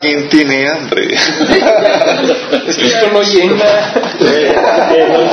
¿Quién 0.00 0.30
tiene 0.30 0.66
hambre? 0.66 1.12
Esto 1.12 3.10
no 3.12 3.22
llena. 3.22 3.92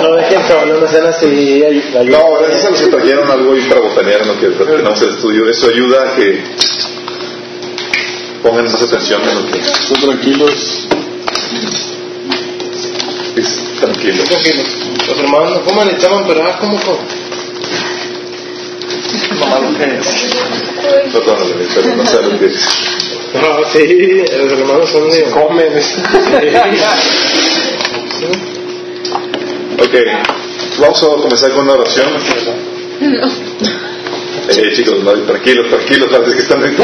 no, 0.02 0.16
dejen 0.18 0.46
solo, 0.46 0.82
no 0.82 0.88
sean 0.90 1.08
así. 1.08 1.64
No, 2.10 2.34
gracias 2.34 2.66
a 2.66 2.70
los 2.72 2.82
que 2.82 2.88
trajeron 2.88 3.32
algo 3.32 3.54
ahí 3.54 3.62
para 3.70 3.80
botanear 3.80 4.24
en 4.24 4.28
lo 4.28 4.38
que 4.38 4.48
tenemos 4.48 5.02
el 5.02 5.10
estudio. 5.12 5.50
Eso 5.50 5.70
ayuda 5.70 6.12
a 6.12 6.16
que 6.18 6.44
pongan 8.44 8.66
más 8.66 8.82
atención 8.82 9.22
en 9.22 9.36
lo 9.36 9.50
que. 9.50 9.64
Son 9.64 10.02
tranquilos. 10.02 10.88
Es 13.38 13.64
tranquilo. 13.80 14.24
Tranquilos. 14.26 14.68
Los 15.08 15.18
hermanos 15.18 15.52
no 15.52 15.62
coman 15.62 15.92
y 15.96 15.98
chaman, 15.98 16.26
pero 16.28 16.44
ah, 16.44 16.58
¿cómo 16.60 16.78
comen? 16.82 17.08
Perdóname, 21.14 21.68
pero 21.74 21.96
no 21.96 22.06
sé 22.06 22.22
lo 22.22 22.38
que 22.38 22.48
es. 22.48 23.07
No, 23.34 23.70
sí, 23.72 24.24
los 24.38 24.52
hermanos 24.60 24.90
son 24.90 25.10
de... 25.10 25.24
Comen. 25.32 25.74
Ok, 29.80 29.94
vamos 30.80 31.04
a 31.04 31.08
comenzar 31.22 31.52
con 31.52 31.64
una 31.66 31.74
oración. 31.74 32.08
Eh, 34.50 34.72
chicos, 34.74 35.04
no, 35.04 35.12
tranquilos, 35.24 35.68
tranquilos, 35.68 36.10
parece 36.10 36.32
que 36.34 36.40
están 36.42 36.60
poniendo 36.62 36.82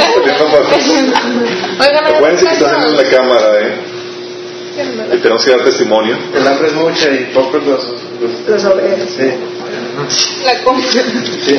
Oigan, 1.79 2.05
Acuérdense 2.13 2.45
que 2.45 2.53
están 2.55 2.83
en 2.89 2.97
la 2.97 3.03
cámara, 3.09 3.47
¿eh? 3.61 3.75
Y 5.13 5.17
tenemos 5.19 5.45
que 5.45 5.51
dar 5.51 5.63
testimonio. 5.63 6.17
El 6.35 6.45
hambre 6.45 6.67
es 6.67 6.73
mucha 6.73 7.09
y 7.09 7.31
pocos 7.33 7.63
los... 7.65 7.85
los- 8.19 8.49
Los 8.49 8.65
obreros. 8.65 9.07
Sí, 9.15 9.31
La 10.43 10.61
compra. 10.61 10.91
sí. 10.91 11.57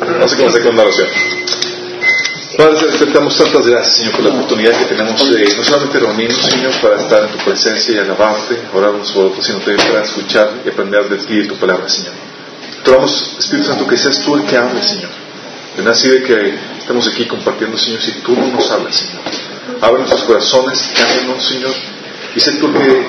Vamos 0.00 0.32
a 0.32 0.36
comenzar 0.38 0.62
con 0.62 0.72
una 0.72 0.82
oración. 0.84 1.08
Padre, 2.60 2.92
te 2.98 3.06
damos 3.06 3.38
tantas 3.38 3.66
gracias, 3.66 3.96
Señor, 3.96 4.12
por 4.12 4.22
la 4.22 4.34
oportunidad 4.34 4.78
que 4.78 4.84
tenemos 4.84 5.30
de 5.30 5.56
no 5.56 5.64
solamente 5.64 5.98
reunirnos, 5.98 6.44
Señor, 6.44 6.72
para 6.82 6.96
estar 6.96 7.22
en 7.22 7.28
tu 7.30 7.38
presencia 7.38 7.94
y 7.94 7.98
alabarte, 7.98 8.54
orar 8.74 8.90
unos 8.90 9.12
por 9.12 9.24
otros, 9.28 9.46
sino 9.46 9.60
también 9.60 9.88
para 9.88 10.04
escuchar 10.04 10.50
y 10.62 10.68
aprender 10.68 11.08
de 11.08 11.16
ti 11.24 11.32
y 11.32 11.36
de 11.38 11.44
tu 11.44 11.56
palabra, 11.56 11.88
Señor. 11.88 12.12
Te 12.84 12.90
rogamos, 12.90 13.36
Espíritu 13.38 13.66
Santo, 13.66 13.86
que 13.86 13.96
seas 13.96 14.20
tú 14.20 14.34
el 14.34 14.44
que 14.44 14.58
hable, 14.58 14.82
Señor. 14.82 15.08
De 15.74 15.82
nada 15.82 15.96
sirve 15.96 16.22
que 16.22 16.54
estemos 16.78 17.08
aquí 17.08 17.24
compartiendo, 17.24 17.78
Señor, 17.78 18.02
si 18.02 18.12
tú 18.20 18.36
no 18.36 18.48
nos 18.48 18.70
hablas, 18.70 18.94
Señor. 18.94 19.22
Abre 19.80 20.00
nuestros 20.00 20.24
corazones, 20.24 20.90
cámbianos, 20.94 21.42
Señor, 21.42 21.72
y 22.36 22.40
sé 22.40 22.52
tú 22.56 22.66
el 22.66 22.72
que, 22.74 23.06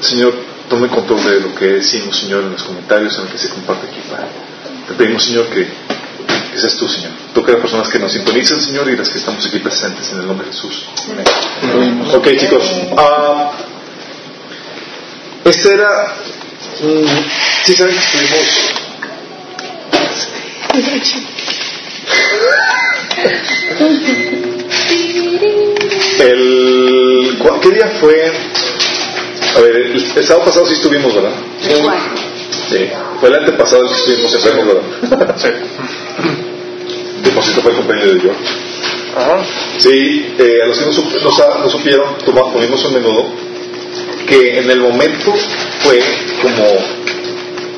Señor, 0.00 0.34
tome 0.70 0.88
control 0.88 1.22
de 1.22 1.40
lo 1.40 1.54
que 1.54 1.66
decimos, 1.66 2.16
Señor, 2.16 2.44
en 2.44 2.52
los 2.52 2.62
comentarios, 2.62 3.14
en 3.18 3.26
lo 3.26 3.30
que 3.30 3.36
se 3.36 3.50
comparte 3.50 3.88
aquí, 3.88 4.00
Padre. 4.08 4.28
Te 4.88 4.94
pedimos, 4.94 5.22
Señor, 5.22 5.48
que, 5.48 5.68
que 6.52 6.58
seas 6.60 6.76
tú, 6.76 6.88
Señor. 6.88 7.10
Toca 7.34 7.50
a 7.50 7.54
las 7.54 7.62
personas 7.62 7.88
que 7.88 7.98
nos 7.98 8.12
sintonizan, 8.12 8.60
Señor, 8.60 8.88
y 8.90 8.96
las 8.96 9.08
que 9.08 9.18
estamos 9.18 9.44
aquí 9.46 9.58
presentes, 9.58 10.10
en 10.12 10.18
el 10.20 10.26
nombre 10.26 10.46
de 10.46 10.52
Jesús. 10.52 10.86
Ok, 12.14 12.28
chicos. 12.38 12.62
ah, 12.96 13.50
este 15.44 15.74
era. 15.74 16.14
mm, 16.82 17.06
sí, 17.64 17.74
saben 17.74 17.94
que 17.94 18.00
estuvimos. 18.00 18.74
El, 26.20 27.36
¿cuál- 27.38 27.60
¿Qué 27.60 27.70
día 27.70 27.88
fue? 28.00 28.32
A 29.56 29.60
ver, 29.60 29.76
el, 29.76 30.12
el 30.16 30.24
sábado 30.26 30.46
pasado 30.46 30.66
sí 30.66 30.74
estuvimos, 30.74 31.14
¿verdad? 31.14 31.32
Sí. 31.60 31.74
Fue 33.20 33.28
el 33.28 33.34
antepasado 33.36 33.82
el 33.82 33.88
que 33.88 33.94
estuvimos 33.94 34.34
enfermos, 34.34 34.66
¿verdad? 34.66 35.36
Sí. 35.38 35.48
Que 37.24 37.30
por 37.30 37.42
cierto 37.42 37.62
fue 37.62 37.70
el 37.70 37.76
cumpleaños 37.78 38.14
de 38.14 38.20
George. 38.20 38.40
Sí, 39.78 40.34
eh, 40.38 40.58
a 40.62 40.66
los 40.66 40.78
que 40.78 40.84
no, 40.86 40.92
sup- 40.92 41.22
no 41.22 41.30
sa- 41.32 41.58
no 41.58 41.70
supieron, 41.70 42.18
toma- 42.24 42.52
comimos 42.52 42.84
un 42.84 42.94
menudo 42.94 43.24
que 44.28 44.58
en 44.58 44.70
el 44.70 44.80
momento 44.80 45.32
fue 45.80 46.00
como 46.42 46.94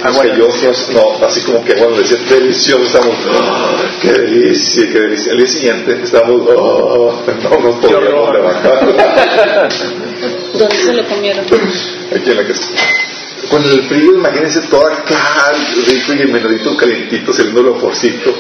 nos 0.04 0.19
cayó, 0.19 0.48
nos- 0.48 0.88
no, 0.91 1.25
así 1.26 1.41
como 1.42 1.65
que 1.65 1.75
bueno, 1.75 1.97
decía 1.97 2.19
delicioso, 2.28 2.84
estamos, 2.84 3.15
"Ah, 3.31 3.76
qué 4.03 4.12
delicia, 4.12 4.86
qué 4.92 4.98
delicia. 5.00 5.32
El 5.32 5.38
día 5.38 5.47
siguiente 5.47 6.00
estamos, 6.03 6.42
"Ah, 6.50 7.32
no 7.42 7.60
nos 7.60 7.76
podíamos 7.76 8.32
levantar. 8.32 9.69
¿Dónde 10.54 10.76
se 10.76 10.92
lo 10.92 11.04
comieron? 11.06 11.44
Aquí 11.44 12.31
en 12.31 12.36
la 12.36 12.44
casa. 12.47 12.69
Con 13.51 13.65
el 13.65 13.83
frío, 13.83 14.15
imagínense 14.15 14.61
todo 14.62 14.87
acá, 14.87 15.53
rico 15.87 16.15
y 16.15 16.23
el 16.23 16.29
menudito 16.29 16.77
calientito, 16.77 17.33
saliendo 17.33 17.62
lo 17.62 17.75
forcito. 17.77 18.34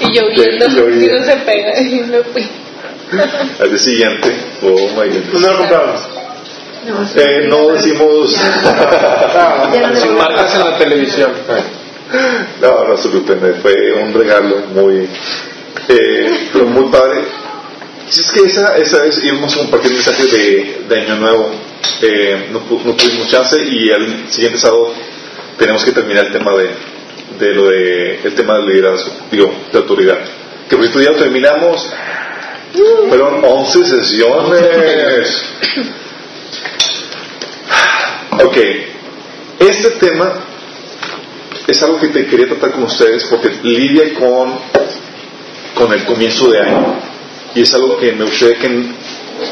Y 0.00 0.12
lloviendo. 0.12 0.66
Sí, 0.66 0.76
lloviendo. 0.76 1.16
Y 1.16 1.18
no 1.20 1.24
se 1.24 1.36
pega. 1.36 1.80
Y 1.80 2.00
me 2.00 2.22
fui. 2.24 2.48
Al 3.60 3.68
día 3.68 3.78
siguiente, 3.78 4.34
oh 4.62 4.88
my 4.90 5.08
goodness. 5.08 5.32
¿Dónde 5.32 5.48
lo 5.48 5.58
compramos? 5.58 6.00
Eh, 7.16 7.46
no 7.48 7.68
decimos. 7.72 8.32
Sin 10.00 10.16
marcas 10.16 10.54
en 10.54 10.60
la 10.60 10.78
televisión. 10.78 11.32
No, 12.60 12.88
no 12.88 12.96
se 12.96 13.08
preocupen, 13.08 13.56
fue 13.62 13.92
un 14.02 14.12
regalo 14.12 14.56
muy, 14.74 15.08
eh, 15.88 16.48
pero 16.52 16.66
muy 16.66 16.90
padre. 16.90 17.20
Si 18.10 18.22
es 18.22 18.32
que 18.32 18.40
esa, 18.40 18.76
esa 18.76 19.02
vez 19.02 19.22
íbamos 19.22 19.54
a 19.54 19.58
compartir 19.58 19.92
mensajes 19.92 20.32
de, 20.32 20.84
de 20.88 21.00
Año 21.00 21.14
Nuevo, 21.14 21.52
eh, 22.02 22.48
no, 22.50 22.58
tuvimos 22.58 23.28
chance 23.28 23.56
y 23.64 23.92
al 23.92 24.28
siguiente 24.28 24.58
sábado 24.58 24.92
tenemos 25.56 25.84
que 25.84 25.92
terminar 25.92 26.26
el 26.26 26.32
tema 26.32 26.52
de, 26.56 26.70
de 27.38 27.54
lo 27.54 27.68
de, 27.68 28.20
el 28.24 28.34
tema 28.34 28.56
del 28.56 28.66
liderazgo, 28.66 29.12
digo, 29.30 29.54
de 29.72 29.78
autoridad. 29.78 30.18
Que 30.68 30.76
por 30.76 30.88
cierto 30.88 31.00
ya 31.00 31.16
terminamos, 31.16 31.88
fueron 33.08 33.44
11 33.44 33.84
sesiones. 33.84 35.44
Ok, 38.42 38.56
este 39.60 39.90
tema 40.00 40.32
es 41.64 41.80
algo 41.84 42.00
que 42.00 42.08
te 42.08 42.26
quería 42.26 42.48
tratar 42.48 42.72
con 42.72 42.84
ustedes 42.84 43.24
porque 43.26 43.50
lidia 43.62 44.14
con, 44.14 44.58
con 45.74 45.92
el 45.92 46.04
comienzo 46.04 46.50
de 46.50 46.58
año 46.58 47.09
y 47.54 47.62
es 47.62 47.74
algo 47.74 47.98
que 47.98 48.12
me 48.12 48.24
gustaría 48.24 48.58
que, 48.58 48.84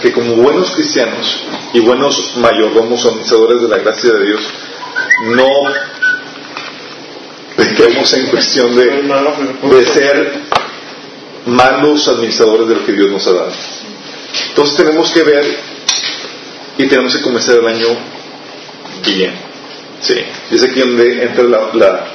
que 0.03 0.13
como 0.13 0.35
buenos 0.37 0.71
cristianos 0.73 1.43
y 1.73 1.81
buenos 1.81 2.35
mayordomos 2.37 3.05
administradores 3.05 3.63
de 3.63 3.69
la 3.69 3.79
gracia 3.79 4.13
de 4.13 4.27
Dios 4.27 4.41
no 5.27 5.49
pequemos 7.57 8.13
en 8.13 8.27
cuestión 8.27 8.77
de, 8.77 9.03
de 9.77 9.87
ser 9.87 10.43
malos 11.47 12.07
administradores 12.09 12.69
de 12.69 12.75
lo 12.77 12.87
que 12.87 12.93
Dios 12.93 13.11
nos 13.11 13.27
ha 13.27 13.33
dado. 13.33 13.53
Entonces 14.49 14.77
tenemos 14.77 15.11
que 15.11 15.23
ver 15.23 15.59
y 16.77 16.87
tenemos 16.87 17.17
que 17.17 17.23
comenzar 17.23 17.57
el 17.57 17.67
año 17.67 17.89
bien. 19.05 19.35
Sí, 20.01 20.15
es 20.51 20.63
aquí 20.63 20.81
donde 20.81 21.25
entra 21.25 21.45
la, 21.45 22.13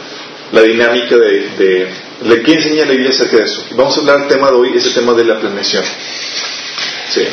la 0.54 0.62
dinámica 0.62 1.18
de, 1.18 1.50
de, 1.58 1.88
de 2.22 2.44
qué 2.44 2.54
enseña 2.54 2.86
la 2.86 2.92
Biblia 2.92 3.10
acerca 3.10 3.38
de 3.38 3.44
eso. 3.44 3.66
Vamos 3.72 3.98
a 3.98 4.02
hablar 4.02 4.20
del 4.20 4.28
tema 4.28 4.48
de 4.52 4.54
hoy, 4.54 4.72
ese 4.76 4.92
tema 4.92 5.14
de 5.14 5.26
la 5.26 5.40
planeación. 5.40 5.84
Sí. 7.10 7.24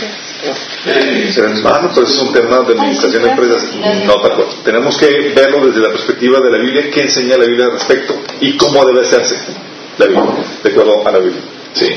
Será 1.30 1.50
en 1.50 1.62
vano, 1.62 1.90
pero 1.94 2.06
es 2.06 2.18
un 2.18 2.32
tema 2.32 2.60
de 2.60 2.72
administración 2.72 3.22
de 3.22 3.30
empresas. 3.30 3.74
No, 4.06 4.14
tal 4.22 4.36
cual. 4.36 4.48
Tenemos 4.64 4.96
que 4.96 5.32
verlo 5.36 5.66
desde 5.66 5.80
la 5.80 5.90
perspectiva 5.90 6.40
de 6.40 6.50
la 6.50 6.58
Biblia, 6.58 6.90
qué 6.90 7.02
enseña 7.02 7.36
la 7.36 7.44
Biblia 7.44 7.66
al 7.66 7.72
respecto 7.72 8.18
y 8.40 8.56
cómo 8.56 8.86
debe 8.86 9.02
hacerse 9.02 9.36
la 9.98 10.06
Biblia, 10.06 10.24
de 10.62 10.70
acuerdo 10.70 11.06
a 11.06 11.10
la 11.12 11.18
Biblia. 11.18 11.42
Sí. 11.74 11.88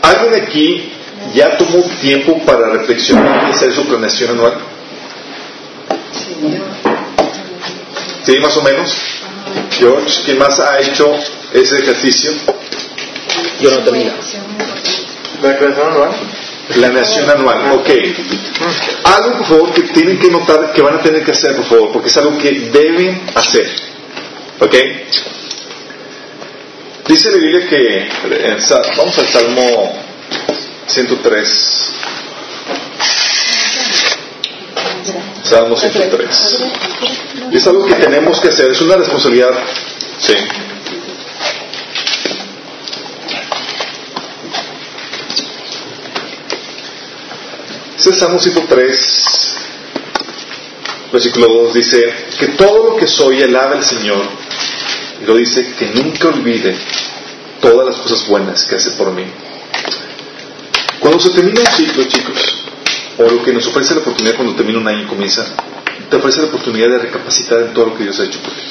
¿Alguien 0.00 0.42
aquí 0.42 0.92
ya 1.34 1.54
tomó 1.58 1.82
tiempo 2.00 2.42
para 2.46 2.70
reflexionar 2.70 3.48
y 3.48 3.52
hacer 3.52 3.74
su 3.74 3.86
planeación 3.86 4.30
anual? 4.30 4.54
¿Sí, 8.24 8.38
más 8.40 8.56
o 8.56 8.62
menos? 8.62 9.15
George, 9.78 10.22
¿quién 10.24 10.38
más 10.38 10.58
ha 10.60 10.80
hecho 10.80 11.14
ese 11.52 11.78
ejercicio? 11.78 12.32
Yo 13.60 13.70
no 13.70 13.78
termino. 13.78 14.12
¿La 15.42 15.48
declaración 15.50 15.88
anual? 15.92 16.10
Planeación 16.72 17.30
anual, 17.30 17.72
ok. 17.72 17.90
Algo, 19.04 19.38
por 19.38 19.46
favor, 19.46 19.72
que 19.72 19.82
tienen 19.82 20.18
que 20.18 20.30
notar 20.30 20.72
que 20.72 20.82
van 20.82 20.96
a 20.96 21.00
tener 21.00 21.24
que 21.24 21.30
hacer, 21.30 21.54
por 21.54 21.64
favor, 21.66 21.92
porque 21.92 22.08
es 22.08 22.16
algo 22.16 22.36
que 22.38 22.50
deben 22.72 23.22
hacer. 23.34 23.70
¿Ok? 24.60 24.74
Dice 27.06 27.30
la 27.30 27.36
Biblia 27.36 27.68
que, 27.68 27.98
en 27.98 28.58
vamos 28.96 29.18
al 29.18 29.26
Salmo 29.28 29.92
103. 30.88 31.68
Salmo 35.42 35.76
103. 35.76 36.56
Y 37.52 37.56
es 37.56 37.66
algo 37.66 37.86
que 37.86 37.94
tenemos 37.94 38.40
que 38.40 38.48
hacer, 38.48 38.70
es 38.70 38.80
una 38.80 38.96
responsabilidad. 38.96 39.52
Sí. 40.18 40.34
Este 47.96 48.12
Salmo 48.12 48.38
103, 48.38 49.56
versículo 51.12 51.48
2 51.64 51.74
dice, 51.74 52.14
que 52.38 52.48
todo 52.48 52.90
lo 52.90 52.96
que 52.96 53.06
soy 53.06 53.42
alabe 53.42 53.78
al 53.78 53.84
Señor, 53.84 54.22
y 55.22 55.26
lo 55.26 55.34
dice, 55.34 55.74
que 55.78 55.86
nunca 55.86 56.28
olvide 56.28 56.76
todas 57.60 57.86
las 57.86 57.96
cosas 57.96 58.26
buenas 58.28 58.64
que 58.64 58.76
hace 58.76 58.92
por 58.92 59.10
mí. 59.10 59.24
Cuando 61.00 61.18
se 61.18 61.30
termina 61.30 61.60
un 61.60 61.66
ciclo, 61.66 62.04
chicos, 62.04 62.65
o 63.18 63.22
lo 63.22 63.42
que 63.42 63.52
nos 63.52 63.66
ofrece 63.66 63.94
la 63.94 64.00
oportunidad 64.00 64.36
cuando 64.36 64.54
termina 64.54 64.78
un 64.78 64.88
año 64.88 65.02
y 65.02 65.06
comienza, 65.06 65.46
te 66.10 66.16
ofrece 66.16 66.40
la 66.40 66.46
oportunidad 66.48 66.88
de 66.88 66.98
recapacitar 66.98 67.62
en 67.62 67.74
todo 67.74 67.86
lo 67.86 67.96
que 67.96 68.04
Dios 68.04 68.18
ha 68.20 68.24
hecho 68.24 68.40
por 68.40 68.52
ti. 68.52 68.62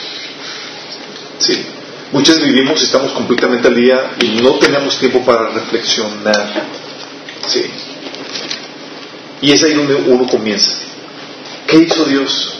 Sí. 1.39 1.65
Muchas 2.11 2.39
vivimos, 2.39 2.81
estamos 2.81 3.11
completamente 3.11 3.67
al 3.67 3.75
día 3.75 4.11
y 4.21 4.41
no 4.41 4.53
tenemos 4.55 4.97
tiempo 4.99 5.25
para 5.25 5.49
reflexionar. 5.49 6.67
Sí. 7.47 7.65
Y 9.41 9.51
es 9.51 9.63
ahí 9.63 9.73
donde 9.73 9.95
uno 9.95 10.27
comienza. 10.27 10.71
¿Qué 11.67 11.77
hizo 11.77 12.05
Dios? 12.05 12.53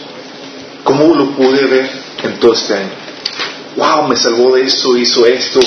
¿Cómo 0.84 1.14
lo 1.14 1.30
pude 1.30 1.64
ver 1.66 1.90
en 2.22 2.38
todo 2.38 2.52
este 2.52 2.74
año? 2.74 2.90
¡Wow! 3.76 4.08
Me 4.08 4.16
salvó 4.16 4.54
de 4.54 4.62
eso, 4.62 4.96
hizo 4.96 5.26
esto, 5.26 5.60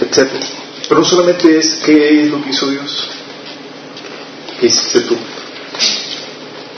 etc. 0.00 0.28
Pero 0.88 1.00
no 1.00 1.06
solamente 1.06 1.58
es 1.58 1.80
qué 1.84 2.22
es 2.22 2.30
lo 2.30 2.42
que 2.42 2.50
hizo 2.50 2.68
Dios. 2.68 3.08
¿Qué 4.60 4.66
hiciste 4.66 5.00
tú? 5.02 5.16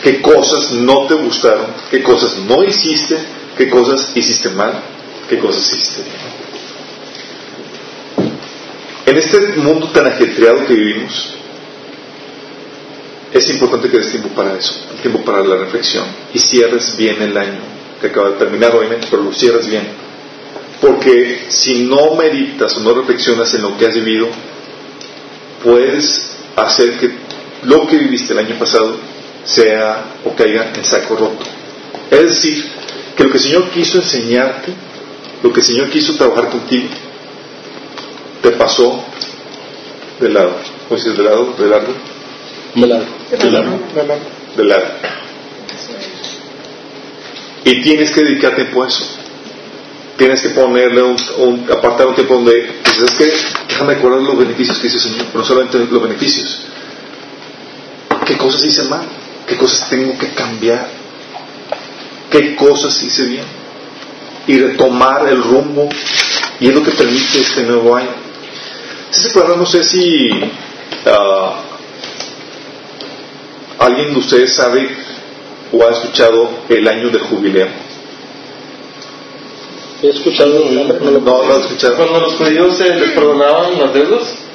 ¿Qué 0.03 0.21
cosas 0.23 0.73
no 0.73 1.07
te 1.07 1.15
gustaron? 1.15 1.67
¿Qué 1.91 2.03
cosas 2.03 2.39
no 2.39 2.65
hiciste? 2.65 3.19
¿Qué 3.57 3.69
cosas 3.69 4.13
hiciste 4.15 4.51
mal? 4.51 4.83
¿Qué 5.29 5.39
cosas 5.39 5.71
hiciste 5.73 6.03
bien? 6.03 6.39
En 9.07 9.17
este 9.17 9.39
mundo 9.57 9.89
tan 9.89 10.07
ajetreado 10.07 10.67
que 10.67 10.75
vivimos, 10.75 11.35
es 13.33 13.51
importante 13.51 13.91
que 13.91 13.99
des 13.99 14.11
tiempo 14.11 14.29
para 14.31 14.57
eso, 14.57 14.75
tiempo 15.03 15.23
para 15.23 15.43
la 15.43 15.57
reflexión 15.57 16.05
y 16.33 16.39
cierres 16.39 16.97
bien 16.97 17.21
el 17.23 17.37
año 17.37 17.61
que 18.01 18.09
acaba 18.09 18.31
de 18.31 18.37
terminar, 18.37 18.75
obviamente, 18.75 19.07
pero 19.11 19.23
lo 19.23 19.33
cierres 19.33 19.67
bien. 19.67 19.87
Porque 20.81 21.47
si 21.49 21.85
no 21.85 22.15
meditas 22.15 22.77
o 22.77 22.81
no 22.81 22.95
reflexionas 22.95 23.53
en 23.55 23.63
lo 23.63 23.77
que 23.77 23.87
has 23.87 23.95
vivido, 23.95 24.29
puedes 25.65 26.31
hacer 26.55 26.99
que 26.99 27.28
lo 27.65 27.87
que 27.87 27.97
viviste 27.97 28.33
el 28.33 28.41
año 28.41 28.59
pasado 28.59 28.97
sea 29.45 30.05
o 30.25 30.35
caiga 30.35 30.73
en 30.75 30.85
saco 30.85 31.17
roto. 31.17 31.45
Es 32.11 32.23
decir, 32.23 32.65
que 33.17 33.25
lo 33.25 33.31
que 33.31 33.39
el 33.39 33.43
Señor 33.43 33.71
quiso 33.71 33.99
enseñarte, 33.99 34.73
lo 35.43 35.53
que 35.53 35.61
el 35.61 35.67
Señor 35.67 35.91
quiso 35.91 36.15
trabajar 36.15 36.51
contigo, 36.51 36.89
te 38.43 38.51
pasó 38.53 39.05
de 40.21 40.29
lado. 40.29 40.57
¿Cómo 40.89 40.99
dices 40.99 41.17
de 41.17 41.25
lado? 41.25 41.55
¿De 41.59 41.67
largo? 41.69 41.93
De 42.75 42.87
largo. 42.87 43.07
De 43.31 43.51
largo. 43.51 43.79
De 44.57 44.65
largo. 44.65 44.89
Y 47.65 47.83
tienes 47.83 48.11
que 48.13 48.23
dedicar 48.23 48.55
tiempo 48.55 48.83
a 48.83 48.89
eso. 48.89 49.05
Tienes 50.17 50.41
que 50.41 50.49
ponerle 50.51 51.03
un, 51.03 51.17
un 51.39 51.71
apartar 51.71 52.07
un 52.07 52.15
tiempo 52.15 52.35
donde, 52.35 52.81
pues 52.83 52.99
es 52.99 53.15
que 53.15 53.33
déjame 53.69 53.95
recordar 53.95 54.21
los 54.21 54.39
beneficios 54.39 54.79
que 54.79 54.89
hizo 54.89 54.97
el 54.97 55.03
Señor, 55.03 55.27
pero 55.27 55.39
no 55.41 55.45
solamente 55.45 55.79
los 55.79 56.03
beneficios. 56.03 56.61
¿Qué 58.29 58.37
cosas 58.37 58.63
hice 58.63 58.83
mal? 58.91 59.07
¿Qué 59.47 59.57
cosas 59.57 59.89
tengo 59.89 60.19
que 60.19 60.29
cambiar? 60.35 60.87
¿Qué 62.31 62.55
cosas 62.55 63.03
hice 63.03 63.25
bien? 63.25 63.45
Y 64.47 64.59
retomar 64.59 65.27
el 65.29 65.43
rumbo. 65.43 65.89
Y 66.61 66.69
es 66.69 66.75
lo 66.75 66.83
que 66.83 66.91
permite 66.91 67.41
este 67.41 67.63
nuevo 67.63 67.97
año. 67.97 68.11
Si 69.11 69.23
se 69.23 69.31
acuerdan, 69.31 69.59
no 69.59 69.65
sé 69.65 69.83
si 69.83 70.31
uh, 70.31 71.53
alguien 73.79 74.13
de 74.13 74.19
ustedes 74.19 74.55
sabe 74.55 74.95
o 75.73 75.87
ha 75.87 75.91
escuchado 75.91 76.51
el 76.69 76.87
año 76.87 77.09
del 77.09 77.23
jubileo. 77.23 77.69
He 80.03 80.11
escuchado 80.11 80.69
el 80.69 80.75
nombre, 80.75 80.99
no 81.01 81.13
lo 81.13 81.21
No, 81.21 81.43
no 81.43 81.49
lo 81.49 81.57
he 81.57 81.61
escuchado. 81.61 81.97
Cuando 81.97 82.21
los 82.21 82.35
judíos 82.35 82.77
se 82.77 82.95
les 82.95 83.13
perdonaban 83.13 83.79
las 83.79 83.95
deudas. 83.95 84.21
Año 84.21 84.21
de 84.27 84.27
gracia. 84.27 84.49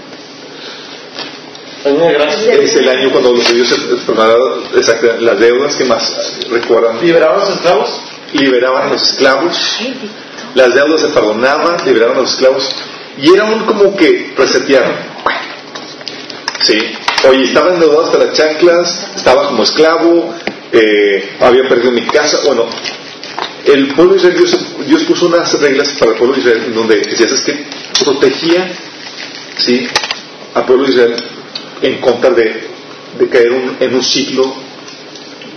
Es 1.86 2.76
el 2.78 2.88
año 2.88 3.12
cuando 3.12 3.34
los 3.34 3.46
judíos 3.46 3.68
se 3.68 3.76
perdonaron 4.06 4.64
exacto, 4.74 5.08
las 5.20 5.38
deudas 5.38 5.76
que 5.76 5.84
más 5.86 6.40
recuerdan. 6.50 7.02
Liberaban 7.02 7.42
a 7.42 7.46
los 7.46 7.50
esclavos. 7.56 8.02
Liberaban 8.32 8.88
a 8.88 8.94
los 8.94 9.02
esclavos. 9.02 9.78
Las 10.56 10.74
deudas 10.74 11.02
se 11.02 11.08
perdonaban, 11.08 11.86
liberaban 11.86 12.18
a 12.18 12.22
los 12.22 12.34
esclavos. 12.34 12.74
Y 13.18 13.34
era 13.34 13.46
un 13.46 13.66
como 13.66 13.96
que 13.98 14.34
resetearon. 14.38 14.94
Sí. 16.62 16.78
Oye, 17.30 17.46
estaba 17.46 17.74
endeudado 17.74 18.06
hasta 18.06 18.18
las 18.18 18.34
chanclas, 18.34 19.08
estaba 19.16 19.48
como 19.48 19.64
esclavo, 19.64 20.34
eh, 20.72 21.36
había 21.42 21.68
perdido 21.68 21.92
mi 21.92 22.02
casa. 22.02 22.40
Bueno, 22.46 22.66
el 23.66 23.94
pueblo 23.94 24.14
de 24.14 24.20
Israel, 24.20 24.38
Dios, 24.38 24.58
Dios 24.88 25.04
puso 25.04 25.28
unas 25.28 25.54
reglas 25.60 25.90
para 26.00 26.12
el 26.12 26.18
pueblo 26.18 26.36
de 26.36 26.42
Israel 26.42 26.64
en 26.68 26.76
donde 26.76 26.96
decía, 26.98 27.26
es 27.26 27.42
que 27.42 27.66
protegía 28.04 28.72
¿sí? 29.58 29.88
al 30.54 30.66
pueblo 30.66 30.86
de 30.86 30.92
Israel 30.92 31.16
en 31.84 32.00
contra 32.02 32.32
de, 32.32 32.68
de 33.20 33.30
caer 33.30 33.52
un- 33.52 33.78
en 33.80 33.94
un 33.96 34.04
ciclo 34.04 34.52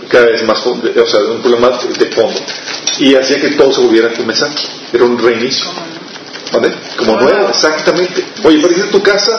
cada 0.09 0.27
vez 0.27 0.43
más, 0.45 0.65
o 0.65 0.75
sea, 1.07 1.19
un 1.21 1.41
problema 1.41 1.69
de 1.97 2.05
fondo. 2.07 2.39
Y 2.99 3.15
hacía 3.15 3.41
que 3.41 3.49
todo 3.51 3.73
se 3.73 3.81
volviera 3.81 4.09
a 4.09 4.13
comenzar. 4.13 4.49
Era 4.93 5.03
un 5.03 5.17
reinicio. 5.17 5.65
¿Vale? 6.51 6.71
Como 6.97 7.19
nuevo, 7.19 7.49
exactamente. 7.49 8.23
Oye, 8.43 8.59
perdiste 8.59 8.87
tu 8.87 9.01
casa, 9.03 9.37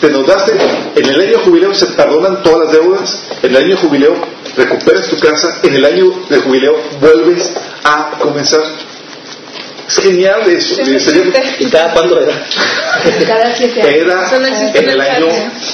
te 0.00 0.06
endeudaste, 0.06 0.52
en 0.96 1.04
el 1.04 1.20
año 1.20 1.30
de 1.32 1.44
jubileo 1.44 1.74
se 1.74 1.86
perdonan 1.88 2.42
todas 2.42 2.64
las 2.64 2.72
deudas, 2.72 3.22
en 3.42 3.50
el 3.50 3.56
año 3.56 3.68
de 3.76 3.82
jubileo 3.82 4.14
recuperas 4.56 5.08
tu 5.08 5.18
casa, 5.18 5.58
en 5.62 5.74
el 5.74 5.84
año 5.84 6.10
de 6.30 6.38
jubileo 6.40 6.74
vuelves 7.00 7.50
a 7.84 8.12
comenzar. 8.18 8.62
Es 9.98 10.04
genial 10.04 10.48
eso. 10.48 10.74
Se 10.74 10.84
me 10.84 10.98
Sería- 10.98 11.22
siente. 11.22 11.42
¿Y 11.60 11.66
cada 11.70 11.92
cuándo 11.92 12.20
era? 12.20 12.32
Cada 13.26 13.54
siete 13.56 13.82
años. 13.82 13.94
era 13.94 14.36
en 14.36 14.76
en 14.76 14.84
el 14.84 14.90
el 14.94 15.00
año, 15.00 15.26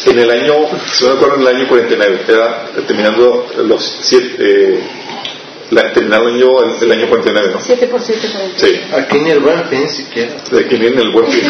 en 0.07 0.19
el 0.19 0.31
año, 0.31 0.55
si 0.93 1.05
no 1.05 1.11
me 1.11 1.17
acuerdo, 1.17 1.35
en 1.37 1.41
el 1.43 1.49
año 1.57 1.69
49, 1.69 2.21
era 2.29 2.65
terminando 2.87 3.47
los 3.65 3.99
siete, 4.03 4.35
eh, 4.39 4.81
la, 5.71 5.93
terminando 5.93 6.29
el 6.29 6.35
año, 6.37 6.47
el, 6.81 6.93
año 6.93 7.09
49, 7.09 7.51
¿no? 7.55 7.61
Siete 7.61 7.87
por 7.89 8.01
siete, 8.01 8.29
cuarenta. 8.29 8.59
Sí, 8.59 8.81
Aquí 8.97 9.19
ni 9.19 9.31
el 9.31 9.41
buen 9.41 9.63
fin 9.69 9.89
siquiera. 9.89 10.33
de 10.51 10.67
que 10.67 10.77
viene 10.77 11.03
el 11.03 11.11
buen 11.11 11.27
fin. 11.31 11.43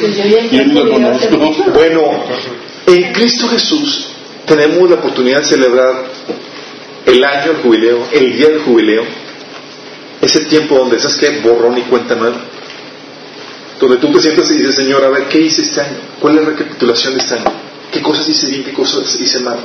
Pues 0.00 0.66
no 0.68 0.84
lo 0.84 0.90
conozco. 0.90 1.70
Bueno, 1.72 2.24
en 2.86 3.12
Cristo 3.12 3.48
Jesús 3.48 4.08
tenemos 4.46 4.88
la 4.88 4.96
oportunidad 4.96 5.38
de 5.38 5.44
celebrar 5.44 6.04
el 7.06 7.24
año 7.24 7.52
del 7.52 7.62
jubileo, 7.62 8.06
el 8.12 8.36
día 8.36 8.48
del 8.48 8.60
jubileo, 8.60 9.04
ese 10.20 10.40
tiempo 10.46 10.76
donde, 10.76 10.98
¿sabes 10.98 11.16
qué? 11.16 11.40
Borrón 11.40 11.78
y 11.78 11.82
cuenta 11.82 12.14
nueva. 12.14 12.36
Donde 13.80 13.98
tú 13.98 14.10
te 14.12 14.20
sientas 14.20 14.50
y 14.50 14.54
dices, 14.54 14.74
Señor, 14.74 15.04
a 15.04 15.10
ver, 15.10 15.28
¿qué 15.28 15.38
hice 15.38 15.62
este 15.62 15.80
año? 15.80 15.98
¿Cuál 16.20 16.38
es 16.38 16.44
la 16.44 16.50
recapitulación 16.50 17.14
de 17.14 17.20
este 17.20 17.34
año? 17.34 17.52
¿Qué 17.92 18.00
cosas 18.00 18.28
hice 18.28 18.46
bien? 18.48 18.64
¿Qué 18.64 18.72
cosas 18.72 19.14
hice 19.20 19.40
mal? 19.40 19.58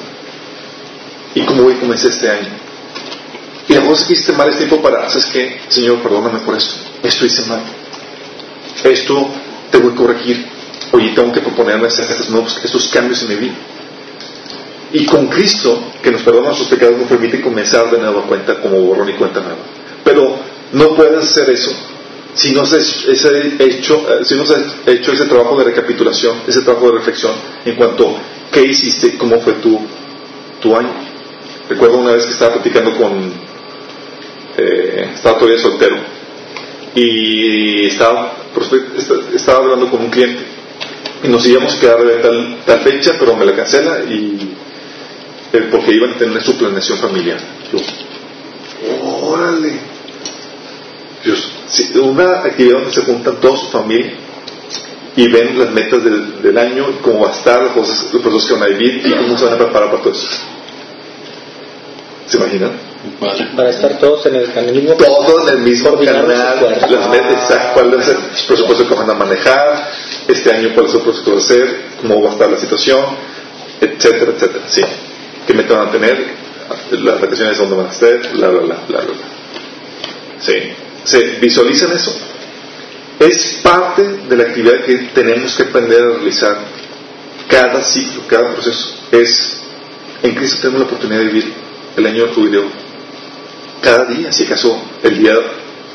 ¿Y 1.34 1.42
cómo 1.42 1.64
voy 1.64 1.76
a 1.76 1.80
comenzar 1.80 2.12
este 2.12 2.30
año? 2.30 2.50
Y 3.70 3.74
la 3.74 3.82
cosa 3.82 4.06
que 4.06 4.14
hiciste 4.14 4.34
mal 4.34 4.50
es 4.50 4.58
tiempo 4.58 4.82
para, 4.82 5.10
¿sabes 5.10 5.28
qué? 5.28 5.62
Señor, 5.70 6.02
perdóname 6.02 6.40
por 6.40 6.56
esto. 6.58 6.76
Esto 7.04 7.26
hice 7.26 7.46
mal. 7.46 7.62
Esto 8.84 9.30
te 9.72 9.78
voy 9.78 9.94
a 9.94 9.96
corregir. 9.96 10.46
Oye, 10.92 11.14
tengo 11.16 11.32
que 11.32 11.40
proponerme 11.40 11.88
hacer 11.88 12.06
estos 12.10 12.30
nuevos, 12.30 12.60
estos 12.64 12.90
cambios 12.90 13.22
en 13.24 13.30
mi 13.30 13.36
vida. 13.36 13.56
Y 14.94 15.06
con 15.06 15.28
Cristo, 15.28 15.82
que 16.04 16.12
nos 16.12 16.22
perdona 16.22 16.48
nuestros 16.48 16.70
pecados, 16.70 16.98
nos 16.98 17.08
permite 17.08 17.40
comenzar 17.40 17.90
de 17.90 17.98
nueva 17.98 18.24
cuenta 18.24 18.60
como 18.60 18.82
borrón 18.82 19.10
y 19.10 19.14
cuenta 19.14 19.40
nueva. 19.40 19.81
Pero 20.04 20.38
no 20.74 20.96
puedes 20.96 21.24
hacer 21.24 21.50
eso 21.50 21.72
si 22.34 22.52
no 22.54 22.66
se 22.66 22.78
ese 22.80 23.56
hecho, 23.60 24.06
eh, 24.10 24.24
si 24.24 24.36
no 24.36 24.46
se 24.46 24.56
ha 24.56 24.92
hecho 24.92 25.12
ese 25.12 25.26
trabajo 25.26 25.58
de 25.58 25.66
recapitulación, 25.66 26.42
ese 26.48 26.62
trabajo 26.62 26.88
de 26.92 26.98
reflexión 27.00 27.34
en 27.66 27.76
cuanto 27.76 28.10
a 28.10 28.52
qué 28.52 28.64
hiciste, 28.64 29.18
cómo 29.18 29.40
fue 29.42 29.54
tu, 29.54 29.80
tu 30.62 30.76
año. 30.76 30.94
Recuerdo 31.70 31.98
una 31.98 32.14
vez 32.14 32.26
que 32.26 32.32
estaba 32.32 32.54
platicando 32.54 32.96
con, 32.98 33.34
eh, 34.58 35.10
estaba 35.14 35.38
todavía 35.38 35.62
soltero 35.62 35.98
y 36.96 37.86
estaba, 37.88 38.34
estaba 39.34 39.60
hablando 39.60 39.90
con 39.90 40.02
un 40.02 40.10
cliente 40.10 40.44
y 41.24 41.28
nos 41.28 41.46
íbamos 41.46 41.76
a 41.76 41.80
quedar 41.80 42.04
de 42.04 42.16
tal, 42.16 42.58
tal 42.66 42.80
fecha, 42.80 43.14
pero 43.20 43.36
me 43.36 43.46
la 43.46 43.56
cancela 43.56 44.00
y 44.10 44.56
eh, 45.54 45.68
porque 45.70 45.94
iban 45.94 46.12
a 46.12 46.18
tener 46.18 46.42
su 46.42 46.58
planeación 46.58 46.98
familiar. 46.98 47.40
Órale. 49.04 49.74
Dios, 51.24 51.52
una 51.96 52.40
actividad 52.40 52.80
donde 52.80 52.92
se 52.92 53.02
juntan 53.02 53.40
toda 53.40 53.58
su 53.58 53.68
familia 53.68 54.14
y 55.16 55.28
ven 55.28 55.60
las 55.60 55.72
metas 55.72 56.04
del, 56.04 56.42
del 56.42 56.58
año, 56.58 56.86
cómo 57.02 57.22
va 57.22 57.30
a 57.30 57.32
estar, 57.32 57.62
las 57.62 57.74
cosas, 57.74 58.12
los 58.12 58.22
procesos 58.22 58.48
que 58.48 58.54
van 58.54 58.64
a 58.64 58.68
vivir 58.68 59.02
y 59.06 59.12
cómo 59.12 59.38
se 59.38 59.46
van 59.46 59.54
a 59.54 59.58
preparar 59.58 59.92
para 59.92 60.02
todo 60.02 60.14
eso. 60.14 60.28
¿Se 62.28 62.38
imaginan? 62.38 62.72
Para 63.56 63.70
estar 63.72 63.98
todos 63.98 64.26
en 64.28 64.36
el, 64.36 64.52
en 64.52 64.70
el 64.70 64.76
mismo 64.76 64.94
Todos 64.94 65.50
en 65.50 65.58
el 65.58 65.64
mismo 65.64 65.98
canal, 65.98 66.28
las 66.90 67.10
metas, 67.10 67.34
exacto, 67.34 67.74
cuál 67.74 68.00
es 68.00 68.08
el 68.08 68.18
presupuesto 68.48 68.88
que 68.88 68.94
van 68.94 69.10
a 69.10 69.14
manejar, 69.16 69.90
este 70.28 70.52
año 70.52 70.70
cuál 70.74 70.86
es 70.86 70.94
el 70.94 71.02
presupuesto 71.02 71.24
que 71.24 71.32
va 71.32 71.38
a 71.38 71.40
hacer, 71.40 71.82
cómo 72.02 72.22
va 72.22 72.30
a 72.30 72.34
estar 72.34 72.50
la 72.50 72.58
situación, 72.58 73.06
etcétera, 73.82 74.32
etcétera. 74.36 74.64
Sí. 74.70 74.82
¿Qué 75.48 75.54
meta 75.54 75.78
van 75.78 75.88
a 75.88 75.92
tener? 75.92 76.41
Las 76.92 77.22
van 77.22 77.86
a 77.86 77.90
estar, 77.90 78.32
bla, 78.34 78.50
bla, 78.50 78.62
bla, 78.62 78.76
bla, 78.88 79.02
bla. 79.02 79.16
Sí. 80.40 80.54
¿Se 81.04 81.20
visualizan 81.40 81.92
eso? 81.94 82.16
Es 83.20 83.60
parte 83.62 84.04
de 84.04 84.36
la 84.36 84.44
actividad 84.44 84.84
que 84.86 84.98
tenemos 85.14 85.56
que 85.56 85.64
aprender 85.64 86.02
a 86.02 86.10
realizar 86.18 86.58
cada 87.48 87.82
ciclo, 87.84 88.24
cada 88.28 88.54
proceso. 88.54 88.96
Es, 89.12 89.62
en 90.24 90.36
Cristo 90.36 90.58
tenemos 90.62 90.82
la 90.82 90.88
oportunidad 90.88 91.20
de 91.20 91.26
vivir 91.26 91.54
el 91.98 92.06
año 92.06 92.28
jubileo. 92.34 92.66
Cada 93.82 94.06
día, 94.06 94.32
si 94.32 94.46
acaso 94.46 94.82
el 95.04 95.18
día 95.18 95.34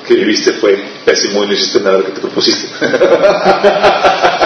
que 0.07 0.15
viviste 0.15 0.53
fue 0.55 0.77
pésimo 1.05 1.45
y 1.45 1.49
no 1.49 1.53
hiciste 1.53 1.81
nada 1.81 1.97
de 1.97 2.03
lo 2.03 2.07
que 2.07 2.13
te 2.13 2.21
propusiste. 2.21 2.69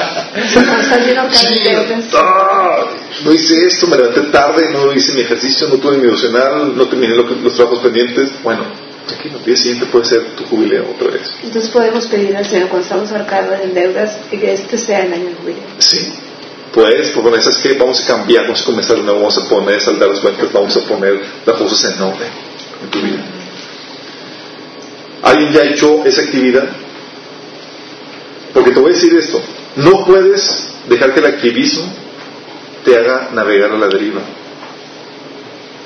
Ah, 2.14 2.86
no 3.24 3.32
hice 3.32 3.66
esto, 3.66 3.86
me 3.88 3.96
levanté 3.96 4.20
tarde, 4.30 4.70
no 4.72 4.92
hice 4.92 5.12
mi 5.12 5.22
ejercicio, 5.22 5.68
no 5.68 5.76
tuve 5.76 5.96
mi 5.96 6.04
devocional, 6.04 6.76
no 6.76 6.86
terminé 6.88 7.14
lo 7.14 7.26
que- 7.26 7.34
los 7.36 7.54
trabajos 7.54 7.80
pendientes. 7.80 8.30
Bueno, 8.42 8.64
tranquilo, 9.06 9.38
el 9.38 9.44
día 9.44 9.56
siguiente 9.56 9.86
puede 9.86 10.04
ser 10.06 10.22
tu 10.36 10.44
jubileo 10.44 10.90
otra 10.94 11.08
vez. 11.10 11.30
Entonces 11.42 11.70
podemos 11.70 12.06
pedir 12.06 12.36
al 12.36 12.46
Señor 12.46 12.68
cuando 12.68 12.84
estamos 12.84 13.10
ahorcados 13.12 13.60
en 13.62 13.74
deudas 13.74 14.18
que 14.30 14.52
este 14.54 14.78
sea 14.78 15.04
el 15.04 15.12
año 15.12 15.24
del 15.26 15.34
jubileo. 15.36 15.62
Sí. 15.78 16.12
Pues, 16.72 17.08
por 17.10 17.36
eso 17.36 17.50
es 17.50 17.58
que 17.58 17.72
vamos 17.74 18.00
a 18.02 18.06
cambiar, 18.06 18.44
vamos 18.44 18.62
a 18.62 18.64
comenzar 18.64 18.96
de 18.96 19.02
nuevo, 19.02 19.18
vamos 19.20 19.38
a 19.38 19.48
poner, 19.48 19.80
saldar 19.80 20.08
las 20.10 20.20
cuentas, 20.20 20.52
vamos 20.52 20.76
a 20.76 20.80
poner 20.82 21.20
las 21.44 21.56
cosas 21.56 21.92
en 21.92 22.00
orden 22.02 22.28
en 22.84 22.90
tu 22.90 23.00
vida. 23.00 23.24
¿Alguien 25.22 25.52
ya 25.52 25.60
ha 25.60 25.64
hecho 25.64 26.04
esa 26.04 26.22
actividad? 26.22 26.68
Porque 28.54 28.70
te 28.70 28.80
voy 28.80 28.92
a 28.92 28.94
decir 28.94 29.14
esto, 29.14 29.40
no 29.76 30.04
puedes 30.04 30.68
dejar 30.88 31.14
que 31.14 31.20
el 31.20 31.26
activismo 31.26 31.84
te 32.84 32.96
haga 32.96 33.30
navegar 33.32 33.72
a 33.72 33.78
la 33.78 33.88
deriva. 33.88 34.20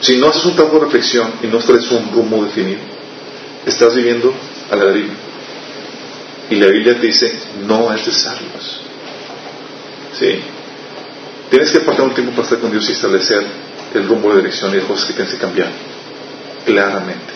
Si 0.00 0.16
no 0.16 0.28
haces 0.28 0.44
un 0.44 0.54
trabajo 0.54 0.78
de 0.78 0.84
reflexión 0.86 1.32
y 1.42 1.46
no 1.46 1.58
traes 1.58 1.90
un 1.90 2.12
rumbo 2.12 2.44
definido, 2.44 2.80
estás 3.66 3.94
viviendo 3.94 4.34
a 4.70 4.76
la 4.76 4.84
deriva. 4.86 5.14
Y 6.50 6.56
la 6.56 6.66
Biblia 6.66 6.94
te 7.00 7.06
dice, 7.06 7.32
no 7.66 7.92
es 7.92 8.04
de 8.04 8.12
sabios. 8.12 8.80
¿Sí? 10.18 10.40
Tienes 11.50 11.70
que 11.70 11.78
apartar 11.78 12.06
un 12.06 12.14
tiempo 12.14 12.32
para 12.32 12.44
estar 12.44 12.58
con 12.58 12.70
Dios 12.70 12.88
y 12.88 12.92
establecer 12.92 13.44
el 13.94 14.06
rumbo 14.06 14.30
de 14.30 14.42
dirección 14.42 14.72
y 14.72 14.76
de 14.76 14.82
cosas 14.82 15.06
que 15.06 15.14
tienes 15.14 15.34
que 15.34 15.40
cambiar. 15.40 15.68
Claramente. 16.66 17.33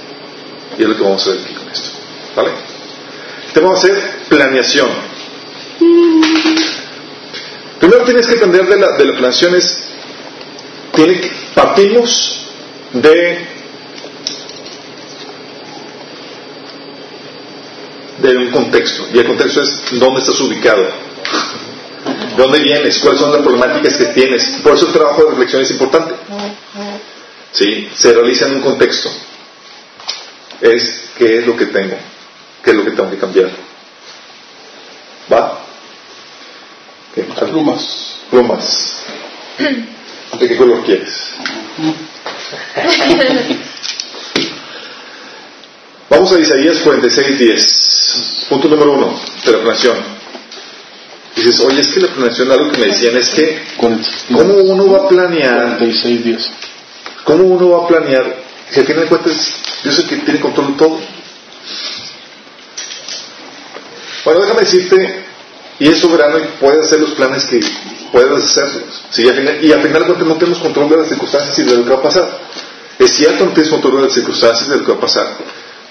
Y 0.79 0.83
es 0.83 0.89
lo 0.89 0.97
que 0.97 1.03
vamos 1.03 1.27
a 1.27 1.31
ver 1.31 1.41
aquí 1.41 1.55
con 1.55 1.69
esto. 1.69 1.91
¿Vale? 2.37 2.51
Te 3.53 3.61
vamos 3.61 3.77
a 3.77 3.79
hacer 3.79 4.21
planeación. 4.29 4.89
Primero 7.81 8.05
tienes 8.05 8.27
que 8.27 8.35
entender 8.35 8.67
de 8.67 8.77
la, 8.77 8.97
de 8.97 9.05
la 9.05 9.13
planeación 9.13 9.55
es, 9.55 9.85
partimos 11.55 12.47
de, 12.93 13.47
de 18.19 18.37
un 18.37 18.51
contexto. 18.51 19.09
Y 19.13 19.19
el 19.19 19.27
contexto 19.27 19.63
es 19.63 19.83
dónde 19.93 20.21
estás 20.21 20.41
ubicado. 20.41 20.83
¿De 22.37 22.43
dónde 22.43 22.61
vienes? 22.61 22.99
¿Cuáles 23.01 23.21
son 23.21 23.33
las 23.33 23.43
problemáticas 23.43 23.97
que 23.97 24.07
tienes? 24.07 24.45
Por 24.63 24.75
eso 24.75 24.87
el 24.87 24.93
trabajo 24.93 25.25
de 25.25 25.31
reflexión 25.31 25.63
es 25.63 25.71
importante. 25.73 26.15
¿Sí? 27.53 27.89
Se 27.95 28.13
realiza 28.13 28.47
en 28.47 28.57
un 28.57 28.61
contexto. 28.61 29.11
Es 30.61 31.11
qué 31.17 31.39
es 31.39 31.47
lo 31.47 31.57
que 31.57 31.67
tengo, 31.67 31.97
qué 32.65 32.71
es 32.71 32.77
lo 32.77 32.85
que 32.85 32.91
tengo 32.91 33.11
que 33.11 33.19
cambiar. 33.19 33.51
¿Va? 35.33 35.61
¿Qué? 37.15 37.23
Plumas. 37.23 38.17
Plumas. 38.31 39.03
¿De 39.59 40.49
qué 40.49 40.57
color 40.57 40.85
quieres? 40.85 41.31
Vamos 46.11 46.33
a 46.33 46.41
Isaías 46.41 46.79
46, 46.79 47.39
10. 47.39 48.47
Punto 48.49 48.69
número 48.69 48.93
uno 48.93 49.21
de 49.45 49.53
la 49.53 49.59
planeación. 49.59 49.97
Dices, 51.37 51.61
oye, 51.61 51.81
es 51.81 51.89
que 51.89 52.01
la 52.01 52.09
planeación, 52.09 52.51
algo 52.51 52.73
que 52.73 52.79
me 52.79 52.87
decían 52.89 53.17
es 53.17 53.29
que, 53.31 53.63
¿cómo 53.77 54.55
uno 54.55 54.91
va 54.91 55.05
a 55.05 55.09
planear 55.09 55.77
46 55.79 56.25
días. 56.25 56.51
¿Cómo 57.25 57.45
uno 57.45 57.71
va 57.71 57.85
a 57.85 57.87
planear? 57.87 58.48
Si 58.71 58.81
al 58.81 58.87
final 58.87 59.03
de 59.05 59.09
cuentas, 59.09 59.55
Dios 59.83 59.99
es 59.99 60.05
el 60.05 60.09
que 60.09 60.17
tiene 60.17 60.41
control 60.41 60.73
de 60.73 60.79
todo. 60.79 61.01
Bueno, 64.25 64.41
déjame 64.41 64.61
decirte, 64.61 65.25
y 65.79 65.89
es 65.89 66.01
soberano 66.01 66.39
y 66.39 66.43
puede 66.61 66.81
hacer 66.81 67.01
los 67.01 67.13
planes 67.13 67.45
que 67.47 67.61
puedes 68.13 68.45
hacerlos. 68.45 69.05
Sí, 69.11 69.23
y, 69.23 69.29
al 69.29 69.37
final, 69.37 69.65
y 69.65 69.73
al 69.73 69.83
final 69.83 70.01
de 70.01 70.07
cuentas 70.07 70.27
no 70.27 70.37
tenemos 70.37 70.59
control 70.59 70.91
de 70.91 70.97
las 70.99 71.09
circunstancias 71.09 71.59
y 71.59 71.63
de 71.63 71.77
lo 71.77 71.85
que 71.85 71.91
va 71.91 71.97
a 71.97 72.03
pasar. 72.03 72.41
Es 72.99 73.13
cierto, 73.15 73.45
no 73.45 73.53
tienes 73.53 73.71
control 73.71 73.97
de 73.97 74.03
las 74.03 74.13
circunstancias 74.13 74.67
y 74.67 74.71
de 74.71 74.77
lo 74.79 74.85
que 74.85 74.93
va 74.93 74.99
a 74.99 75.01
pasar, 75.01 75.37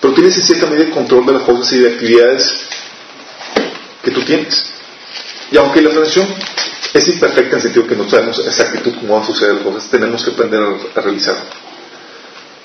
pero 0.01 0.13
tienes 0.13 0.37
en 0.37 0.43
cierta 0.45 0.65
medida 0.67 0.91
control 0.91 1.25
de 1.25 1.33
las 1.33 1.43
cosas 1.43 1.71
y 1.73 1.79
de 1.79 1.87
actividades 1.93 2.53
que 4.03 4.11
tú 4.11 4.21
tienes. 4.23 4.65
Y 5.51 5.57
aunque 5.57 5.81
la 5.81 5.89
planeación 5.91 6.27
es 6.93 7.07
imperfecta 7.07 7.51
en 7.51 7.55
el 7.55 7.61
sentido 7.61 7.87
que 7.87 7.95
no 7.95 8.09
sabemos 8.09 8.39
exactitud 8.39 8.93
cómo 8.99 9.13
van 9.13 9.23
a 9.23 9.25
suceder 9.25 9.55
las 9.55 9.63
cosas, 9.63 9.89
tenemos 9.89 10.23
que 10.23 10.31
aprender 10.31 10.61
a, 10.61 10.99
a 10.99 11.01
realizarlo. 11.01 11.66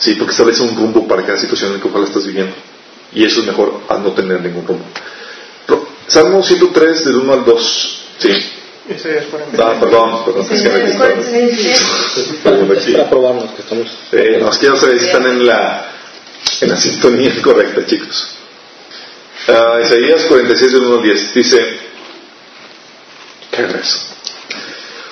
Sí, 0.03 0.17
porque 0.17 0.33
establece 0.33 0.63
un 0.65 0.75
rumbo 0.75 1.07
para 1.07 1.25
cada 1.25 1.39
situación 1.39 1.71
en 1.71 1.77
la 1.77 1.83
que 1.83 1.89
ojalá 1.89 2.07
estás 2.07 2.27
viviendo. 2.27 2.57
Y 3.13 3.25
eso 3.25 3.41
es 3.41 3.47
mejor 3.47 3.83
a 3.89 3.99
no 3.99 4.11
tener 4.13 4.41
ningún 4.41 4.67
rumbo. 4.67 4.85
Salmo 6.09 6.43
103, 6.43 7.05
del 7.05 7.17
1 7.19 7.33
al 7.33 7.45
2. 7.45 7.99
Sí. 8.19 8.31
Ah, 9.59 9.77
perdón, 9.79 10.25
perdón. 10.25 10.47
es 10.51 10.61
que 10.61 10.69
me 10.69 10.81
Perdón, 12.43 12.77
aquí. 12.77 12.93
Para 12.95 13.11
probarnos 13.11 13.53
que 13.53 13.63
estamos. 13.63 13.87
Eh, 14.11 14.39
no, 14.41 14.51
es 14.51 14.59
que 14.59 14.67
ya 14.67 14.75
sabéis 14.75 15.03
si 15.03 15.07
están 15.07 15.25
en 15.25 15.47
la, 15.47 15.89
en 16.63 16.69
la 16.69 16.77
sintonía 16.77 17.33
correcta, 17.41 17.87
chicos. 17.87 18.27
Ah, 19.47 19.79
Isaías 19.85 20.23
46, 20.23 20.73
del 20.73 20.83
1 20.83 20.97
al 20.97 21.03
10. 21.03 21.35
Dice, 21.35 21.79
¿qué 23.53 23.63
regreso? 23.63 23.99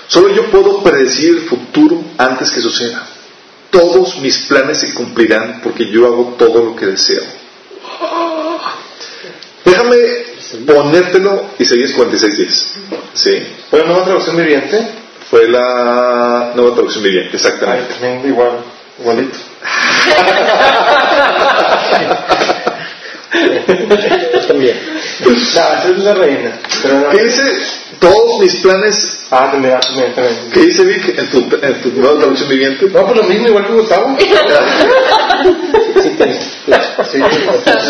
Solo 0.08 0.34
yo 0.34 0.50
puedo 0.50 0.82
predecir 0.82 1.36
el 1.36 1.40
futuro 1.42 2.02
antes 2.18 2.50
que 2.50 2.60
suceda. 2.60 3.06
Todos 3.70 4.18
mis 4.18 4.38
planes 4.46 4.78
se 4.78 4.94
cumplirán 4.94 5.60
porque 5.62 5.88
yo 5.90 6.06
hago 6.06 6.34
todo 6.38 6.64
lo 6.64 6.76
que 6.76 6.86
deseo. 6.86 7.22
Déjame 9.64 9.96
ponértelo 10.66 11.50
Isaías 11.58 11.92
46, 11.92 12.36
10. 12.36 12.74
Sí. 13.14 13.46
¿Fue 13.70 13.80
la 13.80 13.86
nueva 13.86 14.04
traducción 14.04 14.36
viviente? 14.36 14.86
Fue 15.30 15.48
la 15.48 16.52
nueva 16.56 16.74
traducción 16.74 17.04
viviente, 17.04 17.36
exactamente. 17.36 17.94
Ay, 18.02 18.22
igual, 18.28 18.58
igualito. 18.98 19.38
Yo 24.32 24.40
también. 24.48 24.76
No, 25.20 25.30
esa 25.30 25.88
es 25.88 25.98
la 25.98 26.14
reina. 26.14 26.58
Pero 26.82 27.00
no. 27.00 27.10
¿Qué 27.10 27.24
dice? 27.24 27.42
Todos 28.00 28.40
mis 28.40 28.56
planes. 28.56 29.18
Ah, 29.30 29.44
ah, 29.44 29.50
también, 29.52 29.78
también. 30.14 30.50
¿Qué 30.52 30.60
dice 30.60 30.84
Vic 30.84 31.18
en 31.18 31.30
tu, 31.30 31.38
en 31.62 31.82
tu 31.82 31.90
nueva 31.90 32.18
traducción 32.18 32.48
viviente? 32.48 32.86
No, 32.86 33.06
pues 33.06 33.16
lo 33.16 33.22
mismo, 33.24 33.48
igual 33.48 33.66
que 33.66 33.72
Gustavo. 33.74 34.16
Sí, 37.10 37.18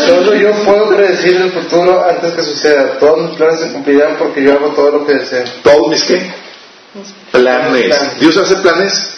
solo 0.07 0.35
yo 0.35 0.53
puedo 0.65 0.89
predecir 0.89 1.37
el 1.37 1.51
futuro 1.51 2.03
antes 2.09 2.33
que 2.33 2.43
suceda. 2.43 2.99
Todos 2.99 3.29
mis 3.29 3.37
planes 3.37 3.61
se 3.61 3.73
cumplirán 3.73 4.17
porque 4.17 4.43
yo 4.43 4.53
hago 4.53 4.69
todo 4.69 4.91
lo 4.91 5.07
que 5.07 5.15
deseo. 5.15 5.45
Todos 5.63 5.89
mis 5.89 6.05
qué? 6.05 6.33
Planes. 7.33 8.21
Dios 8.21 8.37
hace 8.37 8.57
planes. 8.57 9.17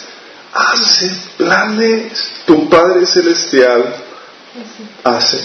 Hace 0.53 1.11
planes. 1.37 2.43
Tu 2.47 2.69
Padre 2.69 3.07
Celestial 3.07 3.95
hace 5.05 5.39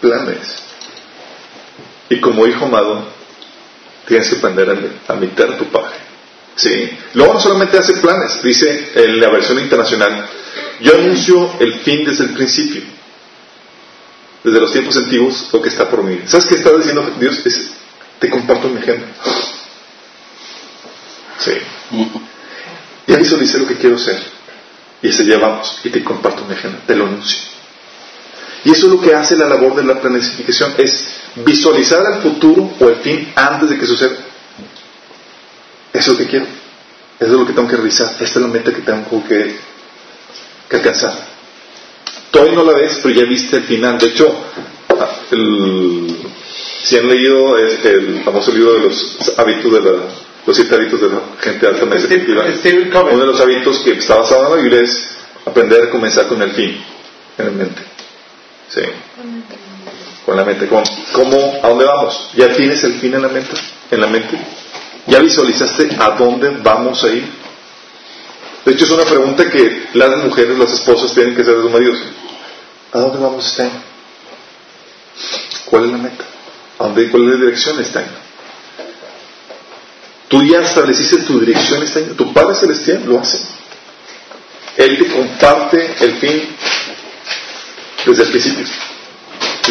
planes. 0.00 0.62
Y 2.10 2.20
como 2.20 2.46
hijo 2.46 2.66
amado, 2.66 3.06
tienes 4.06 4.28
que 4.28 4.36
aprender 4.36 4.70
a, 4.70 5.12
a 5.12 5.16
imitar 5.16 5.52
a 5.52 5.58
tu 5.58 5.66
Padre. 5.66 5.94
¿Sí? 6.56 6.90
Luego 7.14 7.34
no 7.34 7.40
solamente 7.40 7.78
hace 7.78 7.94
planes, 7.94 8.42
dice 8.42 8.92
en 8.94 9.20
la 9.20 9.28
versión 9.30 9.58
internacional, 9.58 10.28
yo 10.80 10.94
anuncio 10.94 11.54
el 11.60 11.80
fin 11.80 12.04
desde 12.04 12.24
el 12.24 12.30
principio. 12.30 12.82
Desde 14.42 14.60
los 14.60 14.72
tiempos 14.72 14.96
antiguos, 14.96 15.48
lo 15.52 15.62
que 15.62 15.68
está 15.68 15.88
por 15.88 16.04
venir. 16.04 16.22
¿Sabes 16.26 16.46
qué 16.46 16.54
está 16.56 16.70
diciendo 16.76 17.10
Dios? 17.18 17.44
Es, 17.44 17.70
te 18.18 18.28
comparto 18.30 18.68
mi 18.68 18.78
ejemplo. 18.78 19.06
Sí. 21.38 21.52
Ya 23.06 23.16
visualicé 23.16 23.58
lo 23.58 23.66
que 23.66 23.76
quiero 23.76 23.98
ser. 23.98 24.20
Y 25.02 25.08
ese 25.08 25.24
día 25.24 25.38
vamos 25.38 25.80
y 25.84 25.90
te 25.90 26.02
comparto 26.02 26.44
mi 26.44 26.54
agenda, 26.54 26.78
te 26.86 26.94
lo 26.94 27.06
anuncio. 27.06 27.38
Y 28.64 28.70
eso 28.70 28.86
es 28.86 28.92
lo 28.92 29.00
que 29.00 29.14
hace 29.14 29.36
la 29.36 29.46
labor 29.46 29.74
de 29.74 29.84
la 29.84 30.00
planificación, 30.00 30.74
es 30.78 31.13
visualizar 31.36 32.02
el 32.14 32.22
futuro 32.22 32.70
o 32.80 32.88
el 32.88 32.96
fin 32.96 33.32
antes 33.34 33.70
de 33.70 33.78
que 33.78 33.86
suceda. 33.86 34.12
Eso 35.92 36.12
es 36.12 36.18
lo 36.18 36.24
que 36.24 36.30
quiero. 36.30 36.46
Eso 37.20 37.32
es 37.32 37.38
lo 37.40 37.46
que 37.46 37.52
tengo 37.52 37.68
que 37.68 37.76
realizar. 37.76 38.10
Esta 38.12 38.24
es 38.24 38.36
la 38.36 38.48
meta 38.48 38.72
que 38.72 38.82
tengo 38.82 39.24
que, 39.26 39.56
que 40.68 40.76
alcanzar. 40.76 41.14
Todavía 42.30 42.54
no 42.56 42.64
la 42.64 42.72
ves, 42.72 42.98
pero 43.02 43.14
ya 43.14 43.24
viste 43.24 43.56
el 43.58 43.62
final. 43.64 43.98
De 43.98 44.06
hecho, 44.08 44.34
ah, 44.98 45.08
el- 45.30 46.16
si 46.82 46.98
han 46.98 47.08
leído 47.08 47.56
es 47.58 47.84
el 47.84 48.22
famoso 48.24 48.52
libro 48.52 48.74
de 48.74 48.80
los 48.80 49.32
hábitos 49.38 49.72
de 49.72 49.80
la, 49.80 49.92
los 50.46 50.56
siete 50.56 50.74
hábitos 50.74 51.00
de 51.00 51.08
la 51.08 51.20
gente 51.40 51.66
altamente 51.66 52.04
efectiva, 52.06 52.44
uno 53.10 53.20
de 53.20 53.26
los 53.26 53.40
hábitos 53.40 53.78
que 53.78 53.92
está 53.92 54.16
basado 54.16 54.44
en 54.44 54.50
la 54.50 54.62
Biblia 54.62 54.80
es 54.82 55.08
aprender 55.46 55.82
a 55.84 55.90
comenzar 55.90 56.26
con 56.26 56.42
el 56.42 56.50
fin 56.50 56.76
en 57.38 57.44
la 57.46 57.52
mente. 57.52 57.82
Sí. 58.68 58.80
Con 60.24 60.36
la 60.36 60.44
mente. 60.44 60.66
¿Cómo, 60.68 60.82
cómo- 61.12 61.54
¿A 61.62 61.68
dónde 61.68 61.84
vamos? 61.84 62.30
¿Ya 62.34 62.52
tienes 62.54 62.82
el 62.84 62.94
fin 62.94 63.14
en 63.14 63.22
la 63.22 63.28
mente? 63.28 63.54
¿En 63.90 64.00
la 64.00 64.06
mente? 64.06 64.38
¿Ya 65.06 65.18
visualizaste 65.20 65.96
a 66.00 66.10
dónde 66.10 66.50
vamos 66.62 67.04
a 67.04 67.08
ir? 67.08 67.28
De 68.64 68.72
hecho, 68.72 68.84
es 68.86 68.90
una 68.90 69.04
pregunta 69.04 69.50
que 69.50 69.88
las 69.92 70.16
mujeres, 70.24 70.56
las 70.58 70.72
esposas, 70.72 71.12
tienen 71.12 71.34
que 71.34 71.42
hacer 71.42 71.56
a 71.58 71.60
sus 71.60 71.70
maridos. 71.70 71.98
¿A 72.92 72.98
dónde 72.98 73.18
vamos 73.18 73.46
este 73.46 73.62
año? 73.64 73.82
¿Cuál 75.66 75.84
es 75.84 75.90
la 75.90 75.98
meta? 75.98 76.24
¿A 76.78 76.84
dónde, 76.84 77.10
¿Cuál 77.10 77.24
es 77.24 77.28
la 77.38 77.44
dirección 77.44 77.80
este 77.80 77.98
año? 77.98 78.24
Tú 80.28 80.42
ya 80.42 80.60
estableciste 80.60 81.18
tu 81.18 81.38
dirección 81.40 81.82
este 81.82 81.98
año. 82.00 82.14
Tu 82.14 82.32
Padre 82.32 82.54
Celestial 82.54 83.02
lo 83.04 83.20
hace. 83.20 83.40
Él 84.78 84.98
te 84.98 85.06
comparte 85.08 85.94
el 86.00 86.14
fin 86.14 86.56
desde 88.06 88.22
el 88.22 88.28
principio. 88.30 88.66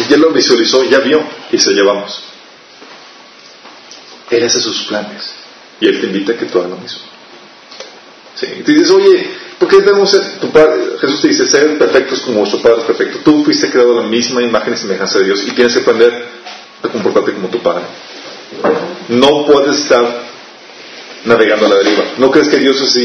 Ya 0.08 0.16
lo 0.16 0.30
visualizó, 0.30 0.84
ya 0.84 0.98
vio 0.98 1.22
y 1.52 1.58
se 1.58 1.72
llevamos. 1.72 2.20
Él 4.30 4.44
hace 4.44 4.60
sus 4.60 4.84
planes 4.84 5.32
y 5.80 5.86
Él 5.86 6.00
te 6.00 6.06
invita 6.06 6.32
a 6.32 6.36
que 6.36 6.46
tú 6.46 6.58
hagas 6.58 6.70
lo 6.70 6.76
mismo. 6.76 7.02
Sí. 8.34 8.46
Y 8.46 8.62
dices, 8.62 8.90
oye, 8.90 9.30
¿por 9.58 9.68
qué 9.68 9.76
debemos 9.80 10.10
ser? 10.10 10.22
Jesús 11.00 11.20
te 11.20 11.28
dice, 11.28 11.46
ser 11.46 11.78
perfectos 11.78 12.20
como 12.22 12.40
vuestro 12.40 12.60
Padre 12.60 12.80
es 12.80 12.84
perfecto. 12.84 13.18
Tú 13.24 13.44
fuiste 13.44 13.70
creado 13.70 13.98
a 13.98 14.02
la 14.02 14.08
misma 14.08 14.42
imagen 14.42 14.74
y 14.74 14.76
semejanza 14.76 15.18
de 15.18 15.26
Dios 15.26 15.42
y 15.46 15.52
tienes 15.52 15.72
que 15.74 15.80
aprender 15.80 16.26
a 16.82 16.88
comportarte 16.88 17.32
como 17.32 17.48
tu 17.48 17.60
Padre. 17.60 17.84
No 19.08 19.46
puedes 19.46 19.78
estar 19.78 20.24
navegando 21.24 21.66
a 21.66 21.68
la 21.68 21.76
deriva. 21.76 22.04
¿No 22.18 22.30
crees 22.30 22.48
que 22.48 22.58
Dios 22.58 22.80
es 22.80 22.96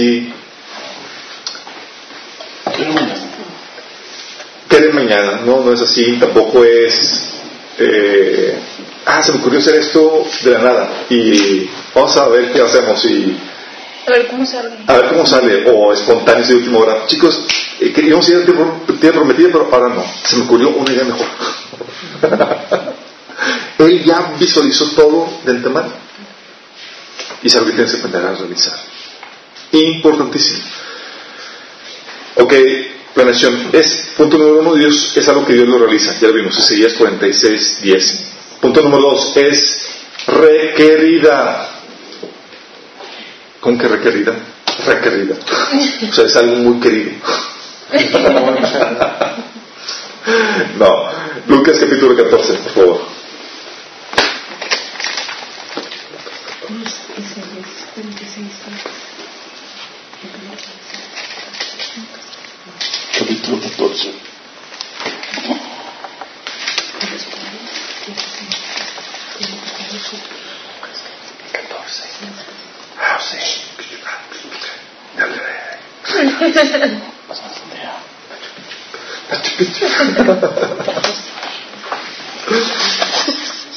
así? 4.70 4.76
Quiere 4.78 4.94
mañana, 4.94 5.42
no, 5.46 5.64
no 5.64 5.74
es 5.74 5.82
así, 5.82 6.18
tampoco 6.20 6.64
es, 6.64 7.24
eh, 7.80 8.60
ah, 9.06 9.22
se 9.24 9.34
me 9.34 9.40
ocurrió 9.40 9.60
hacer 9.60 9.76
esto 9.76 10.26
de 10.44 10.52
la 10.52 10.60
nada 10.60 10.90
y 11.10 11.70
vamos 11.94 12.16
a 12.18 12.28
ver 12.30 12.52
qué 12.52 12.62
hacemos 12.62 13.04
y 13.06 13.38
A 14.08 14.12
ver 14.12 14.28
cómo 14.28 14.46
sale. 14.46 14.70
a 14.88 14.94
ver 14.94 15.10
cómo 15.10 15.26
sale, 15.26 15.64
o 15.70 15.94
espontáneos 15.94 16.48
de 16.48 16.56
última 16.56 16.80
hora. 16.80 17.06
Chicos, 17.08 17.42
eh, 17.80 17.92
queríamos 17.94 18.28
ir 18.30 18.38
a 18.38 18.46
tierra 19.00 19.16
prometida, 19.20 19.50
pero 19.52 19.70
ahora 19.72 19.94
no, 19.94 20.04
se 20.24 20.36
me 20.38 20.44
ocurrió 20.44 20.70
una 20.70 20.92
idea 20.92 21.06
mejor. 21.06 21.28
Él 23.80 24.04
ya 24.04 24.34
visualizó 24.38 24.92
todo 24.92 25.30
de 25.46 25.52
antemano 25.52 25.94
y 27.42 27.48
es 27.48 27.56
algo 27.56 27.68
que 27.68 27.74
tienes 27.74 27.94
que 27.94 28.00
aprender 28.00 28.26
a 28.26 28.34
realizar. 28.36 28.78
Importantísimo. 29.72 30.60
Ok, 32.36 32.54
planeación. 33.20 33.70
Es, 33.74 34.12
punto 34.16 34.38
número 34.38 34.60
uno, 34.60 34.76
Dios 34.76 35.12
es 35.16 35.28
algo 35.28 35.46
que 35.46 35.54
Dios 35.54 35.68
lo 35.68 35.78
realiza. 35.78 36.16
Ya 36.20 36.30
lo 36.30 36.36
vimos, 36.36 36.58
Isaías 36.58 36.94
46, 36.94 37.82
10. 37.82 38.24
Punto 38.62 38.82
número 38.82 39.02
dos, 39.02 39.36
es 39.36 39.90
requerida. 40.28 41.70
¿Cómo 43.60 43.78
que 43.78 43.88
requerida? 43.88 44.36
Requerida. 44.86 45.36
O 46.10 46.14
sea, 46.14 46.26
es 46.26 46.36
algo 46.36 46.56
muy 46.56 46.80
querido. 46.80 47.12
No. 50.78 51.10
Lucas 51.48 51.78
capítulo 51.80 52.16
14, 52.16 52.54
por 52.54 52.72
favor. 52.72 53.02
Capítulo 63.20 63.58
14. 63.90 64.30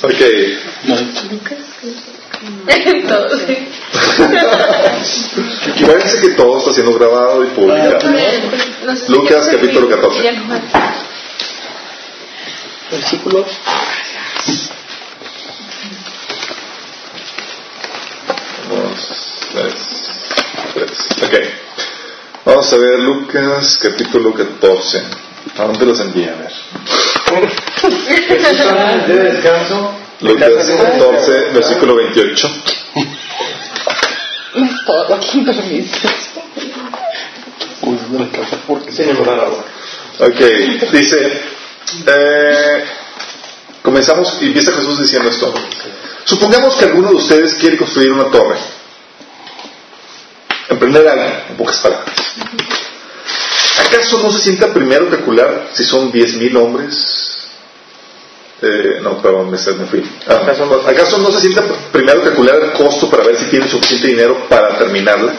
Ok. 0.03 0.21
Todo, 3.09 3.39
sí. 3.39 3.57
Acuérdense 5.81 6.21
que 6.21 6.31
todo 6.31 6.59
está 6.59 6.73
siendo 6.73 6.99
grabado 6.99 7.45
y 7.45 7.49
publicado. 7.49 7.99
Lucas, 9.09 9.49
capítulo 9.49 9.89
14. 9.89 10.23
Ya 10.25 10.33
no. 10.33 10.61
Versículo. 12.91 13.47
Dos, 18.69 19.39
tres, 19.53 19.75
tres. 20.75 20.91
Ok. 21.23 21.35
Vamos 22.45 22.73
a 22.73 22.77
ver 22.77 22.99
Lucas 22.99 23.79
capítulo 23.81 24.35
14. 24.35 25.03
¿A 25.59 25.63
dónde 25.63 25.87
los 25.87 26.01
envié? 26.01 26.31
A 26.31 26.35
ver. 26.35 26.53
De 29.07 29.15
descanso. 29.33 29.95
Lucas 30.21 30.51
14, 30.51 31.51
versículo 31.53 31.95
28. 31.97 32.51
Todo 34.87 35.15
aquí 35.15 35.41
permiso. 35.43 36.09
Uy, 37.83 37.99
porque 38.67 38.91
agua. 39.03 39.65
Ok, 40.21 40.41
dice, 40.93 41.41
eh, 42.07 42.85
comenzamos 43.83 44.39
y 44.41 44.47
empieza 44.47 44.73
Jesús 44.73 45.01
diciendo 45.01 45.29
esto. 45.29 45.53
Supongamos 46.25 46.77
que 46.77 46.85
alguno 46.85 47.09
de 47.11 47.17
ustedes 47.17 47.55
quiere 47.55 47.77
construir 47.77 48.13
una 48.13 48.31
torre. 48.31 48.57
Emprender 50.69 51.07
algo, 51.09 51.25
en 51.51 51.57
pocas 51.57 51.79
palabras. 51.79 52.15
¿Acaso 53.87 54.19
no 54.23 54.31
se 54.31 54.39
sienta 54.41 54.73
primero 54.73 55.11
calcular 55.11 55.69
si 55.73 55.85
son 55.85 56.13
10.000 56.13 56.57
hombres? 56.57 57.29
Eh, 58.63 59.01
no, 59.03 59.21
perdón, 59.21 59.51
me, 59.51 59.57
me 59.59 59.87
fui. 59.87 60.09
Ah, 60.29 60.35
¿Acaso 60.43 60.67
no- 60.67 60.89
¿Acaso 60.89 61.19
no 61.19 61.33
se 61.33 61.41
sienta 61.41 61.63
primero 61.91 62.23
calcular 62.23 62.61
el 62.63 62.73
costo 62.73 63.11
para 63.11 63.25
ver 63.25 63.37
si 63.37 63.47
tiene 63.47 63.69
suficiente 63.69 64.07
dinero 64.07 64.47
para 64.49 64.79
terminarla? 64.79 65.33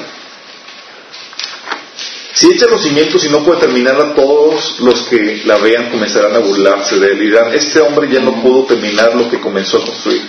Si 2.34 2.48
echa 2.50 2.66
los 2.66 2.82
cimientos 2.82 3.24
y 3.26 3.30
no 3.30 3.44
puede 3.44 3.60
terminarla, 3.62 4.16
todos 4.16 4.80
los 4.80 5.04
que 5.04 5.44
la 5.46 5.58
vean 5.60 5.92
comenzarán 5.92 6.34
a 6.36 6.40
burlarse 6.40 6.98
de 7.00 7.12
él 7.12 7.22
y 7.22 7.26
dirán, 7.28 7.54
este 7.54 7.80
hombre 7.80 8.10
ya 8.12 8.22
no 8.22 8.42
pudo 8.42 8.64
terminar 8.66 9.16
lo 9.16 9.30
que 9.30 9.40
comenzó 9.40 9.78
a 9.78 9.86
construir. 9.86 10.22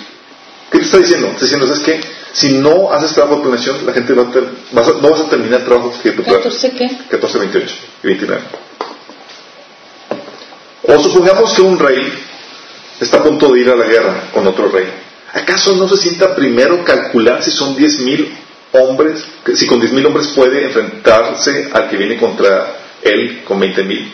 ¿Qué 0.70 0.78
te 0.78 0.84
está 0.84 0.98
diciendo? 0.98 1.28
Está 1.28 1.40
diciendo, 1.42 1.66
¿sabes 1.66 1.82
qué? 1.82 2.00
Si 2.32 2.52
no 2.58 2.92
haces 2.92 3.14
trabajo 3.14 3.36
de 3.36 3.42
planeación, 3.42 3.86
la 3.86 3.92
gente 3.92 4.12
va 4.12 4.24
a 4.24 4.30
ter- 4.30 4.48
vas 4.72 4.88
a- 4.88 4.92
no 5.00 5.08
vas 5.10 5.20
a 5.20 5.28
terminar 5.30 5.60
el 5.60 5.66
trabajo 5.66 5.92
que 6.02 6.10
tu 6.12 6.22
plan. 6.24 6.42
¿14 6.42 6.72
qué? 6.76 6.90
14, 7.08 7.38
28 7.38 7.74
y 8.02 8.06
29. 8.08 8.42
O 10.86 10.98
supongamos 11.00 11.54
que 11.54 11.62
un 11.62 11.78
rey 11.78 12.12
está 13.00 13.18
a 13.18 13.22
punto 13.22 13.52
de 13.52 13.60
ir 13.60 13.70
a 13.70 13.76
la 13.76 13.86
guerra 13.86 14.30
con 14.34 14.46
otro 14.46 14.68
rey. 14.68 14.86
¿Acaso 15.32 15.74
no 15.76 15.88
se 15.88 15.96
sienta 15.96 16.34
primero 16.34 16.84
calcular 16.84 17.42
si 17.42 17.50
son 17.50 17.74
10.000 17.76 18.30
hombres, 18.74 19.24
si 19.54 19.66
con 19.66 19.80
10.000 19.80 20.06
hombres 20.06 20.28
puede 20.28 20.64
enfrentarse 20.64 21.70
al 21.72 21.88
que 21.88 21.96
viene 21.96 22.16
contra 22.18 22.76
él 23.02 23.42
con 23.44 23.60
20.000? 23.60 24.12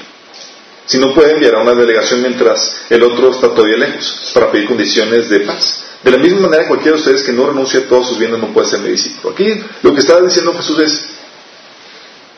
Si 0.86 0.98
no 0.98 1.14
puede 1.14 1.32
enviar 1.34 1.54
a 1.54 1.60
una 1.62 1.74
delegación 1.74 2.20
mientras 2.22 2.82
el 2.90 3.02
otro 3.02 3.30
está 3.30 3.48
todavía 3.54 3.76
lejos 3.76 4.30
para 4.34 4.50
pedir 4.50 4.66
condiciones 4.66 5.28
de 5.28 5.40
paz. 5.40 5.84
De 6.02 6.10
la 6.10 6.18
misma 6.18 6.40
manera, 6.48 6.66
cualquiera 6.66 6.96
de 6.96 7.02
ustedes 7.02 7.22
que 7.22 7.32
no 7.32 7.46
renuncie 7.46 7.80
a 7.80 7.88
todos 7.88 8.08
sus 8.08 8.18
bienes 8.18 8.38
no 8.38 8.48
puede 8.48 8.66
ser 8.68 8.80
mi 8.80 8.90
discípulo. 8.90 9.34
Aquí 9.34 9.62
lo 9.82 9.94
que 9.94 10.00
está 10.00 10.20
diciendo 10.20 10.54
Jesús 10.54 10.78
es, 10.80 11.06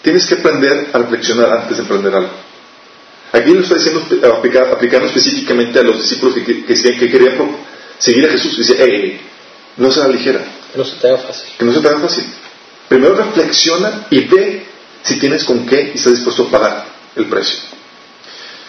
tienes 0.03 0.27
que 0.27 0.35
aprender 0.35 0.89
a 0.93 0.99
reflexionar 0.99 1.51
antes 1.51 1.77
de 1.77 1.83
emprender 1.83 2.15
algo. 2.15 2.31
Aquí 3.33 3.55
lo 3.55 3.61
está 3.61 3.77
diciendo, 3.77 4.05
aplica- 4.37 4.71
aplicando 4.71 5.07
específicamente 5.07 5.79
a 5.79 5.83
los 5.83 5.97
discípulos 6.03 6.35
que, 6.35 6.45
que, 6.45 6.65
que- 6.65 6.99
que 6.99 7.11
querían 7.11 7.57
seguir 7.99 8.27
a 8.27 8.33
Jesús. 8.33 8.57
Dice, 8.59 8.77
hey, 8.79 9.21
no 9.79 9.91
se 9.91 10.01
la 10.01 10.09
ligera, 10.09 10.45
Que 10.73 10.79
no 10.79 10.85
se 10.85 10.97
te 10.97 11.09
haga 11.09 11.19
fácil. 11.19 11.49
que 11.59 11.65
no 11.65 11.73
se 11.73 11.81
te 11.81 11.89
haga 11.89 12.01
fácil. 12.01 12.25
Primero 12.89 13.15
reflexiona 13.15 14.07
y 14.11 14.21
ve 14.25 14.67
si 15.03 15.19
tienes 15.19 15.45
con 15.45 15.67
qué 15.67 15.93
y 15.95 15.99
estás 15.99 16.15
dispuesto 16.15 16.45
a 16.45 16.51
pagar 16.51 16.87
el 17.17 17.27
precio. 17.27 17.59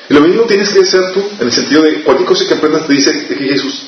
Y 0.09 0.13
lo 0.13 0.21
mismo 0.21 0.43
tienes 0.43 0.69
que 0.69 0.81
hacer 0.81 1.13
tú, 1.13 1.29
en 1.39 1.47
el 1.47 1.51
sentido 1.51 1.83
de 1.83 2.03
cualquier 2.03 2.27
cosa 2.27 2.45
que 2.47 2.53
aprendas 2.55 2.87
te 2.87 2.93
dice 2.93 3.09
aquí 3.09 3.47
Jesús, 3.47 3.87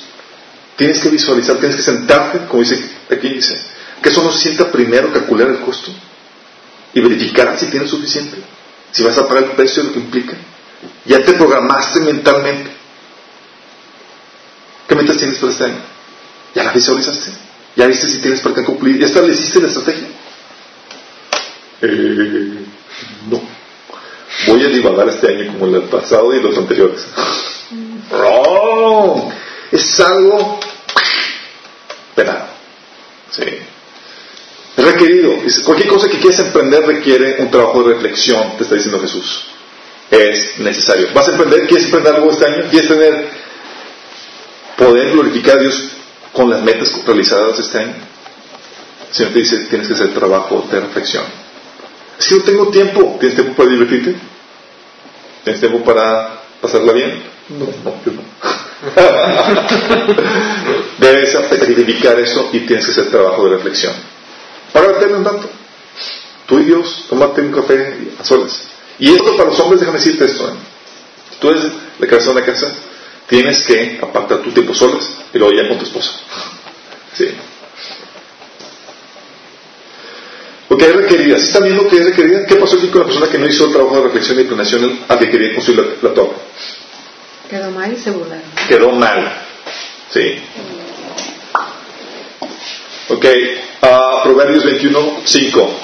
tienes 0.76 1.00
que 1.00 1.10
visualizar, 1.10 1.58
tienes 1.58 1.76
que 1.76 1.84
sentarte, 1.84 2.46
como 2.48 2.62
dice 2.62 2.90
aquí, 3.10 3.30
dice, 3.30 3.56
que 4.02 4.10
eso 4.10 4.24
no 4.24 4.32
se 4.32 4.40
sienta 4.40 4.72
primero 4.72 5.12
calcular 5.12 5.50
el 5.50 5.60
costo 5.60 5.92
y 6.94 7.02
verificar 7.02 7.58
si 7.60 7.68
tienes 7.68 7.90
suficiente, 7.90 8.38
si 8.92 9.04
vas 9.04 9.18
a 9.18 9.28
pagar 9.28 9.44
el 9.44 9.52
precio 9.52 9.84
lo 9.84 9.94
que 9.94 10.00
implica. 10.00 10.38
Ya 11.06 11.24
te 11.24 11.34
programaste 11.34 12.00
mentalmente. 12.02 12.72
¿Qué 14.88 14.96
metas 14.96 15.18
tienes 15.18 15.38
para 15.38 15.52
este 15.52 15.64
año? 15.66 15.82
¿Ya 16.54 16.64
la 16.64 16.72
visualizaste? 16.72 17.32
¿Ya 17.76 17.88
viste 17.88 18.08
si 18.08 18.20
tienes 18.20 18.42
para 18.42 18.56
qué 18.56 18.64
cumplir? 18.64 18.98
¿Ya 19.00 19.06
estableciste 19.06 19.62
la 19.62 19.68
estrategia? 19.68 20.08
Eh, 21.82 22.66
no. 23.30 23.42
Voy 24.48 24.64
a 24.64 24.70
divagar 24.70 25.10
este 25.10 25.28
año 25.28 25.54
como 25.54 25.76
el 25.76 25.84
pasado 25.84 26.34
y 26.34 26.42
los 26.42 26.58
anteriores. 26.58 27.06
Wrong. 28.10 29.32
Es 29.72 30.00
algo 30.00 30.60
penado. 32.16 32.48
Sí. 33.32 33.44
requerido. 34.78 35.42
Dice, 35.44 35.64
cualquier 35.64 35.90
cosa 35.90 36.08
que 36.08 36.20
quieras 36.20 36.40
emprender 36.40 36.86
requiere 36.86 37.38
un 37.40 37.52
trabajo 37.52 37.84
de 37.84 37.96
reflexión, 37.96 38.56
te 38.58 38.64
está 38.64 38.76
diciendo 38.76 39.00
Jesús. 39.02 39.48
Es 40.12 40.60
necesario. 40.60 41.10
¿Vas 41.14 41.28
a 41.28 41.32
emprender? 41.32 41.68
¿Quieres 41.68 41.86
emprender 41.86 42.16
algo 42.16 42.32
este 42.32 42.46
año? 42.46 42.70
¿Quieres 42.70 42.88
tener 42.88 43.28
poder 44.78 45.12
glorificar 45.12 45.58
a 45.58 45.62
Dios 45.62 45.95
con 46.36 46.50
las 46.50 46.62
metas 46.62 47.06
realizadas 47.06 47.60
este 47.60 47.80
año? 47.80 47.94
El 49.10 49.16
Señor 49.16 49.34
te 49.34 49.40
dice, 49.40 49.58
tienes 49.70 49.88
que 49.88 49.94
hacer 49.94 50.14
trabajo 50.14 50.68
de 50.70 50.80
reflexión. 50.80 51.24
Si 52.18 52.36
no 52.36 52.44
tengo 52.44 52.68
tiempo, 52.68 53.18
¿tienes 53.20 53.36
tiempo 53.36 53.56
para 53.56 53.70
divertirte? 53.70 54.16
¿Tienes 55.44 55.60
tiempo 55.60 55.84
para 55.84 56.42
pasarla 56.62 56.94
bien? 56.94 57.24
No, 57.50 57.66
no, 57.84 57.96
yo 58.06 58.12
no. 58.12 58.22
Debes 60.98 61.34
identificar 61.34 62.20
eso 62.20 62.50
y 62.52 62.60
tienes 62.62 62.86
que 62.86 62.92
hacer 62.92 63.10
trabajo 63.10 63.46
de 63.46 63.58
reflexión. 63.58 63.94
Para 64.74 65.00
tener 65.00 65.16
un 65.16 65.26
rato. 65.26 65.50
Tú 66.46 66.60
y 66.60 66.66
Dios, 66.66 67.06
tómate 67.10 67.42
un 67.42 67.52
café 67.52 67.98
a 68.20 68.24
solas. 68.24 68.68
Y 69.00 69.14
esto 69.14 69.36
para 69.36 69.50
los 69.50 69.60
hombres, 69.60 69.80
déjame 69.80 70.00
decirte 70.00 70.26
esto. 70.26 70.48
¿eh? 70.48 70.54
Tú 71.40 71.50
eres 71.50 71.64
la 72.00 72.08
cabeza 72.08 72.30
de 72.30 72.36
la 72.36 72.46
casa, 72.46 72.74
tienes 73.28 73.66
que 73.66 74.00
apartar 74.02 74.40
tu 74.40 74.52
tiempo 74.52 74.74
solas 74.74 75.10
y 75.34 75.38
luego 75.38 75.54
ya 75.54 75.68
con 75.68 75.78
tu 75.78 75.86
esposa. 75.86 76.12
Sí. 77.14 77.30
Porque 80.76 80.90
es 80.90 80.96
requerida. 80.98 81.38
¿Sí 81.38 81.46
están 81.46 81.64
viendo 81.64 81.88
que 81.88 81.96
es 81.96 82.04
requerida? 82.04 82.46
¿Qué 82.46 82.56
pasó 82.56 82.76
aquí 82.76 82.88
con 82.88 83.00
la 83.00 83.06
persona 83.08 83.32
que 83.32 83.38
no 83.38 83.48
hizo 83.48 83.66
el 83.68 83.72
trabajo 83.72 83.96
de 83.96 84.02
reflexión 84.04 84.38
y 84.42 84.44
planeación 84.44 85.00
al 85.08 85.20
que 85.20 85.30
quería 85.30 85.54
construir 85.54 85.80
la, 86.02 86.10
la 86.10 86.14
torre? 86.14 86.34
Quedó 87.50 87.72
mal 87.72 87.94
y 87.94 87.96
se 87.96 88.12
burlaron. 88.12 88.44
Quedó 88.68 88.92
mal. 88.92 89.42
Sí. 90.10 90.38
Ok. 93.08 93.26
ah, 93.84 94.20
Proverbios 94.26 94.66
21, 94.66 95.22
5. 95.24 95.80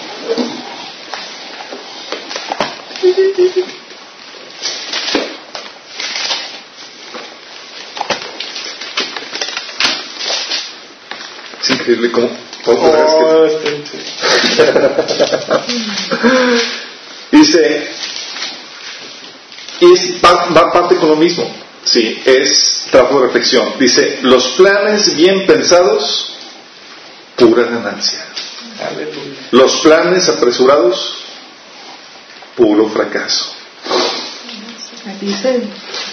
Es 11.62 11.69
increíble 11.69 12.12
cómo. 12.12 12.28
que- 12.30 12.52
Oh, 12.63 13.47
Dice, 17.32 17.88
y 19.80 19.93
es, 19.93 20.13
va, 20.24 20.45
va 20.56 20.71
parte 20.71 20.95
con 20.97 21.10
lo 21.10 21.15
mismo, 21.15 21.50
sí, 21.84 22.21
es 22.26 22.86
trabajo 22.91 23.19
de 23.21 23.26
reflexión. 23.28 23.74
Dice, 23.80 24.19
los 24.24 24.47
planes 24.50 25.15
bien 25.15 25.45
pensados, 25.47 26.34
pura 27.38 27.63
ganancia. 27.63 28.24
Los 29.52 29.78
planes 29.78 30.28
apresurados, 30.30 31.17
puro 32.58 32.89
fracaso. 32.89 33.45
Aquí 35.07 35.25
dice, 35.25 35.61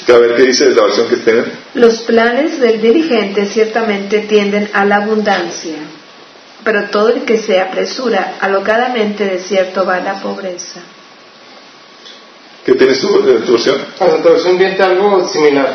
A 0.08 0.12
ver 0.18 0.36
qué 0.36 0.42
dice 0.44 0.70
la 0.70 0.82
versión 0.84 1.08
que 1.08 1.16
tienen. 1.16 1.44
los 1.74 1.98
planes 2.02 2.58
del 2.58 2.80
dirigente 2.80 3.44
ciertamente 3.46 4.20
tienden 4.20 4.70
a 4.72 4.84
la 4.86 4.96
abundancia, 4.96 5.76
pero 6.64 6.84
todo 6.84 7.10
el 7.10 7.24
que 7.24 7.36
se 7.36 7.60
apresura 7.60 8.36
alocadamente 8.40 9.24
de 9.24 9.40
cierto 9.40 9.84
va 9.84 9.96
a 9.96 10.00
la 10.00 10.20
pobreza. 10.20 10.80
¿Qué 12.64 12.74
tienes 12.74 13.00
tu, 13.00 13.08
eh, 13.08 13.42
tu 13.44 13.52
versión? 13.52 13.78
La 14.00 14.10
Santa 14.10 14.28
Versión 14.30 14.58
viene 14.58 14.82
algo 14.82 15.28
similar. 15.28 15.72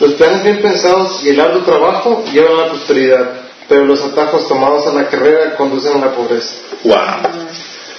Los 0.00 0.12
planes 0.14 0.42
bien 0.42 0.60
pensados 0.60 1.24
y 1.24 1.30
el 1.30 1.40
arduo 1.40 1.62
trabajo 1.62 2.24
llevan 2.32 2.52
a 2.52 2.62
la 2.62 2.68
prosperidad, 2.70 3.30
pero 3.68 3.84
los 3.84 4.00
atajos 4.02 4.46
tomados 4.46 4.86
a 4.86 4.92
la 4.92 5.08
carrera 5.08 5.56
conducen 5.56 5.96
a 5.96 6.06
la 6.06 6.12
pobreza. 6.12 6.54
Wow. 6.84 6.96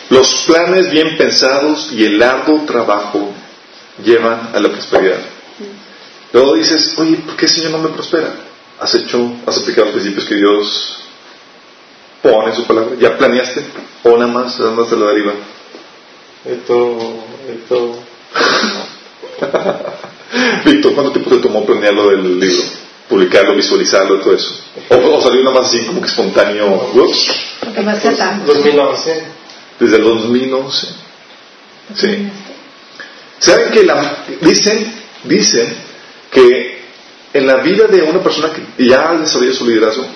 Los 0.09 0.43
planes 0.45 0.89
bien 0.89 1.17
pensados 1.17 1.89
y 1.91 2.05
el 2.05 2.21
arduo 2.21 2.63
trabajo 2.65 3.31
llevan 4.03 4.51
a 4.53 4.59
la 4.59 4.69
prosperidad. 4.69 5.19
Luego 6.33 6.55
dices, 6.55 6.93
oye, 6.97 7.17
¿por 7.17 7.35
qué 7.35 7.47
Señor 7.47 7.71
no 7.71 7.77
me 7.79 7.89
prospera? 7.89 8.33
¿Has 8.79 8.93
hecho, 8.95 9.31
has 9.45 9.57
aplicado 9.57 9.85
los 9.85 9.93
principios 9.95 10.25
que 10.25 10.35
Dios 10.35 10.97
pone 12.21 12.49
en 12.49 12.55
su 12.55 12.65
palabra? 12.65 12.95
¿Ya 12.99 13.17
planeaste? 13.17 13.65
¿O 14.03 14.17
nada 14.17 14.27
más, 14.31 14.59
nada 14.59 14.71
más 14.71 14.89
de 14.89 14.97
la 14.97 15.05
deriva? 15.07 15.33
Esto, 16.45 16.97
esto. 17.49 17.99
Víctor, 20.65 20.93
¿cuánto 20.93 21.11
tiempo 21.11 21.29
te 21.31 21.37
tomó 21.41 21.65
planear 21.65 21.93
lo 21.93 22.09
del 22.09 22.39
libro? 22.39 22.63
Publicarlo, 23.09 23.55
visualizarlo, 23.55 24.19
todo 24.19 24.33
eso. 24.35 24.53
¿O, 24.89 24.95
o 24.95 25.21
salió 25.21 25.41
nada 25.43 25.59
más 25.61 25.69
así 25.69 25.85
como 25.85 26.01
que 26.01 26.07
espontáneo? 26.07 26.91
Ups, 26.93 27.31
ser 28.01 28.17
tan- 28.17 28.45
2011. 28.45 29.23
desde 29.79 29.95
el 29.95 30.03
2011. 30.03 30.87
Sí. 31.95 32.29
¿Saben 33.39 33.71
que 33.71 33.83
la, 33.83 34.25
dicen, 34.41 34.91
dicen 35.23 35.75
que 36.31 36.81
en 37.33 37.47
la 37.47 37.57
vida 37.57 37.87
de 37.87 38.01
una 38.01 38.23
persona 38.23 38.51
que 38.51 38.85
ya 38.85 39.09
ha 39.09 39.17
desarrollado 39.17 39.57
su 39.57 39.67
liderazgo, 39.67 40.07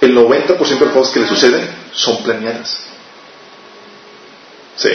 el 0.00 0.14
90% 0.14 0.58
de 0.58 0.84
las 0.84 0.94
cosas 0.94 1.14
que 1.14 1.20
le 1.20 1.28
suceden 1.28 1.68
son 1.92 2.22
planeadas. 2.22 2.82
Sí. 4.76 4.90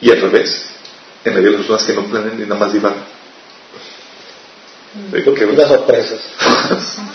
Y 0.00 0.10
al 0.10 0.20
revés, 0.20 0.66
en 1.24 1.34
la 1.34 1.40
vida 1.40 1.50
de 1.50 1.58
las 1.58 1.66
personas 1.66 1.82
que 1.82 1.94
no 1.94 2.04
planean 2.04 2.38
ni 2.38 2.44
nada 2.44 2.60
más 2.60 2.72
divagan. 2.72 3.04
Unas 5.52 5.68
sorpresas. 5.68 6.20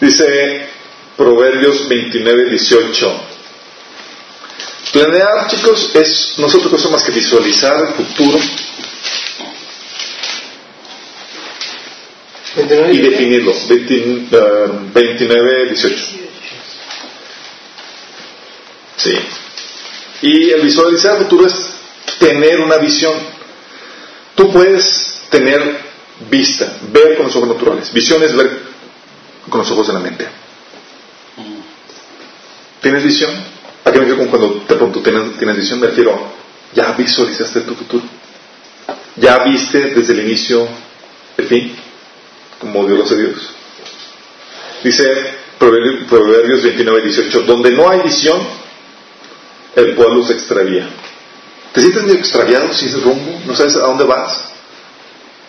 Dice 0.00 0.66
Proverbios 1.16 1.88
29, 1.88 2.50
18. 2.50 3.31
Planear, 4.92 5.48
chicos, 5.48 5.90
es 5.94 6.34
no 6.36 6.46
es 6.46 6.54
otra 6.54 6.70
cosa 6.70 6.90
más 6.90 7.02
que 7.02 7.12
visualizar 7.12 7.80
el 7.80 7.94
futuro 7.94 8.38
29 12.56 12.92
y 12.92 12.98
definirlo. 12.98 13.54
20, 13.68 13.94
eh, 14.30 14.68
29, 14.92 15.68
18. 15.70 16.04
Sí. 18.96 19.14
Y 20.22 20.50
el 20.50 20.60
visualizar 20.60 21.16
el 21.16 21.24
futuro 21.24 21.46
es 21.46 21.70
tener 22.18 22.60
una 22.60 22.76
visión. 22.76 23.14
Tú 24.34 24.52
puedes 24.52 25.22
tener 25.30 25.80
vista, 26.30 26.76
ver 26.92 27.16
con 27.16 27.26
los 27.26 27.36
ojos 27.36 27.48
naturales. 27.48 27.92
Visión 27.92 28.22
es 28.22 28.34
ver 28.36 28.60
con 29.48 29.60
los 29.60 29.70
ojos 29.70 29.86
de 29.86 29.92
la 29.94 30.00
mente. 30.00 30.28
¿Tienes 32.80 33.04
visión? 33.04 33.51
¿A 33.84 33.90
qué 33.90 33.98
me 33.98 34.04
refiero 34.06 34.18
con 34.18 34.28
cuando 34.28 34.64
de 34.68 34.76
pronto 34.76 35.00
tienes, 35.00 35.36
tienes 35.38 35.56
visión? 35.56 35.80
Me 35.80 35.88
refiero, 35.88 36.18
ya 36.74 36.92
visualizaste 36.92 37.60
tu 37.62 37.74
futuro. 37.74 38.04
Ya 39.16 39.38
viste 39.44 39.90
desde 39.94 40.12
el 40.14 40.20
inicio 40.20 40.68
el 41.36 41.46
fin, 41.46 41.76
como 42.58 42.86
Dios 42.86 42.98
lo 42.98 43.04
hace 43.04 43.16
Dios. 43.16 43.50
Dice 44.82 45.34
Proverbios 45.58 46.08
Proverbios 46.08 46.62
29, 46.62 47.02
18, 47.02 47.42
donde 47.42 47.70
no 47.70 47.88
hay 47.88 48.00
visión, 48.00 48.40
el 49.76 49.94
pueblo 49.94 50.24
se 50.24 50.32
extravía. 50.34 50.88
¿Te 51.72 51.80
sientes 51.80 52.02
medio 52.02 52.18
extraviado 52.18 52.72
sin 52.74 53.00
rumbo? 53.02 53.40
¿No 53.46 53.54
sabes 53.54 53.76
a 53.76 53.80
dónde 53.80 54.04
vas? 54.04 54.52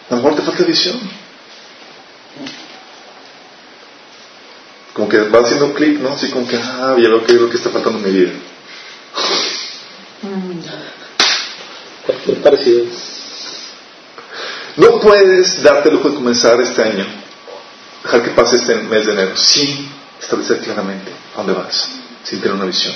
A 0.10 0.16
lo 0.16 0.18
mejor 0.18 0.36
te 0.36 0.42
falta 0.42 0.64
visión. 0.64 1.00
Como 4.94 5.10
que 5.10 5.20
va 5.22 5.40
haciendo 5.40 5.66
un 5.66 5.74
clic, 5.74 6.00
¿no? 6.00 6.14
Así 6.14 6.30
como 6.30 6.48
que, 6.48 6.56
ah, 6.56 6.96
ya 6.98 7.10
veo 7.10 7.24
qué 7.26 7.34
es 7.34 7.42
lo 7.42 7.50
que 7.50 7.58
está 7.58 7.70
faltando 7.72 8.00
en 8.00 8.06
mi 8.06 8.20
vida. 8.20 8.32
Cualquier 12.06 12.42
parecido. 12.42 12.86
No 14.78 15.00
puedes 15.00 15.62
darte 15.64 15.90
el 15.90 15.96
lujo 15.96 16.10
de 16.10 16.16
comenzar 16.16 16.60
este 16.62 16.82
año, 16.84 17.06
dejar 18.04 18.24
que 18.24 18.32
pase 18.32 18.58
este 18.58 18.76
mes 18.76 19.06
de 19.06 19.14
enero, 19.14 19.36
sin 19.36 19.90
establecer 20.20 20.60
claramente 20.60 21.12
a 21.34 21.38
dónde 21.38 21.54
vas, 21.54 21.90
sin 22.24 22.40
tener 22.40 22.56
una 22.56 22.66
visión. 22.66 22.94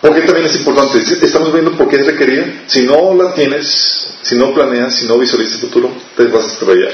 Porque 0.00 0.20
también 0.22 0.46
es 0.46 0.56
importante, 0.56 0.98
estamos 0.98 1.52
viendo 1.52 1.72
por 1.72 1.88
qué 1.88 1.96
es 1.96 2.06
requerida. 2.06 2.44
Si 2.66 2.82
no 2.82 3.14
la 3.14 3.34
tienes, 3.34 4.18
si 4.22 4.36
no 4.36 4.54
planeas, 4.54 4.94
si 4.94 5.06
no 5.06 5.18
visualizas 5.18 5.54
el 5.54 5.60
futuro, 5.60 5.92
te 6.16 6.24
vas 6.24 6.44
a 6.44 6.48
estrellar. 6.48 6.92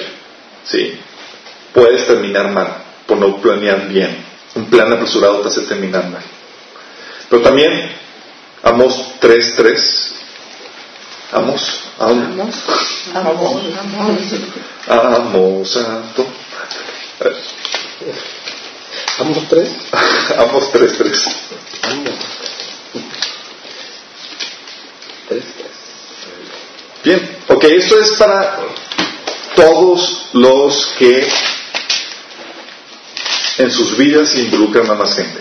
Sí. 0.64 0.98
Puedes 1.72 2.06
terminar 2.06 2.50
mal 2.50 2.84
por 3.06 3.18
no 3.18 3.36
planear 3.40 3.88
bien. 3.88 4.24
Un 4.54 4.66
plan 4.66 4.92
apresurado 4.92 5.40
te 5.40 5.48
hace 5.48 5.62
terminar 5.62 6.08
mal. 6.08 6.22
Pero 7.30 7.42
también, 7.42 7.92
Amos 8.62 8.94
3.3. 9.20 10.12
Amos, 11.32 11.80
¿a 11.98 12.06
dónde? 12.06 12.42
Amor, 12.42 12.54
amor, 13.14 13.60
amor. 13.80 14.18
Amos, 14.86 15.70
santo. 15.70 16.26
A 17.20 17.24
ver, 17.24 17.36
¿Ambos 19.18 19.48
tres? 19.48 19.68
Amos 20.38 20.72
3.3. 20.72 21.34
Ambos. 21.82 22.14
Tres, 25.28 25.44
tres. 25.58 25.72
Bien, 27.02 27.36
ok, 27.48 27.64
esto 27.64 27.98
es 27.98 28.12
para 28.12 28.60
todos 29.56 30.26
los 30.34 30.86
que 30.98 31.28
en 33.58 33.70
sus 33.70 33.96
vidas 33.96 34.34
y 34.34 34.40
involucran 34.42 34.90
a 34.90 34.94
más 34.94 35.14
gente. 35.14 35.40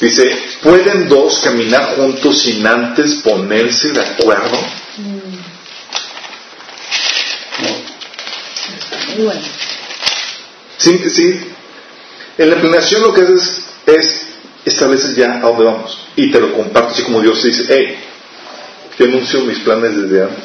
Dice, 0.00 0.36
¿pueden 0.62 1.08
dos 1.08 1.40
caminar 1.40 1.96
juntos 1.96 2.42
sin 2.42 2.66
antes 2.66 3.16
ponerse 3.16 3.92
de 3.92 4.00
acuerdo? 4.00 4.58
Muy 9.14 9.24
bueno. 9.24 9.42
Sí, 10.78 11.00
sí. 11.10 11.40
En 12.38 12.50
la 12.50 12.60
planeación 12.60 13.02
lo 13.02 13.14
que 13.14 13.22
haces 13.22 13.60
es 13.86 14.22
estableces 14.64 15.14
ya 15.14 15.36
a 15.36 15.40
dónde 15.40 15.64
vamos 15.64 15.98
y 16.16 16.30
te 16.30 16.40
lo 16.40 16.52
comparto 16.52 16.94
así 16.94 17.02
como 17.02 17.20
Dios 17.20 17.42
dice, 17.42 17.64
hey, 17.68 17.98
yo 18.98 19.06
anuncio 19.06 19.40
mis 19.42 19.58
planes 19.58 19.96
desde 19.96 20.22
antes. 20.22 20.44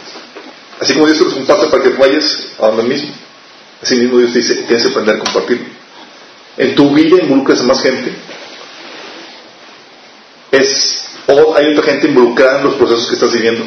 Así 0.80 0.94
como 0.94 1.06
Dios 1.06 1.18
te 1.18 1.26
los 1.26 1.34
comparte 1.34 1.68
para 1.68 1.84
que 1.84 1.90
vayas 1.90 2.48
a 2.60 2.68
donde 2.68 2.84
mismo. 2.84 3.14
Así 3.82 3.96
mismo 3.96 4.18
Dios 4.18 4.34
te 4.34 4.40
dice, 4.40 4.56
tienes 4.56 4.84
que 4.84 4.90
aprender 4.90 5.16
a 5.16 5.20
compartirlo. 5.20 5.79
En 6.60 6.76
tu 6.76 6.94
vida 6.94 7.24
involucras 7.24 7.62
a 7.62 7.64
más 7.64 7.82
gente. 7.82 8.14
Es, 10.52 11.06
o 11.26 11.56
hay 11.56 11.72
otra 11.72 11.84
gente 11.84 12.08
involucrada 12.08 12.60
en 12.60 12.66
los 12.66 12.74
procesos 12.76 13.08
que 13.08 13.14
estás 13.14 13.32
viviendo. 13.32 13.64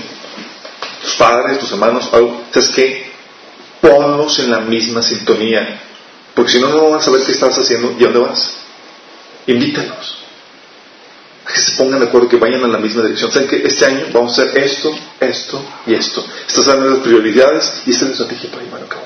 Tus 1.00 1.14
padres, 1.14 1.58
tus 1.58 1.72
hermanos, 1.72 2.10
algo. 2.12 2.42
¿Sabes 2.52 2.68
qué? 2.68 3.10
Ponlos 3.80 4.38
en 4.40 4.50
la 4.50 4.60
misma 4.60 5.02
sintonía. 5.02 5.80
Porque 6.34 6.52
si 6.52 6.60
no, 6.60 6.68
no 6.68 6.90
van 6.90 7.00
a 7.00 7.02
saber 7.02 7.22
qué 7.24 7.32
estás 7.32 7.56
haciendo 7.56 7.96
y 7.98 8.04
a 8.04 8.08
dónde 8.08 8.28
vas. 8.28 8.56
Invítalos. 9.46 10.18
A 11.46 11.52
que 11.52 11.60
se 11.62 11.72
pongan 11.78 11.98
de 11.98 12.06
acuerdo, 12.08 12.28
que 12.28 12.36
vayan 12.36 12.60
en 12.60 12.72
la 12.72 12.78
misma 12.78 13.04
dirección. 13.04 13.32
Saben 13.32 13.48
que 13.48 13.66
este 13.66 13.86
año 13.86 14.08
vamos 14.12 14.38
a 14.38 14.42
hacer 14.42 14.58
esto, 14.62 14.94
esto 15.18 15.64
y 15.86 15.94
esto. 15.94 16.22
Estas 16.46 16.66
son 16.66 16.90
las 16.90 16.98
prioridades 16.98 17.72
y 17.86 17.90
esta 17.90 18.04
es 18.04 18.18
la 18.18 18.24
estrategia 18.24 18.50
para 18.50 18.64
llevar 18.64 18.82
a 18.82 18.86
cabo. 18.86 19.01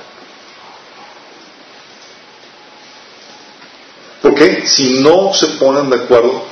Porque 4.37 4.67
si 4.67 5.01
no 5.01 5.33
se 5.33 5.47
ponen 5.59 5.89
de 5.89 5.97
acuerdo, 5.97 6.45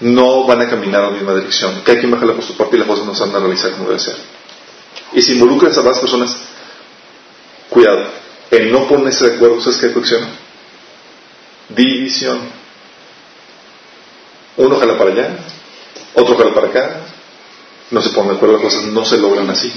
no 0.00 0.44
van 0.44 0.62
a 0.62 0.70
caminar 0.70 1.02
en 1.02 1.06
la 1.06 1.12
misma 1.12 1.34
dirección. 1.34 1.82
Cada 1.84 1.98
quien 1.98 2.10
baja 2.10 2.24
la 2.24 2.32
por 2.32 2.44
su 2.44 2.56
parte 2.56 2.76
y 2.76 2.78
las 2.78 2.88
cosas 2.88 3.04
no 3.04 3.14
se 3.14 3.24
van 3.24 3.36
a 3.36 3.38
realizar 3.40 3.72
como 3.72 3.88
debe 3.88 3.98
ser. 3.98 4.16
Y 5.12 5.20
si 5.20 5.32
involucras 5.32 5.76
a 5.76 5.82
las 5.82 5.98
personas, 5.98 6.36
cuidado, 7.68 8.06
el 8.50 8.72
no 8.72 8.88
ponerse 8.88 9.28
de 9.28 9.36
acuerdo, 9.36 9.60
¿sabes 9.60 9.78
qué 9.78 9.90
funciona? 9.90 10.26
División. 11.68 12.40
Uno 14.56 14.76
jala 14.78 14.96
para 14.96 15.10
allá, 15.10 15.38
otro 16.14 16.36
jala 16.36 16.54
para 16.54 16.68
acá, 16.68 17.00
no 17.90 18.00
se 18.00 18.08
ponen 18.10 18.30
de 18.30 18.36
acuerdo, 18.36 18.54
las 18.54 18.64
cosas 18.64 18.84
no 18.84 19.04
se 19.04 19.18
logran 19.18 19.50
así. 19.50 19.70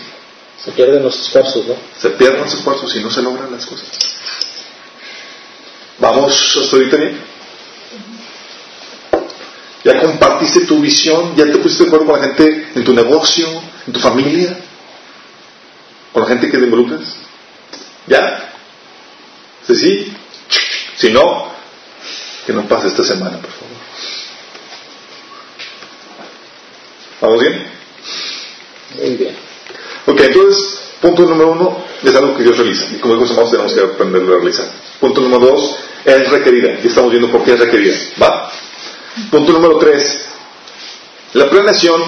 Se 0.63 0.71
pierden 0.71 1.03
los 1.03 1.19
esfuerzos, 1.19 1.65
¿no? 1.67 1.75
Se 1.99 2.11
pierden 2.11 2.41
los 2.41 2.53
esfuerzos 2.53 2.95
y 2.95 3.01
no 3.01 3.11
se 3.11 3.21
logran 3.21 3.51
las 3.51 3.65
cosas. 3.65 3.87
¿Vamos 6.01 6.57
hasta 6.59 6.75
ahorita 6.77 6.97
bien? 6.97 7.21
¿Ya 9.83 10.01
compartiste 10.01 10.65
tu 10.65 10.79
visión? 10.79 11.35
¿Ya 11.35 11.45
te 11.45 11.59
pusiste 11.59 11.83
de 11.83 11.89
acuerdo 11.89 12.07
con 12.07 12.19
la 12.19 12.27
gente 12.27 12.71
en 12.73 12.83
tu 12.83 12.91
negocio, 12.91 13.47
en 13.85 13.93
tu 13.93 13.99
familia? 13.99 14.57
¿Con 16.11 16.23
la 16.23 16.29
gente 16.29 16.49
que 16.49 16.57
te 16.57 16.63
involucras? 16.63 17.01
¿Ya? 18.07 18.51
¿Sí? 19.67 19.75
sí? 19.75 20.13
Si 20.97 21.11
no, 21.11 21.51
que 22.47 22.53
no 22.53 22.67
pase 22.67 22.87
esta 22.87 23.03
semana, 23.03 23.37
por 23.37 23.51
favor. 23.51 23.77
¿Vamos 27.21 27.41
bien? 27.41 27.67
Muy 28.97 29.15
bien. 29.17 29.35
Ok, 30.07 30.19
entonces, 30.19 30.79
punto 30.99 31.25
número 31.25 31.51
uno 31.51 31.85
es 32.03 32.15
algo 32.15 32.35
que 32.35 32.43
Dios 32.43 32.57
realiza. 32.57 32.87
Y 32.91 32.97
como 32.97 33.17
dijo 33.17 33.49
tenemos 33.49 33.73
que 33.73 33.81
aprender 33.81 34.23
a 34.23 34.25
realizar. 34.25 34.67
Punto 34.99 35.21
número 35.21 35.45
dos, 35.45 35.75
es 36.05 36.29
requerida. 36.29 36.79
Y 36.83 36.87
estamos 36.87 37.11
viendo 37.11 37.31
por 37.31 37.43
qué 37.43 37.53
es 37.53 37.59
requerida. 37.59 37.95
¿Va? 38.21 38.51
Punto 39.29 39.51
número 39.51 39.77
tres, 39.77 40.25
la 41.33 41.49
planeación 41.49 42.01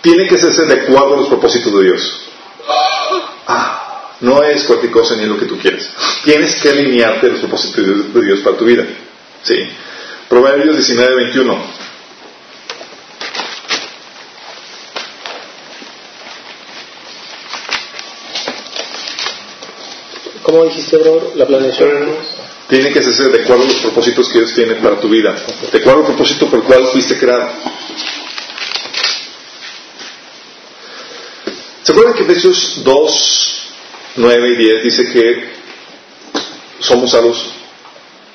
tiene 0.00 0.26
que 0.28 0.36
hacerse 0.36 0.64
de 0.64 0.74
acuerdo 0.74 1.14
a 1.14 1.16
los 1.18 1.28
propósitos 1.28 1.72
de 1.76 1.84
Dios. 1.84 2.20
Ah, 3.46 4.14
no 4.20 4.42
es 4.42 4.64
cualquier 4.64 4.92
cosa 4.92 5.16
ni 5.16 5.22
es 5.22 5.28
lo 5.28 5.38
que 5.38 5.46
tú 5.46 5.58
quieres. 5.58 5.90
Tienes 6.24 6.54
que 6.56 6.70
alinearte 6.70 7.26
a 7.26 7.30
los 7.30 7.40
propósitos 7.40 8.14
de 8.14 8.24
Dios 8.24 8.40
para 8.40 8.56
tu 8.56 8.64
vida. 8.64 8.84
¿Sí? 9.42 9.56
Proverbios 10.28 10.76
19, 10.76 11.14
21. 11.16 11.80
¿Cómo 20.42 20.64
dijiste, 20.64 20.96
bro? 20.96 21.32
La 21.36 21.46
planeación. 21.46 22.39
Tiene 22.70 22.92
que 22.92 23.00
hacerse 23.00 23.28
de 23.28 23.42
acuerdo 23.42 23.64
a 23.64 23.66
los 23.66 23.76
propósitos 23.78 24.28
que 24.28 24.38
Dios 24.38 24.54
tiene 24.54 24.76
para 24.76 25.00
tu 25.00 25.08
vida. 25.08 25.34
De 25.72 25.78
acuerdo 25.78 26.00
al 26.00 26.06
propósito 26.06 26.46
por 26.46 26.60
el 26.60 26.64
cual 26.64 26.86
fuiste 26.86 27.18
creado. 27.18 27.48
¿Se 31.82 31.90
acuerdan 31.90 32.14
que 32.14 32.22
Efesios 32.22 32.84
2, 32.84 33.62
9 34.16 34.48
y 34.50 34.56
10 34.56 34.84
dice 34.84 35.12
que 35.12 35.50
somos 36.78 37.10
salvos 37.10 37.44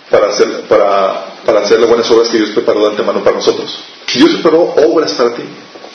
para 0.10 0.28
hacer, 0.28 0.64
para, 0.64 1.28
para 1.46 1.62
hacer 1.62 1.80
las 1.80 1.88
buenas 1.88 2.12
obras 2.12 2.28
que 2.28 2.38
Dios 2.38 2.50
preparó 2.50 2.82
de 2.82 2.90
antemano 2.90 3.24
para 3.24 3.38
nosotros? 3.38 3.80
Dios 4.14 4.32
preparó 4.32 4.64
obras 4.86 5.14
para 5.14 5.34
ti. 5.34 5.44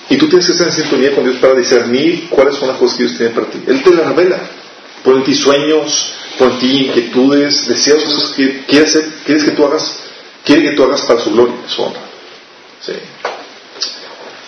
Y 0.09 0.17
tú 0.17 0.29
tienes 0.29 0.47
que 0.47 0.53
estar 0.53 0.67
en 0.67 0.73
sintonía 0.73 1.15
con 1.15 1.25
Dios 1.25 1.37
para 1.37 1.55
discernir 1.57 2.31
cuáles 2.31 2.57
son 2.57 2.69
las 2.69 2.79
cosas 2.79 2.97
que 2.97 3.05
Dios 3.05 3.19
tiene 3.19 3.35
para 3.35 3.49
ti. 3.49 3.63
Él 3.67 3.83
te 3.83 3.91
las 3.91 4.07
revela. 4.09 4.41
Pone 5.05 5.19
en 5.19 5.25
ti 5.25 5.35
sueños, 5.35 6.15
en 6.47 6.59
ti 6.59 6.87
inquietudes, 6.87 7.67
deseos, 7.67 8.05
cosas 8.05 8.31
que 8.31 8.65
quieres, 8.67 8.91
hacer, 8.91 9.11
quieres 9.25 9.45
que 9.45 9.51
tú 9.51 9.65
hagas, 9.67 9.97
quiere 10.45 10.63
que 10.63 10.71
tú 10.73 10.85
hagas 10.85 11.03
para 11.03 11.21
su 11.21 11.33
gloria, 11.33 11.57
su 11.69 11.83
honra. 11.83 12.01
Sí. 12.81 12.93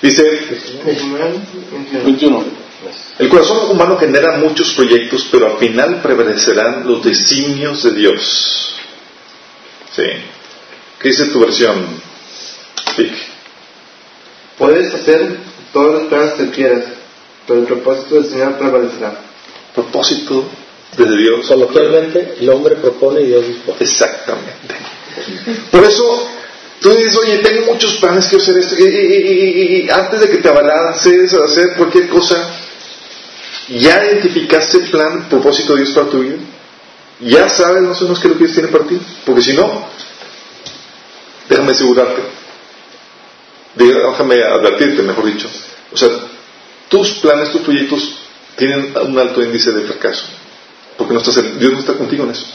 Dice, 0.01 0.41
21. 2.05 2.45
el 3.19 3.29
corazón 3.29 3.71
humano 3.71 3.97
genera 3.97 4.39
muchos 4.39 4.73
proyectos, 4.73 5.29
pero 5.31 5.53
al 5.53 5.59
final 5.59 6.01
prevalecerán 6.03 6.87
los 6.87 7.05
designios 7.05 7.83
de 7.85 7.93
Dios. 7.93 8.75
Sí. 9.95 10.03
¿Qué 10.99 11.09
dice 11.09 11.27
tu 11.27 11.41
versión? 11.41 11.87
Vic? 12.97 13.13
Puedes 14.59 14.93
hacer 14.95 15.39
todos 15.73 15.95
los 15.95 16.09
planes 16.09 16.35
que 16.35 16.51
quieras, 16.51 16.85
pero 17.47 17.61
el 17.61 17.67
propósito 17.67 18.17
del 18.17 18.27
Señor 18.27 18.59
prevalecerá. 18.59 19.21
Propósito 19.75 20.49
desde 20.97 21.17
Dios. 21.17 21.47
Coloquialmente, 21.47 22.35
el 22.41 22.49
hombre 22.51 22.77
propone 22.77 23.23
y 23.23 23.27
Dios 23.27 23.47
dispone. 23.47 23.77
Exactamente. 23.81 24.75
Por 25.71 25.85
eso 25.85 26.29
tú 26.81 26.91
dices, 26.91 27.17
oye, 27.17 27.39
tengo 27.39 27.73
muchos 27.73 27.95
planes, 27.97 28.27
quiero 28.27 28.43
hacer 28.43 28.59
esto. 28.59 28.75
Y, 28.79 28.83
y- 28.83 28.87
y- 28.87 29.87
y 29.87 29.91
antes 29.91 30.21
de 30.21 30.31
que 30.31 30.39
te 30.39 30.49
abalances 30.49 31.33
a 31.35 31.45
hacer 31.45 31.75
cualquier 31.77 32.09
cosa, 32.09 32.51
¿ya 33.69 34.05
identificaste 34.05 34.79
el 34.79 34.91
plan, 34.91 35.19
el 35.23 35.29
propósito 35.29 35.75
de 35.75 35.83
Dios 35.83 35.95
para 35.95 36.09
tu 36.09 36.21
vida? 36.21 36.37
¿Ya 37.21 37.49
sabes 37.49 37.83
más 37.83 38.01
o 38.01 38.05
menos 38.05 38.19
qué 38.19 38.27
es 38.29 38.33
lo 38.33 38.39
que 38.39 38.45
Dios 38.45 38.55
tiene 38.55 38.69
para 38.71 38.85
ti? 38.85 38.99
Porque 39.25 39.43
si 39.43 39.53
no, 39.53 39.87
déjame 41.49 41.73
asegurarte. 41.73 42.23
Déjame 43.75 44.43
advertirte, 44.43 45.03
mejor 45.03 45.27
dicho. 45.27 45.49
O 45.93 45.97
sea, 45.97 46.09
tus 46.89 47.11
planes, 47.21 47.51
tus 47.53 47.63
proyectos 47.63 48.17
tienen 48.57 48.93
un 49.07 49.19
alto 49.19 49.43
índice 49.43 49.73
de 49.73 49.83
fracaso. 49.83 50.25
Porque 51.07 51.43
Dios 51.59 51.73
no 51.73 51.79
está 51.81 51.95
contigo 51.95 52.25
en 52.25 52.31
eso. 52.31 52.47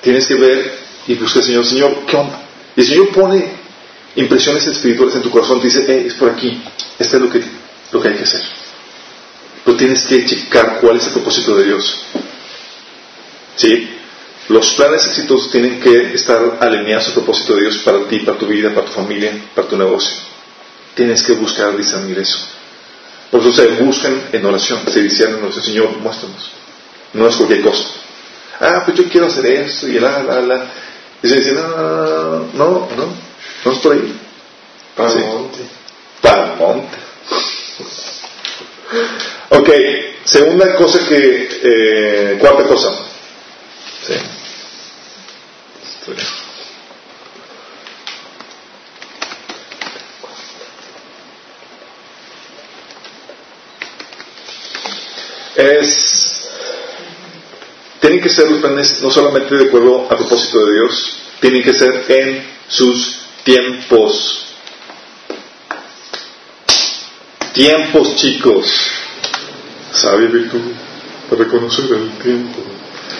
Tienes 0.00 0.26
que 0.26 0.34
ver 0.34 0.78
y 1.06 1.14
buscar 1.14 1.42
al 1.42 1.46
Señor, 1.46 1.66
Señor, 1.66 1.98
¿qué 2.06 2.16
onda? 2.16 2.42
Y 2.76 2.80
el 2.80 2.86
Señor 2.86 3.08
pone 3.10 3.44
impresiones 4.16 4.66
espirituales 4.66 5.14
en 5.14 5.22
tu 5.22 5.30
corazón, 5.30 5.60
te 5.60 5.66
dice, 5.66 5.84
eh, 5.88 6.04
es 6.06 6.14
por 6.14 6.30
aquí, 6.30 6.60
esto 6.98 7.16
es 7.16 7.22
lo 7.22 7.30
que, 7.30 7.42
lo 7.92 8.00
que 8.00 8.08
hay 8.08 8.14
que 8.14 8.24
hacer. 8.24 8.42
Pero 9.64 9.76
tienes 9.76 10.04
que 10.04 10.24
checar 10.24 10.78
cuál 10.80 10.96
es 10.96 11.06
el 11.06 11.12
propósito 11.12 11.56
de 11.56 11.64
Dios. 11.64 12.02
¿Sí? 13.56 13.88
Los 14.48 14.70
planes 14.74 15.06
exitosos 15.06 15.50
tienen 15.52 15.78
que 15.80 16.14
estar 16.14 16.58
alineados 16.60 17.08
al 17.08 17.14
propósito 17.14 17.54
de 17.54 17.62
Dios 17.62 17.78
para 17.78 18.00
ti, 18.08 18.20
para 18.20 18.38
tu 18.38 18.46
vida, 18.46 18.74
para 18.74 18.86
tu 18.86 18.92
familia, 18.92 19.32
para 19.54 19.68
tu 19.68 19.76
negocio. 19.76 20.16
Tienes 20.94 21.22
que 21.22 21.34
buscar 21.34 21.76
discernir 21.76 22.18
eso. 22.18 22.38
Por 23.30 23.40
eso 23.40 23.52
se 23.52 23.68
buscan 23.82 24.28
en 24.32 24.44
oración, 24.44 24.80
se 24.88 25.02
dicen 25.02 25.34
en 25.34 25.44
oración, 25.44 25.64
Señor, 25.64 25.98
muéstranos. 25.98 26.59
No 27.12 27.28
es 27.28 27.36
cualquier 27.36 27.62
cosa. 27.62 27.84
Ah, 28.60 28.82
pues 28.84 28.96
yo 28.98 29.08
quiero 29.08 29.26
hacer 29.26 29.46
esto 29.46 29.88
y 29.88 29.98
la, 29.98 30.22
la, 30.22 30.40
la. 30.40 30.66
Y 31.22 31.28
se 31.28 31.36
dice, 31.36 31.52
no, 31.52 31.66
no, 31.68 32.48
no, 32.54 32.88
no, 32.96 33.06
no 33.64 33.72
es 33.72 33.78
por 33.78 33.92
ahí. 33.92 34.18
Para 34.96 35.10
Sí. 35.10 35.18
el 35.18 35.24
monte. 35.26 35.58
Para 36.20 36.52
el 36.52 36.58
monte. 36.58 36.96
Ok, 39.50 39.68
segunda 40.24 40.74
cosa 40.76 40.98
que, 41.08 41.48
eh, 41.62 42.38
cuarta 42.40 42.64
cosa. 42.64 42.90
Sí. 44.06 44.14
Estoy- 46.00 46.16
Es, 55.56 56.29
tienen 58.00 58.20
que 58.20 58.30
ser 58.30 58.50
los 58.50 58.60
planes 58.60 59.02
no 59.02 59.10
solamente 59.10 59.54
de 59.56 59.66
acuerdo 59.66 60.06
al 60.10 60.16
propósito 60.16 60.64
de 60.64 60.72
Dios, 60.72 61.16
tienen 61.40 61.62
que 61.62 61.74
ser 61.74 62.04
en 62.08 62.44
sus 62.68 63.20
tiempos. 63.44 64.46
Tiempos, 67.52 68.16
chicos. 68.16 68.90
Sabia 69.92 70.28
virtud 70.28 70.72
para 71.28 71.44
reconocer 71.44 71.84
el 71.92 72.10
tiempo. 72.22 72.60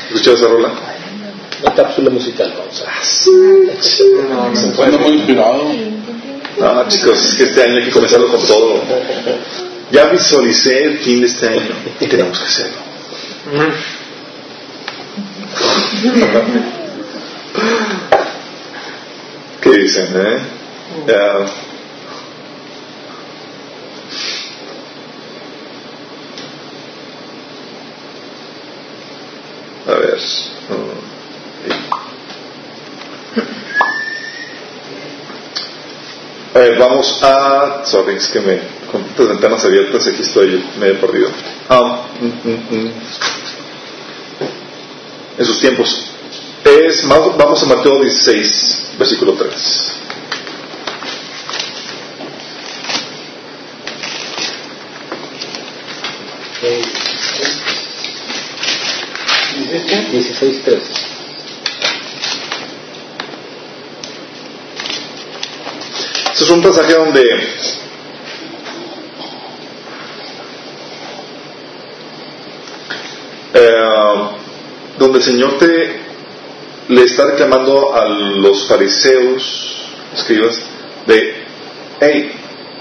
¿Escuchas 0.08 0.34
esa 0.34 0.48
rola? 0.48 0.72
Una 1.62 1.74
cápsula 1.74 2.10
musical, 2.10 2.54
vamos 2.56 2.82
a 2.82 2.90
Bueno, 4.76 4.98
muy 4.98 5.12
inspirado. 5.12 5.64
No, 6.58 6.88
chicos, 6.88 7.22
es 7.22 7.34
que 7.34 7.44
este 7.44 7.62
año 7.62 7.76
hay 7.76 7.84
que 7.84 7.90
comenzarlo 7.90 8.28
con 8.28 8.46
todo. 8.46 8.82
Ya 9.90 10.06
visualicé 10.06 10.84
el 10.84 10.98
fin 10.98 11.20
de 11.20 11.26
este 11.26 11.48
año 11.48 11.74
y 12.00 12.06
tenemos 12.06 12.38
que 12.38 12.46
hacerlo. 12.46 12.78
¿Qué 19.60 19.70
dicen, 19.70 20.08
eh? 20.14 20.38
Ya. 21.06 21.46
A 29.86 29.94
ver. 29.98 30.18
A 36.54 36.58
ver, 36.58 36.78
vamos 36.78 37.22
a. 37.22 37.82
Sorry, 37.84 38.16
es 38.16 38.28
que 38.28 38.40
me. 38.40 38.60
Con 38.90 39.04
tantas 39.04 39.28
ventanas 39.28 39.64
abiertas, 39.64 40.06
aquí 40.06 40.22
estoy 40.22 40.64
medio 40.78 41.00
perdido. 41.00 41.30
Ah, 41.68 42.02
mm, 42.20 42.26
mm, 42.26 42.66
mm. 42.70 42.92
En 45.40 45.46
sus 45.46 45.58
tiempos. 45.58 46.04
Es, 46.62 47.08
vamos 47.08 47.62
a 47.62 47.66
Mateo 47.74 47.98
16, 47.98 48.96
versículo 48.98 49.32
3. 49.32 49.92
Dieciséis, 60.10 60.60
tres. 60.62 60.82
Este 66.32 66.44
es 66.44 66.50
un 66.50 66.60
pasaje 66.60 66.92
donde 66.92 67.22
eh, 73.54 73.80
donde 75.10 75.18
el 75.18 75.24
Señor 75.24 75.58
te 75.58 75.96
le 76.88 77.02
está 77.02 77.24
reclamando 77.26 77.94
a 77.94 78.08
los 78.08 78.66
fariseos, 78.68 79.76
escribas, 80.14 80.60
de, 81.06 81.34
hey, 82.00 82.32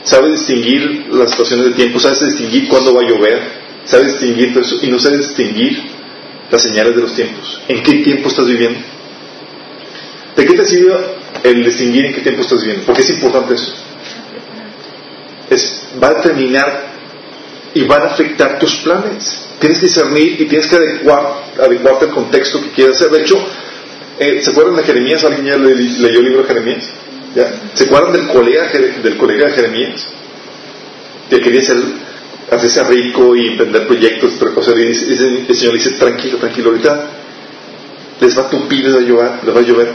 ¿sabes 0.04 0.34
distinguir 0.34 1.08
las 1.12 1.32
situaciones 1.32 1.68
de 1.68 1.72
tiempo? 1.72 2.00
¿Sabes 2.00 2.26
distinguir 2.26 2.68
cuándo 2.68 2.94
va 2.94 3.02
a 3.02 3.08
llover? 3.08 3.40
¿Sabes 3.86 4.20
distinguir 4.20 4.54
todo 4.54 4.64
eso? 4.64 4.78
Y 4.82 4.88
no 4.88 5.00
sabes 5.00 5.20
distinguir 5.20 5.82
las 6.52 6.62
señales 6.62 6.96
de 6.96 7.02
los 7.02 7.14
tiempos. 7.14 7.62
¿En 7.68 7.82
qué 7.82 7.94
tiempo 7.96 8.30
estás 8.30 8.48
viviendo? 8.48 8.80
¿De 10.36 10.46
qué 10.46 10.54
te 10.54 10.66
sirve 10.66 10.96
el 11.44 11.64
distinguir 11.64 12.06
en 12.06 12.14
qué 12.14 12.22
tiempo 12.22 12.42
estás 12.42 12.62
viviendo? 12.62 12.86
Porque 12.86 13.02
es 13.02 13.10
importante 13.10 13.56
eso. 13.56 13.74
Es, 15.50 15.88
va 16.02 16.10
a 16.10 16.14
determinar 16.16 16.84
y 17.74 17.84
van 17.84 18.04
a 18.04 18.06
afectar 18.06 18.60
tus 18.60 18.76
planes. 18.78 19.49
Tienes 19.60 19.80
que 19.80 19.86
discernir 19.88 20.42
y 20.42 20.46
tienes 20.46 20.68
que 20.68 20.76
adecuar, 20.78 21.44
adecuarte 21.62 22.06
al 22.06 22.12
contexto 22.12 22.62
que 22.62 22.70
quieras 22.70 22.96
hacer. 22.96 23.12
De 23.12 23.22
hecho, 23.22 23.38
eh, 24.20 24.40
¿se 24.42 24.52
acuerdan 24.52 24.76
de 24.78 24.84
Jeremías? 24.84 25.24
¿Alguien 25.24 25.46
ya 25.46 25.58
le- 25.58 25.76
leyó 25.76 26.20
el 26.20 26.26
libro 26.26 26.42
de 26.44 26.48
Jeremías? 26.48 26.86
¿Ya? 27.36 27.52
¿Se 27.74 27.84
acuerdan 27.86 28.14
del 28.14 28.28
colega, 28.28 28.68
del 29.04 29.18
colega 29.18 29.48
de 29.48 29.52
Jeremías? 29.54 30.08
Que 31.30 31.42
quería 31.42 31.62
ser, 31.62 31.78
hacerse 32.52 32.84
rico 32.86 33.36
y 33.36 33.50
emprender 33.50 33.86
proyectos. 33.86 34.34
pero, 34.40 34.54
o 34.56 34.64
sea, 34.64 34.74
dice- 34.74 35.46
el 35.48 35.56
Señor 35.56 35.74
dice, 35.74 35.92
tranquilo, 35.92 36.38
tranquilo, 36.38 36.70
ahorita 36.70 37.08
les 38.22 38.38
va 38.38 38.44
a 38.44 38.50
tupir, 38.50 38.86
les 38.86 38.96
va 38.96 39.00
a 39.00 39.02
llover. 39.02 39.32
Les 39.46 39.56
va 39.56 39.60
a 39.60 39.64
llover. 39.64 39.94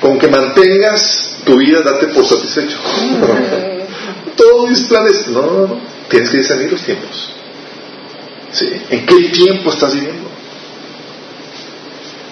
Con 0.00 0.18
que 0.18 0.28
mantengas 0.28 1.36
tu 1.46 1.56
vida, 1.56 1.80
date 1.82 2.08
por 2.08 2.26
satisfecho. 2.26 2.76
Todos 4.36 4.70
mis 4.70 4.80
planes, 4.82 5.28
no, 5.28 5.40
no, 5.42 5.66
no. 5.68 5.80
Tienes 6.08 6.28
que 6.30 6.38
discernir 6.38 6.70
los 6.72 6.82
tiempos. 6.82 7.32
¿En 8.90 9.06
qué 9.06 9.28
tiempo 9.30 9.70
estás 9.70 9.94
viviendo? 9.94 10.28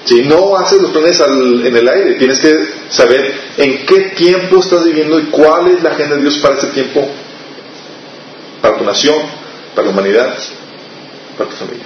Si 0.04 0.22
no 0.22 0.56
haces 0.56 0.80
los 0.82 0.90
planes 0.90 1.20
al- 1.20 1.66
en 1.66 1.76
el 1.76 1.88
aire, 1.88 2.14
tienes 2.14 2.40
que 2.40 2.68
saber 2.90 3.32
en 3.56 3.86
qué 3.86 4.00
tiempo 4.16 4.58
estás 4.60 4.84
viviendo 4.84 5.18
y 5.20 5.24
cuál 5.24 5.68
es 5.68 5.82
la 5.82 5.90
agenda 5.90 6.16
de 6.16 6.22
Dios 6.22 6.38
para 6.38 6.56
ese 6.56 6.68
tiempo, 6.68 7.06
para 8.60 8.76
tu 8.76 8.84
nación, 8.84 9.16
para 9.74 9.86
la 9.86 9.92
humanidad, 9.92 10.34
para 11.38 11.48
tu 11.50 11.56
familia. 11.56 11.84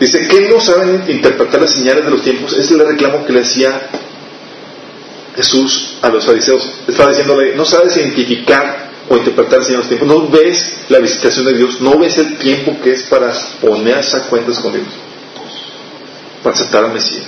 Dice 0.00 0.26
que 0.26 0.40
no 0.48 0.60
saben 0.60 1.04
interpretar 1.06 1.60
las 1.60 1.70
señales 1.70 2.04
de 2.04 2.10
los 2.10 2.22
tiempos. 2.22 2.52
Ese 2.52 2.62
es 2.62 2.70
el 2.72 2.86
reclamo 2.86 3.24
que 3.24 3.32
le 3.32 3.40
hacía 3.42 3.80
Jesús 5.36 5.94
a 6.02 6.08
los 6.08 6.24
fariseos. 6.26 6.68
Estaba 6.88 7.10
diciéndole, 7.10 7.54
no 7.54 7.64
sabes 7.64 7.96
identificar 7.96 8.83
o 9.08 9.16
interpretar 9.16 9.62
señales 9.64 9.88
de 9.88 9.96
los 9.96 10.06
tiempos. 10.06 10.08
No 10.08 10.28
ves 10.28 10.76
la 10.88 10.98
visitación 10.98 11.46
de 11.46 11.54
Dios. 11.54 11.80
No 11.80 11.98
ves 11.98 12.18
el 12.18 12.36
tiempo 12.38 12.76
que 12.82 12.92
es 12.92 13.02
para 13.04 13.32
ponerse 13.60 14.16
a 14.16 14.20
cuentas 14.20 14.58
con 14.60 14.72
Dios. 14.72 14.86
Para 16.42 16.54
aceptar 16.54 16.84
al 16.84 16.92
Mesías. 16.92 17.24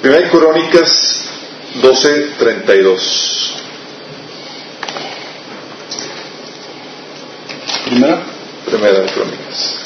Primera 0.00 0.22
de 0.22 0.30
Crónicas 0.30 1.24
12:32. 1.80 3.54
Primera. 7.86 8.22
Primera 8.66 9.00
de 9.00 9.06
Crónicas. 9.06 9.83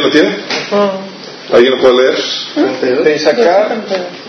¿Alguien 0.00 0.02
lo 0.02 0.10
tiene? 0.10 0.36
¿Alguien 1.52 1.72
lo 1.72 1.80
puede 1.80 1.94
leer? 1.94 3.04
De 3.04 3.16
Isaacar, 3.16 3.76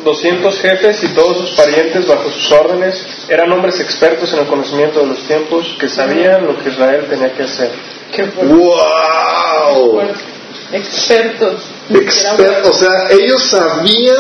200 0.04 0.60
jefes 0.60 1.04
y 1.04 1.08
todos 1.10 1.38
sus 1.38 1.52
parientes 1.52 2.06
bajo 2.08 2.30
sus 2.30 2.52
órdenes 2.52 3.06
eran 3.30 3.52
hombres 3.52 3.80
expertos 3.80 4.34
en 4.34 4.40
el 4.40 4.48
conocimiento 4.48 5.02
de 5.02 5.08
los 5.08 5.20
tiempos 5.28 5.68
que 5.80 5.88
sabían 5.88 6.46
lo 6.46 6.58
que 6.62 6.70
Israel 6.70 7.06
tenía 7.10 7.32
que 7.34 7.44
hacer. 7.44 7.72
Qué 8.14 8.24
fuerte. 8.26 8.54
¡Wow! 8.54 10.02
Expertos. 10.74 11.62
Exper- 11.90 12.62
o 12.64 12.74
sea, 12.74 13.10
ellos 13.12 13.44
sabían 13.44 14.18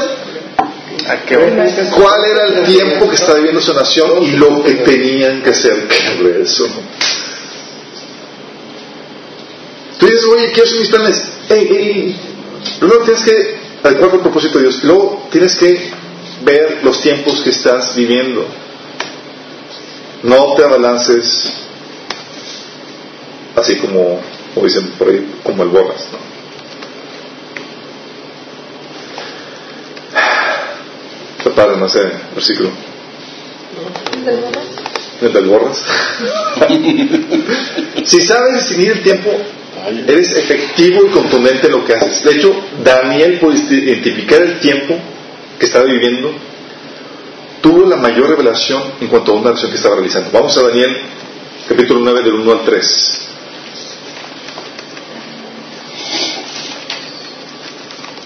¿A 1.07 1.17
qué 1.25 1.35
cuál 1.35 2.23
era 2.23 2.45
el 2.47 2.63
tiempo 2.63 3.09
que 3.09 3.15
estaba 3.15 3.35
viviendo 3.39 3.59
su 3.61 3.73
nación 3.73 4.21
y 4.23 4.31
lo 4.33 4.63
que 4.63 4.75
tenían 4.75 5.41
que 5.41 5.49
hacer. 5.49 5.87
¿Qué 5.87 6.41
es 6.41 6.51
eso? 6.51 6.67
Tú 9.97 10.05
dices, 10.05 10.25
oye, 10.25 10.51
quiero 10.51 10.67
hacer 10.67 10.79
mis 10.79 10.89
planes. 10.89 11.23
Ey, 11.51 11.67
ey. 11.67 12.15
Primero 12.79 13.01
tienes 13.03 13.23
que 13.23 13.57
adecuar 13.83 14.13
el 14.13 14.21
propósito 14.21 14.57
de 14.57 14.63
Dios. 14.65 14.79
Y 14.83 14.87
luego 14.87 15.27
tienes 15.29 15.55
que 15.57 15.91
ver 16.45 16.79
los 16.81 17.01
tiempos 17.01 17.41
que 17.41 17.49
estás 17.49 17.93
viviendo. 17.95 18.47
No 20.23 20.53
te 20.53 20.63
abalances 20.63 21.53
así 23.55 23.75
como, 23.77 24.21
como 24.53 24.65
dicen 24.65 24.91
por 24.97 25.09
ahí, 25.09 25.29
como 25.43 25.63
el 25.63 25.69
borras. 25.69 26.07
¿no? 26.11 26.31
Padre, 31.53 31.75
no 31.77 31.89
sé, 31.89 31.99
versículo. 32.33 32.69
¿El 35.21 35.33
del 35.33 35.45
borras? 35.45 35.83
si 38.05 38.21
sabes 38.21 38.53
distinguir 38.53 38.93
el 38.93 39.03
tiempo, 39.03 39.31
eres 39.87 40.31
efectivo 40.35 41.05
y 41.05 41.09
contundente 41.09 41.67
en 41.67 41.73
lo 41.73 41.85
que 41.85 41.93
haces. 41.93 42.23
De 42.23 42.31
hecho, 42.31 42.53
Daniel 42.83 43.39
puede 43.39 43.57
identificar 43.57 44.41
el 44.41 44.59
tiempo 44.59 44.97
que 45.59 45.65
estaba 45.65 45.85
viviendo. 45.85 46.33
Tuvo 47.61 47.85
la 47.87 47.97
mayor 47.97 48.29
revelación 48.29 48.81
en 48.99 49.07
cuanto 49.07 49.33
a 49.33 49.35
una 49.35 49.51
acción 49.51 49.69
que 49.71 49.77
estaba 49.77 49.95
realizando. 49.95 50.31
Vamos 50.31 50.57
a 50.57 50.63
Daniel, 50.63 50.97
capítulo 51.67 51.99
9, 52.01 52.23
del 52.23 52.33
1 52.33 52.51
al 52.51 52.65
3. 52.65 53.27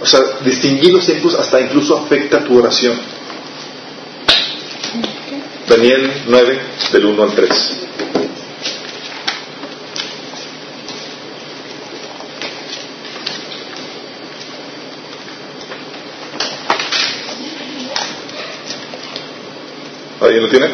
O 0.01 0.05
sea, 0.05 0.19
distinguir 0.43 0.93
los 0.93 1.05
tiempos 1.05 1.35
hasta 1.35 1.59
incluso 1.59 1.97
afecta 1.97 2.43
tu 2.43 2.57
oración. 2.59 2.95
Daniel 5.67 6.11
9, 6.27 6.59
del 6.91 7.05
1 7.05 7.23
al 7.23 7.33
3. 7.33 7.85
¿Alguien 20.25 20.43
lo 20.43 20.49
tiene? 20.49 20.69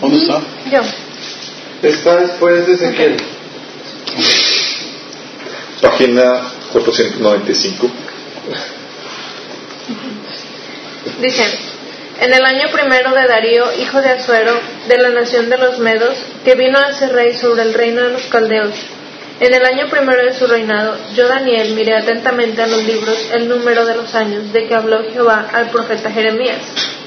¿Dónde 0.00 0.18
está? 0.18 0.42
Yo. 0.70 0.82
Está 1.82 2.16
después 2.16 2.66
de 2.66 2.74
Ezequiel. 2.74 3.16
Página 5.80 6.42
495. 6.72 7.90
Dice, 11.20 11.44
en 12.20 12.34
el 12.34 12.44
año 12.44 12.68
primero 12.72 13.12
de 13.12 13.26
Darío, 13.26 13.64
hijo 13.80 14.02
de 14.02 14.10
Azuero, 14.10 14.54
de 14.86 14.98
la 14.98 15.10
nación 15.10 15.48
de 15.48 15.56
los 15.56 15.78
Medos, 15.78 16.18
que 16.44 16.54
vino 16.54 16.78
a 16.78 16.92
ser 16.92 17.12
rey 17.12 17.34
sobre 17.34 17.62
el 17.62 17.72
reino 17.72 18.02
de 18.02 18.10
los 18.10 18.26
caldeos, 18.26 18.74
en 19.40 19.52
el 19.52 19.64
año 19.64 19.90
primero 19.90 20.24
de 20.24 20.32
su 20.32 20.46
reinado, 20.46 20.96
yo 21.14 21.26
Daniel 21.26 21.74
miré 21.74 21.96
atentamente 21.96 22.62
a 22.62 22.68
los 22.68 22.84
libros 22.84 23.18
el 23.32 23.48
número 23.48 23.84
de 23.84 23.96
los 23.96 24.14
años 24.14 24.52
de 24.52 24.66
que 24.66 24.74
habló 24.74 25.02
Jehová 25.12 25.50
al 25.52 25.70
profeta 25.70 26.10
Jeremías, 26.10 26.60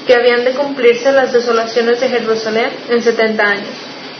que 0.06 0.14
habían 0.14 0.44
de 0.44 0.52
cumplirse 0.52 1.10
las 1.12 1.32
desolaciones 1.32 2.00
de 2.00 2.08
Jerusalén 2.08 2.70
en 2.90 3.02
setenta 3.02 3.44
años. 3.48 3.74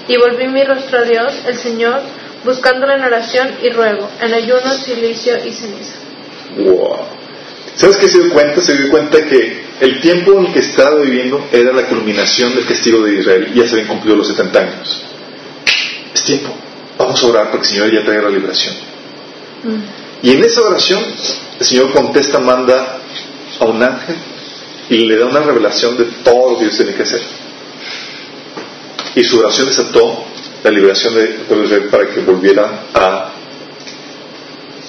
Y 0.08 0.16
volví 0.16 0.48
mi 0.48 0.64
rostro 0.64 1.00
a 1.00 1.02
Dios, 1.02 1.34
el 1.46 1.58
Señor, 1.58 2.00
buscándole 2.44 2.94
en 2.94 3.02
oración 3.02 3.50
y 3.62 3.70
ruego, 3.70 4.08
en 4.22 4.32
ayuno, 4.32 4.72
silicio 4.72 5.36
y 5.44 5.52
ceniza. 5.52 5.96
Wow. 6.56 6.96
¿Sabes 7.76 7.98
qué 7.98 8.08
se 8.08 8.22
dio 8.22 8.32
cuenta? 8.32 8.60
Se 8.62 8.74
dio 8.74 8.90
cuenta 8.90 9.22
que 9.26 9.64
el 9.80 10.00
tiempo 10.00 10.32
en 10.32 10.46
el 10.46 10.52
que 10.52 10.60
estaba 10.60 10.96
viviendo 10.96 11.46
era 11.52 11.72
la 11.72 11.86
culminación 11.86 12.54
del 12.54 12.66
castigo 12.66 13.02
de 13.04 13.20
Israel 13.20 13.50
y 13.52 13.58
ya 13.58 13.66
se 13.66 13.74
habían 13.74 13.88
cumplido 13.88 14.16
los 14.16 14.28
70 14.28 14.58
años. 14.58 15.02
Es 16.14 16.24
tiempo. 16.24 16.67
Vamos 16.98 17.22
a 17.22 17.26
orar 17.28 17.50
para 17.50 17.62
que 17.62 17.68
el 17.68 17.72
Señor 17.72 17.92
ya 17.92 18.04
traiga 18.04 18.22
la 18.24 18.30
liberación. 18.30 18.74
Y 20.22 20.32
en 20.32 20.44
esa 20.44 20.62
oración, 20.62 21.02
el 21.60 21.66
Señor 21.66 21.92
contesta, 21.92 22.40
manda 22.40 22.98
a 23.60 23.64
un 23.64 23.82
ángel 23.82 24.16
y 24.90 24.98
le 24.98 25.16
da 25.16 25.26
una 25.26 25.40
revelación 25.40 25.96
de 25.96 26.04
todo 26.24 26.52
lo 26.52 26.58
que 26.58 26.64
Dios 26.64 26.76
tiene 26.76 26.94
que 26.94 27.02
hacer. 27.02 27.22
Y 29.14 29.24
su 29.24 29.38
oración 29.38 29.68
desató 29.68 30.24
la 30.64 30.70
liberación 30.70 31.14
de 31.14 31.26
pueblo 31.46 31.66
Israel 31.66 31.88
para 31.90 32.08
que 32.08 32.20
volviera 32.20 32.86
a, 32.94 33.32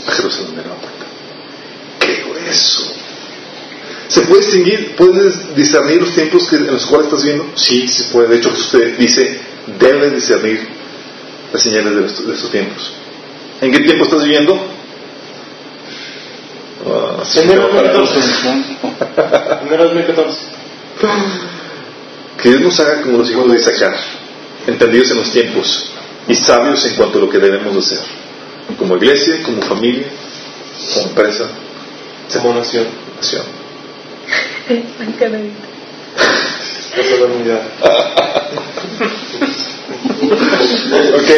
a 0.07 0.11
Jerusalén 0.11 0.55
de 0.55 0.61
nueva 0.63 0.77
cuenta. 0.79 1.05
¡Qué 1.99 2.23
grueso! 2.23 2.91
¿Se 4.07 4.21
puede 4.21 4.41
distinguir, 4.41 4.95
puedes 4.95 5.55
discernir 5.55 6.01
los 6.01 6.15
tiempos 6.15 6.47
que, 6.47 6.55
en 6.55 6.67
los 6.67 6.85
cuales 6.87 7.07
estás 7.07 7.23
viendo? 7.23 7.51
Sí, 7.55 7.87
se 7.87 8.05
puede. 8.05 8.29
De 8.29 8.37
hecho, 8.37 8.49
usted 8.49 8.97
dice, 8.97 9.39
debes 9.79 10.13
discernir 10.13 10.78
las 11.51 11.61
señales 11.61 11.95
de 11.95 12.05
estos, 12.05 12.27
de 12.27 12.33
estos 12.33 12.51
tiempos. 12.51 12.91
¿En 13.61 13.71
qué 13.71 13.79
tiempo 13.79 14.03
estás 14.05 14.23
viviendo? 14.23 14.57
Sí, 17.25 17.41
pero 17.47 17.69
para- 17.69 17.91
2014. 17.93 19.59
Enero 19.67 19.83
2014. 19.85 20.37
Que 22.41 22.49
Dios 22.49 22.61
nos 22.61 22.79
haga 22.79 23.01
como 23.01 23.17
los 23.17 23.29
hijos 23.29 23.51
de 23.51 23.57
Isaacar, 23.57 23.95
entendidos 24.65 25.11
en 25.11 25.17
los 25.17 25.31
tiempos 25.31 25.91
y 26.27 26.35
sabios 26.35 26.85
en 26.85 26.95
cuanto 26.95 27.17
a 27.17 27.21
lo 27.21 27.29
que 27.29 27.37
debemos 27.37 27.73
de 27.73 27.79
hacer, 27.79 27.99
como 28.77 28.95
iglesia, 28.95 29.43
como 29.43 29.61
familia, 29.61 30.07
como 30.93 31.07
empresa, 31.09 31.49
Como 32.41 32.53
nación. 32.53 32.87
nación. 33.17 33.43
Ok, 41.15 41.29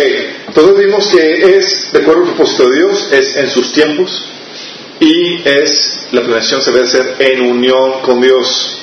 entonces 0.48 0.78
vimos 0.86 1.08
que 1.08 1.58
es 1.58 1.92
de 1.94 2.00
acuerdo 2.00 2.22
al 2.24 2.28
propósito 2.30 2.70
de 2.70 2.78
Dios, 2.78 3.10
es 3.12 3.36
en 3.38 3.50
sus 3.50 3.72
tiempos 3.72 4.26
y 5.00 5.42
es 5.48 6.08
la 6.12 6.22
planeación 6.22 6.62
se 6.62 6.72
debe 6.72 6.86
hacer 6.86 7.16
en 7.20 7.42
unión 7.42 8.02
con 8.02 8.22
Dios. 8.22 8.78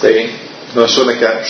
Sí, 0.00 0.30
no 0.74 0.88
suena 0.88 1.12
acá, 1.12 1.42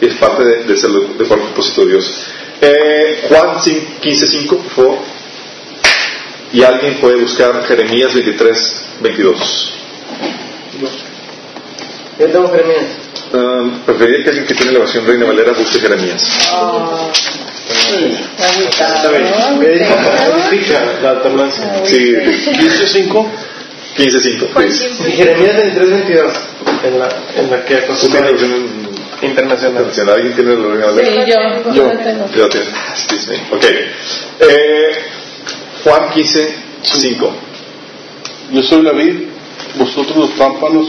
es 0.00 0.14
parte 0.14 0.44
de, 0.44 0.64
de 0.64 0.76
ser 0.76 0.90
de 0.90 1.24
acuerdo 1.24 1.44
al 1.44 1.50
propósito 1.52 1.82
de 1.82 1.92
Dios. 1.92 2.12
Eh, 2.60 3.24
Juan 3.28 3.56
15.5, 3.56 4.48
por 4.48 4.70
favor. 4.70 4.98
Y 6.52 6.62
alguien 6.62 6.94
puede 7.00 7.16
buscar 7.16 7.64
Jeremías 7.66 8.14
23, 8.14 8.84
22. 9.00 9.72
Yo 12.18 12.26
tengo 12.26 12.50
Jeremías. 12.50 13.07
Um, 13.30 13.80
preferiría 13.80 14.22
que 14.24 14.28
alguien 14.30 14.46
que 14.46 14.54
tiene 14.54 14.72
la 14.72 14.78
versión 14.80 15.06
Reina 15.06 15.26
Valera 15.26 15.52
busque 15.52 15.78
Jeremías. 15.80 16.22
Está 18.38 19.10
bien. 19.10 19.24
La 21.02 21.10
alternancia. 21.10 21.82
Sí, 21.84 22.14
15.5. 22.14 23.26
15.5, 23.96 24.46
please. 24.54 24.90
Y 25.08 25.12
Jeremías 25.12 25.56
23, 25.56 25.90
22. 25.90 26.32
En 26.84 26.98
la, 26.98 27.08
en 27.36 27.50
la 27.50 27.64
que 27.64 27.74
¿Tú 27.76 27.92
tienes 27.94 28.12
la 28.12 28.28
acostumbramos. 28.28 28.30
versión 28.30 28.52
Internacional. 29.20 29.72
internacional? 29.72 30.14
¿Alguien 30.14 30.34
tiene 30.34 30.54
la 30.56 30.68
Reina 30.68 30.86
Valera? 30.86 31.24
Sí, 31.24 31.30
yo. 31.30 31.72
Yo. 31.74 31.84
lo 31.92 31.98
tengo. 31.98 32.30
Yo 32.36 32.48
tengo. 32.48 32.66
Excuse 32.92 33.30
me. 33.30 33.56
Ok. 33.56 33.64
Eh, 34.40 34.90
Juan 35.84 36.10
15, 36.10 36.54
5. 36.82 37.36
Yo 38.52 38.62
soy 38.62 38.82
la 38.82 38.92
vid, 38.92 39.14
vosotros 39.74 40.16
los 40.16 40.30
pámpanos, 40.30 40.86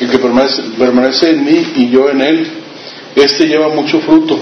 el 0.00 0.10
que 0.10 0.18
permanece, 0.18 0.62
permanece 0.78 1.30
en 1.30 1.44
mí 1.44 1.72
y 1.76 1.90
yo 1.90 2.08
en 2.10 2.20
él, 2.22 2.50
este 3.16 3.46
lleva 3.46 3.68
mucho 3.68 4.00
fruto, 4.00 4.38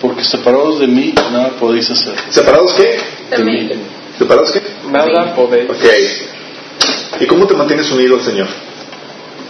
porque 0.00 0.22
separados 0.24 0.80
de 0.80 0.86
mí 0.86 1.14
nada 1.32 1.50
podéis 1.58 1.90
hacer. 1.90 2.14
¿Separados 2.30 2.72
qué? 2.74 2.98
También. 3.30 3.72
¿Separados 4.18 4.52
qué? 4.52 4.62
Nada 4.90 5.34
podéis. 5.34 5.68
Ok. 5.70 7.20
¿Y 7.20 7.26
cómo 7.26 7.46
te 7.46 7.54
mantienes 7.54 7.90
unido 7.90 8.16
al 8.16 8.22
Señor? 8.22 8.46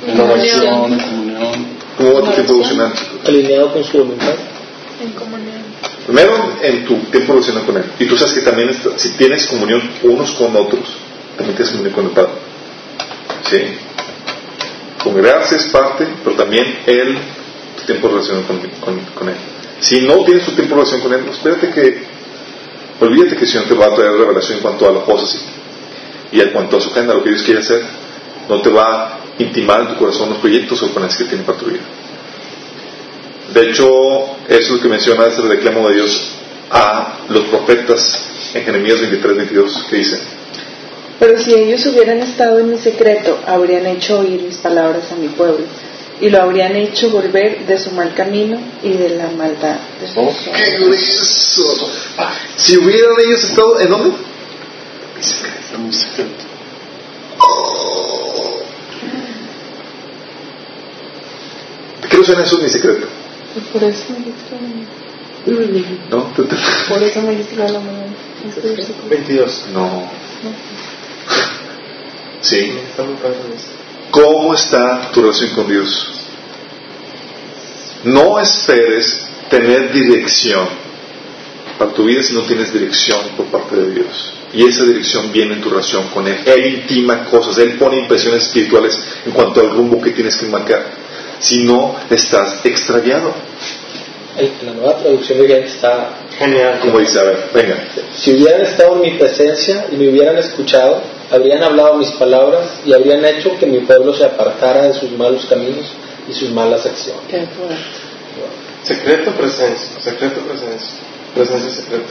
En 0.07 0.21
oración, 0.21 0.93
en 0.93 0.99
comunión. 1.01 1.67
¿Cómo 1.97 2.13
va 2.15 2.21
tu 2.29 2.31
tiempo 2.33 2.53
devocional? 2.55 2.93
alineado 3.27 3.73
con 3.73 3.85
su 3.85 3.99
voluntad. 3.99 4.35
En 5.03 5.11
comunión. 5.13 5.57
Primero, 6.07 6.53
en 6.63 6.85
tu 6.85 6.95
tiempo 7.11 7.33
devocional 7.33 7.65
con 7.65 7.77
Él. 7.77 7.85
Y 7.99 8.05
tú 8.07 8.17
sabes 8.17 8.35
que 8.35 8.41
también, 8.43 8.69
está- 8.69 8.97
si 8.97 9.11
tienes 9.11 9.47
comunión 9.47 9.83
unos 10.05 10.31
con 10.33 10.55
otros, 10.57 10.85
también 11.37 11.57
tienes 11.57 11.71
comunión 11.73 11.95
con 11.95 12.05
el 12.07 12.11
Padre. 12.13 12.31
Sí. 13.51 13.57
Congregarse 15.07 15.55
es 15.55 15.67
parte, 15.67 16.05
pero 16.25 16.35
también 16.35 16.81
Él, 16.85 17.17
tu 17.77 17.85
tiempo 17.85 18.09
de 18.09 18.15
relación 18.15 18.43
con, 18.43 19.29
Él. 19.29 19.37
Si 19.79 20.01
no 20.01 20.25
tienes 20.25 20.45
tu 20.45 20.51
tiempo 20.51 20.75
de 20.75 20.81
relación 20.81 21.01
con 21.01 21.15
Él, 21.15 21.29
espérate 21.31 21.71
que, 21.71 22.03
olvídate 23.01 23.37
que 23.37 23.45
el 23.45 23.49
Señor 23.49 23.69
te 23.69 23.75
va 23.75 23.87
a 23.87 23.95
traer 23.95 24.13
revelación 24.13 24.57
en 24.57 24.63
cuanto 24.63 24.89
a 24.89 24.93
las 24.93 25.05
cosas 25.05 25.39
y, 26.33 26.39
y 26.39 26.41
en 26.41 26.51
cuanto 26.51 26.79
a 26.79 26.81
su 26.81 26.91
agenda, 26.91 27.15
lo 27.15 27.23
que 27.23 27.31
Dios 27.31 27.45
quiere 27.45 27.61
hacer. 27.61 27.83
No 28.49 28.61
te 28.61 28.69
va 28.71 29.05
a 29.05 29.19
intimar 29.39 29.83
en 29.83 29.89
tu 29.91 29.97
corazón 29.97 30.31
los 30.31 30.39
proyectos 30.39 30.83
o 30.83 30.89
planes 30.89 31.17
que 31.17 31.25
tiene 31.25 31.45
para 31.45 31.59
tu 31.59 31.67
vida. 31.67 31.83
De 33.55 33.71
hecho, 33.71 34.25
eso 34.49 34.59
es 34.59 34.71
lo 34.71 34.81
que 34.81 34.89
menciona 34.89 35.27
este 35.27 35.43
reclamo 35.43 35.89
de 35.89 35.95
Dios 35.95 36.33
a 36.69 37.19
los 37.29 37.45
profetas 37.45 38.25
en 38.55 38.65
Jeremías 38.65 39.01
23, 39.01 39.37
22, 39.37 39.87
que 39.89 39.97
dice, 39.97 40.21
si 41.47 41.55
ellos 41.55 41.87
hubieran 41.87 42.19
estado 42.19 42.59
en 42.59 42.71
mi 42.73 42.79
secreto, 42.79 43.39
habrían 43.47 43.87
hecho 43.87 44.19
oír 44.19 44.43
mis 44.43 44.57
palabras 44.57 45.13
a 45.13 45.15
mi 45.15 45.29
pueblo, 45.29 45.65
y 46.21 46.29
lo 46.29 46.43
habrían 46.43 46.75
hecho 46.75 47.09
volver 47.11 47.67
de 47.67 47.79
su 47.79 47.93
mal 47.93 48.13
camino 48.15 48.59
y 48.83 48.91
de 48.95 49.11
la 49.11 49.29
maldad 49.31 49.77
de 50.01 50.09
sus 50.09 50.17
obras. 50.17 50.37
¡Qué 50.57 50.79
grueso! 50.79 51.89
Si 52.57 52.77
hubieran 52.77 53.13
ellos 53.25 53.45
estado, 53.45 53.79
¿en 53.81 53.91
dónde? 53.91 54.11
En 55.75 55.87
mi 55.87 55.93
secreto. 55.93 56.45
¿Qué 62.11 62.17
no 62.19 62.25
suena 62.25 62.43
eso 62.43 62.57
en 62.59 62.65
mi 62.65 62.71
secreto? 62.71 63.07
Y 63.57 63.61
por 63.61 63.83
eso 63.85 64.05
me 64.11 64.25
distrae, 64.27 65.97
¿No? 66.11 66.23
¿Te- 66.35 66.43
te- 66.43 66.57
por 66.89 67.03
eso 67.03 67.23
me 67.23 67.37
distrae 67.37 67.71
la 67.71 67.79
mañana. 67.81 68.13
Este 68.49 68.69
versículo. 68.69 69.09
22. 69.09 69.67
No. 69.73 70.11
Sí. 72.41 72.73
¿Cómo 74.11 74.55
está 74.55 75.11
tu 75.13 75.21
relación 75.23 75.51
con 75.51 75.69
Dios? 75.69 76.13
No 78.05 78.39
esperes 78.41 79.27
tener 79.51 79.93
dirección 79.93 80.69
para 81.79 81.93
tu 81.93 82.05
vida 82.05 82.23
si 82.23 82.35
no 82.35 82.43
tienes 82.43 82.73
dirección 82.73 83.21
por 83.37 83.47
parte 83.47 83.77
de 83.77 83.91
Dios. 83.95 84.33
Y 84.55 84.65
esa 84.67 84.85
dirección 84.85 85.33
viene 85.33 85.55
en 85.55 85.61
tu 85.61 85.69
relación 85.71 86.09
con 86.09 86.27
Él. 86.27 86.39
Él 86.47 86.67
intima 86.67 87.25
cosas, 87.25 87.59
Él 87.59 87.73
pone 87.73 87.99
impresiones 87.99 88.45
espirituales 88.45 88.99
en 89.27 89.33
cuanto 89.33 89.61
al 89.61 89.71
rumbo 89.71 90.01
que 90.01 90.11
tienes 90.11 90.37
que 90.37 90.47
marcar. 90.47 90.85
Si 91.41 91.65
no, 91.65 91.97
estás 92.09 92.65
extraviado. 92.65 93.35
El- 94.39 94.53
la 94.67 94.73
nueva 94.73 94.97
traducción 94.99 95.39
está, 95.51 96.11
Genial. 96.39 96.81
Como 96.81 96.99
dice, 96.99 97.19
a 97.19 97.23
ver, 97.23 97.51
venga. 97.55 97.77
si 98.15 98.35
hubieran 98.35 98.61
estado 98.61 98.97
en 98.97 99.01
mi 99.01 99.19
presencia 99.19 99.87
y 99.91 99.97
me 99.97 100.09
hubieran 100.09 100.37
escuchado, 100.37 101.03
habrían 101.31 101.63
hablado 101.63 101.95
mis 101.95 102.11
palabras 102.13 102.81
y 102.85 102.93
habrían 102.93 103.25
hecho 103.25 103.57
que 103.59 103.67
mi 103.67 103.81
pueblo 103.81 104.13
se 104.13 104.25
apartara 104.25 104.83
de 104.83 104.95
sus 104.95 105.11
malos 105.13 105.47
caminos 105.47 105.87
y 106.29 106.35
sus 106.35 106.51
malas 106.51 106.85
acciones. 106.85 107.23
Qué. 107.29 107.47
Secreto, 108.83 109.33
presencia. 109.33 110.01
Secreto, 110.01 110.41
presencia. 110.43 110.99
Presencia, 111.35 111.71
secreto. 111.71 112.05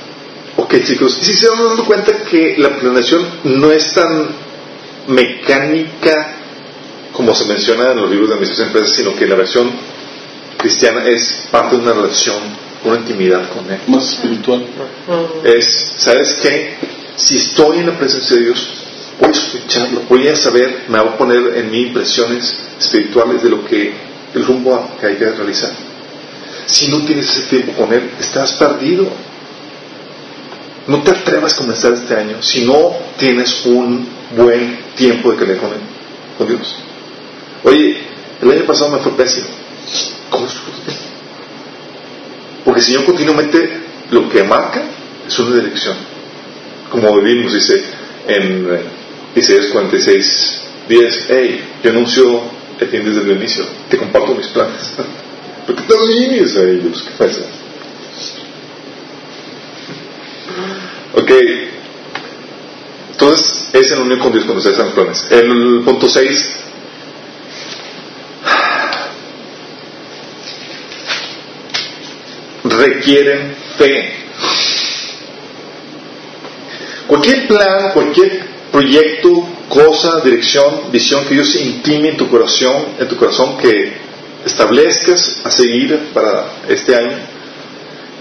Ok, 0.58 0.76
chicos, 0.84 1.14
si 1.22 1.34
se 1.34 1.48
van 1.50 1.68
dando 1.68 1.86
cuenta 1.86 2.12
que 2.30 2.56
la 2.58 2.70
planeación 2.70 3.26
no 3.44 3.72
es 3.72 3.94
tan 3.94 4.28
mecánica 5.08 6.36
como 7.12 7.34
se 7.34 7.46
menciona 7.46 7.92
en 7.92 8.02
los 8.02 8.10
libros 8.10 8.30
de 8.30 8.36
administración 8.36 8.74
de 8.74 8.80
empresas, 8.80 8.98
sino 8.98 9.16
que 9.16 9.28
la 9.28 9.36
versión 9.36 9.72
cristiana 10.58 11.06
es 11.08 11.48
parte 11.52 11.78
de 11.78 11.82
una 11.82 11.94
relación, 11.94 12.36
una 12.86 12.98
intimidad 12.98 13.50
con 13.50 13.70
Él. 13.72 13.80
Más 13.88 14.14
espiritual. 14.14 14.66
Es, 15.44 15.94
¿sabes 15.98 16.36
qué? 16.42 16.76
Si 17.16 17.38
estoy 17.38 17.80
en 17.80 17.88
la 17.88 17.98
presencia 17.98 18.36
de 18.36 18.44
Dios, 18.44 18.68
voy 19.20 19.30
a 19.30 19.32
escucharlo, 19.32 20.02
voy 20.10 20.28
a 20.28 20.36
saber, 20.36 20.86
me 20.88 21.00
voy 21.00 21.10
a 21.10 21.18
poner 21.18 21.58
en 21.58 21.72
mí 21.72 21.82
impresiones 21.84 22.58
espirituales 22.80 23.42
de 23.44 23.50
lo 23.50 23.66
que, 23.66 23.94
el 24.34 24.46
rumbo 24.46 24.92
que 25.00 25.08
hay 25.08 25.16
que 25.16 25.30
realizar. 25.32 25.72
Si 26.66 26.88
no 26.88 27.00
tienes 27.06 27.30
ese 27.30 27.48
tiempo 27.48 27.74
con 27.74 27.94
Él, 27.94 28.12
estás 28.20 28.54
perdido. 28.54 29.08
No 30.88 31.02
te 31.02 31.12
atrevas 31.12 31.54
a 31.54 31.58
comenzar 31.58 31.94
este 31.94 32.16
año 32.16 32.42
si 32.42 32.64
no 32.64 32.94
tienes 33.18 33.66
un 33.66 34.08
buen 34.36 34.80
tiempo 34.96 35.32
de 35.32 35.38
calidad 35.38 35.62
con 35.62 35.72
Él, 35.72 35.80
con 36.38 36.48
Dios. 36.48 36.76
Oye, 37.64 37.98
el 38.42 38.52
año 38.52 38.66
pasado 38.66 38.92
me 38.92 39.00
fue 39.00 39.14
pésimo. 39.14 39.48
¿Cómo? 40.30 40.48
Porque 42.66 42.80
el 42.80 42.86
Señor 42.86 43.06
continuamente 43.06 43.70
lo 44.10 44.28
que 44.28 44.44
marca 44.44 44.84
es 45.28 45.40
una 45.40 45.56
dirección. 45.56 45.96
Como 46.90 47.16
vivimos, 47.22 47.54
dice 47.54 47.84
en 48.28 48.68
eh, 48.70 48.82
Isaías 49.36 49.68
46, 49.68 50.62
10, 50.90 51.26
hey, 51.30 51.64
yo 51.84 51.92
anuncio 51.92 52.42
el 52.80 52.88
fin 52.88 53.06
desde 53.06 53.22
el 53.22 53.38
inicio, 53.38 53.66
te 53.90 53.98
comparto 53.98 54.34
mis 54.34 54.48
planes. 54.48 54.92
¿Por 55.66 55.76
qué 55.76 55.82
te 55.84 55.96
ríes 55.96 56.58
a 56.58 56.64
ellos? 56.64 57.04
¿Qué 57.04 57.24
pasa? 57.24 57.42
Ok. 61.14 61.32
Entonces, 63.12 63.70
es 63.74 63.92
en 63.92 64.02
unión 64.02 64.20
con 64.20 64.32
Dios 64.32 64.44
cuando 64.46 64.62
se 64.62 64.70
hacen 64.70 64.92
planes. 64.92 65.26
El 65.30 65.82
punto 65.86 66.10
6. 66.10 66.65
Requieren 72.86 73.56
fe. 73.78 74.14
Cualquier 77.08 77.48
plan, 77.48 77.92
cualquier 77.94 78.46
proyecto, 78.72 79.48
cosa, 79.70 80.22
dirección, 80.22 80.92
visión 80.92 81.26
que 81.26 81.34
Dios 81.34 81.56
imprime 81.56 82.10
en 82.10 82.18
tu 82.18 82.30
corazón, 82.30 82.90
en 83.00 83.08
tu 83.08 83.16
corazón 83.16 83.58
que 83.58 83.94
establezcas 84.46 85.42
a 85.44 85.50
seguir 85.50 86.10
para 86.14 86.46
este 86.70 86.96
año, 86.96 87.18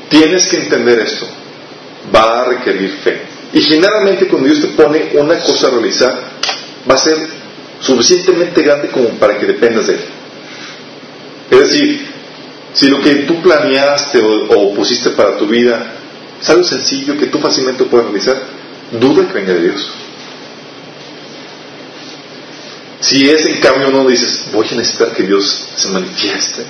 tienes 0.09 0.47
que 0.49 0.57
entender 0.57 0.99
esto. 1.01 1.27
Va 2.15 2.41
a 2.41 2.45
requerir 2.47 2.91
fe. 3.03 3.21
Y 3.53 3.61
generalmente 3.61 4.27
cuando 4.29 4.49
Dios 4.49 4.63
te 4.63 4.69
pone 4.69 5.11
una 5.15 5.41
cosa 5.41 5.69
a 5.69 5.71
realizar, 5.73 6.19
va 6.91 6.95
a 6.95 6.99
ser 6.99 7.19
suficientemente 7.81 8.63
grande 8.63 8.89
como 8.89 9.11
para 9.11 9.39
que 9.39 9.45
dependas 9.45 9.89
de 9.89 9.95
Él. 9.95 10.01
Es 11.51 11.59
decir, 11.59 12.14
si 12.75 12.89
lo 12.89 13.01
que 13.01 13.15
tú 13.27 13.41
planeaste 13.41 14.21
o, 14.21 14.49
o 14.49 14.75
pusiste 14.75 15.11
para 15.11 15.39
tu 15.39 15.47
vida 15.47 15.95
es 16.41 16.51
algo 16.51 16.65
sencillo 16.65 17.17
que 17.17 17.29
tú 17.29 17.39
fácilmente 17.39 17.85
puedes 17.85 18.07
realizar, 18.07 18.37
duda 18.93 19.27
que 19.27 19.33
venga 19.33 19.55
de 19.55 19.63
Dios. 19.63 19.89
Si 23.01 23.31
es 23.31 23.47
en 23.47 23.61
cambio 23.61 23.89
uno 23.89 24.07
dices, 24.07 24.47
voy 24.53 24.67
a 24.71 24.75
necesitar 24.75 25.13
que 25.13 25.23
Dios 25.23 25.69
se 25.77 25.89
manifieste, 25.89 26.65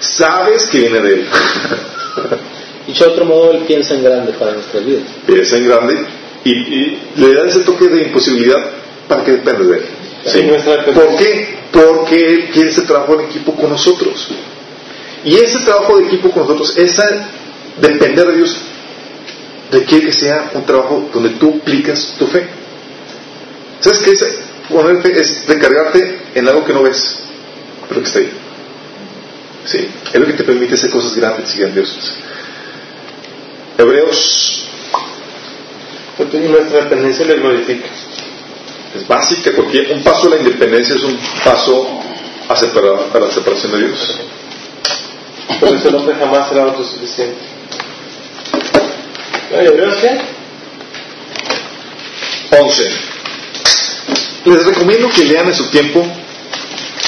sabes 0.00 0.66
que 0.66 0.80
viene 0.80 1.00
de 1.00 1.14
Él. 1.14 1.26
Dicho 2.86 3.04
de 3.04 3.10
otro 3.12 3.24
modo, 3.24 3.52
Él 3.52 3.64
piensa 3.66 3.94
en 3.94 4.02
grande 4.02 4.32
para 4.32 4.52
nuestras 4.52 4.84
vidas. 4.84 5.04
Piensa 5.26 5.56
en 5.56 5.68
grande 5.68 6.06
y, 6.44 6.50
y 6.50 6.98
le 7.16 7.34
da 7.34 7.46
ese 7.46 7.60
toque 7.60 7.88
de 7.88 8.02
imposibilidad 8.08 8.62
para 9.08 9.24
que 9.24 9.32
dependa 9.32 9.64
de 9.64 9.78
Él. 9.78 9.84
¿Por 10.24 11.16
qué? 11.16 11.58
Porque 11.70 12.32
Él 12.32 12.50
quiere 12.52 12.70
ese 12.70 12.82
trabajo 12.82 13.20
en 13.20 13.26
equipo 13.26 13.54
con 13.54 13.70
nosotros. 13.70 14.28
Y 15.24 15.36
ese 15.36 15.60
trabajo 15.60 15.98
de 15.98 16.06
equipo 16.06 16.30
con 16.30 16.42
nosotros, 16.42 16.76
esa 16.76 17.28
depender 17.80 18.26
de 18.26 18.36
Dios, 18.36 18.56
requiere 19.70 20.06
que 20.06 20.12
sea 20.12 20.50
un 20.54 20.64
trabajo 20.64 21.08
donde 21.12 21.30
tú 21.30 21.58
aplicas 21.60 22.14
tu 22.18 22.26
fe. 22.26 22.46
¿Sabes 23.80 23.98
qué 24.00 24.10
es 24.12 24.38
poner 24.68 25.02
fe? 25.02 25.20
Es 25.20 25.46
recargarte 25.46 26.18
en 26.34 26.48
algo 26.48 26.64
que 26.64 26.72
no 26.72 26.82
ves, 26.82 27.20
pero 27.88 28.00
que 28.00 28.06
está 28.06 28.18
ahí. 28.20 28.30
Sí, 29.64 29.88
es 30.12 30.20
lo 30.20 30.26
que 30.26 30.34
te 30.34 30.44
permite 30.44 30.74
hacer 30.74 30.90
cosas 30.90 31.14
grandes 31.16 31.54
y 31.54 31.60
grandiosas. 31.60 32.16
Hebreos 33.78 34.64
Y 36.18 36.48
nuestra 36.48 36.84
dependencia 36.84 37.26
le 37.26 37.36
glorifica. 37.36 37.88
Es 38.94 39.06
básica, 39.08 39.52
cualquier, 39.52 39.92
un 39.92 40.02
paso 40.02 40.28
a 40.28 40.30
la 40.30 40.36
independencia 40.36 40.94
es 40.94 41.02
un 41.02 41.18
paso 41.44 42.00
a, 42.48 42.56
separar, 42.56 43.10
a 43.12 43.18
la 43.18 43.30
separación 43.30 43.72
de 43.72 43.86
Dios. 43.88 44.20
Por 45.58 45.74
eso 45.74 45.88
el 45.88 45.94
hombre 45.96 46.14
jamás 46.14 46.48
será 46.48 46.64
autosuficiente. 46.64 47.38
Oye, 49.52 49.66
¿Hebreos 49.66 49.96
qué? 49.96 50.20
11. 52.56 52.90
Les 54.44 54.66
recomiendo 54.66 55.08
que 55.10 55.24
lean 55.24 55.46
en 55.48 55.54
su 55.54 55.68
tiempo, 55.70 56.06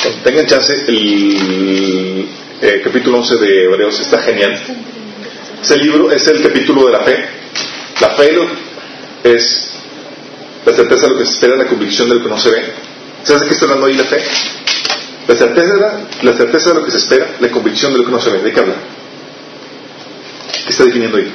cuando 0.03 0.21
tengan 0.23 0.47
chance, 0.47 0.73
el 0.89 2.29
eh, 2.63 2.81
capítulo 2.83 3.19
11 3.19 3.37
de 3.37 3.65
Hebreos, 3.65 4.01
está 4.01 4.23
genial. 4.23 4.59
Ese 5.63 5.77
libro 5.79 6.11
es 6.11 6.27
el 6.27 6.43
capítulo 6.43 6.87
de 6.87 6.93
la 6.93 7.01
fe. 7.01 7.29
La 8.01 8.11
fe 8.11 8.39
es 9.25 9.76
la 10.67 10.73
certeza 10.75 11.07
de 11.07 11.13
lo 11.13 11.19
que 11.19 11.25
se 11.25 11.33
espera, 11.33 11.57
la 11.57 11.67
convicción 11.67 12.09
de 12.09 12.17
lo 12.17 12.23
que 12.23 12.29
no 12.29 12.39
se 12.39 12.51
ve. 12.51 12.63
¿Sabes 13.23 13.43
de 13.43 13.49
qué 13.49 13.55
está 13.55 13.65
hablando 13.67 13.87
ahí 13.87 13.95
la 13.95 14.05
fe? 14.05 14.19
La 15.29 15.35
certeza, 15.35 16.01
la 16.23 16.33
certeza 16.33 16.69
de 16.71 16.75
lo 16.81 16.85
que 16.85 16.91
se 16.91 16.99
espera, 16.99 17.27
la 17.41 17.51
convicción 17.51 17.93
de 17.93 17.99
lo 17.99 18.05
que 18.05 18.11
no 18.11 18.21
se 18.21 18.31
ve. 18.31 18.39
¿De 18.43 18.53
qué 18.53 18.61
habla? 18.61 18.75
¿Qué 20.65 20.71
está 20.71 20.85
definiendo 20.85 21.17
ahí? 21.19 21.33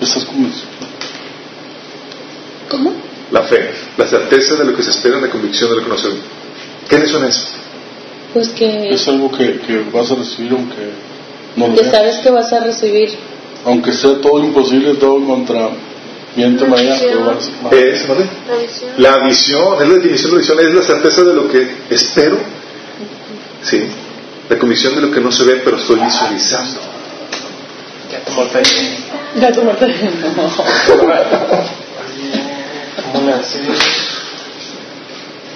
Estás 0.00 0.24
convencido. 0.24 0.66
¿Cómo? 2.68 2.92
La 3.30 3.42
fe, 3.42 3.70
la 3.96 4.06
certeza 4.06 4.56
de 4.56 4.64
lo 4.64 4.76
que 4.76 4.82
se 4.82 4.90
espera, 4.90 5.20
la 5.20 5.28
convicción 5.28 5.70
de 5.70 5.76
lo 5.76 5.82
que 5.84 5.88
no 5.88 5.96
se 5.98 6.08
ve. 6.08 6.14
¿Qué 6.88 6.98
le 6.98 7.06
suena 7.06 7.28
eso? 7.28 7.46
Pues 8.34 8.48
que, 8.50 8.90
Es 8.90 9.06
algo 9.08 9.30
que, 9.30 9.60
que 9.60 9.84
vas 9.92 10.10
a 10.10 10.14
recibir 10.16 10.52
aunque 10.52 10.90
no 11.56 11.68
lo 11.68 11.74
que 11.74 11.82
veas. 11.82 11.92
sabes 11.94 12.16
que 12.18 12.30
vas 12.30 12.52
a 12.52 12.60
recibir. 12.60 13.10
Aunque 13.64 13.92
sea 13.92 14.20
todo 14.20 14.40
imposible, 14.44 14.94
todo 14.94 15.24
contra 15.24 15.70
viento 16.34 16.66
mañana, 16.66 16.96
pero 17.00 17.26
vas 17.26 17.50
a 17.64 17.74
Es, 17.74 18.08
¿vale? 18.08 18.26
La 18.48 18.56
visión. 18.56 18.90
La 18.98 19.18
visión, 19.18 19.82
es 19.82 19.88
la 19.88 19.94
definición 19.94 20.30
de 20.30 20.36
visión, 20.38 20.60
es 20.60 20.74
la 20.74 20.82
certeza 20.82 21.24
de 21.24 21.34
lo 21.34 21.48
que 21.48 21.68
espero. 21.90 22.38
Sí. 23.62 23.84
La 24.48 24.58
convicción 24.58 24.94
de 24.96 25.02
lo 25.02 25.10
que 25.10 25.20
no 25.20 25.30
se 25.30 25.44
ve, 25.44 25.60
pero 25.64 25.76
estoy 25.76 26.00
visualizando. 26.00 26.80
Ya 28.10 28.20
tomó 28.20 28.46
fe. 28.46 28.62
Ya 29.40 29.52
tu 29.52 29.62
muerte. 29.62 29.86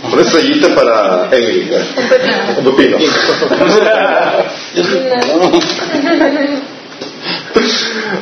Como 0.02 0.14
una 0.14 0.22
estrellita 0.22 0.74
para 0.74 1.28
Emily. 1.32 1.70
Un 2.58 2.64
pepino. 2.64 2.96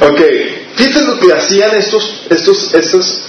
ok, 0.00 0.20
fíjense 0.84 1.06
lo 1.06 1.18
que 1.18 1.32
hacían 1.32 1.74
estos, 1.76 2.22
estos, 2.30 2.74
estos 2.74 3.20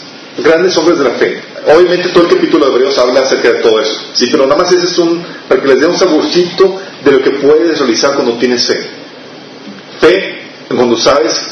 grandes 0.44 0.76
hombres 0.78 1.00
de 1.00 1.06
la 1.06 1.12
fe. 1.12 1.42
Obviamente 1.68 2.10
todo 2.10 2.26
el 2.26 2.36
capítulo 2.36 2.66
de 2.66 2.72
Hebreos 2.74 2.98
habla 2.98 3.22
acerca 3.22 3.52
de 3.52 3.60
todo 3.60 3.80
eso. 3.80 4.02
Sí, 4.14 4.28
pero 4.30 4.46
nada 4.46 4.62
más 4.62 4.72
ese 4.72 4.86
es 4.86 4.98
un, 5.00 5.24
para 5.48 5.62
que 5.62 5.68
les 5.68 5.80
dé 5.80 5.88
un 5.88 5.98
saborcito 5.98 6.82
de 7.04 7.12
lo 7.12 7.22
que 7.22 7.32
puedes 7.32 7.80
realizar 7.80 8.14
cuando 8.16 8.38
tienes 8.38 8.66
fe. 8.66 8.90
Fe 10.00 10.42
cuando 10.68 10.98
sabes 10.98 11.52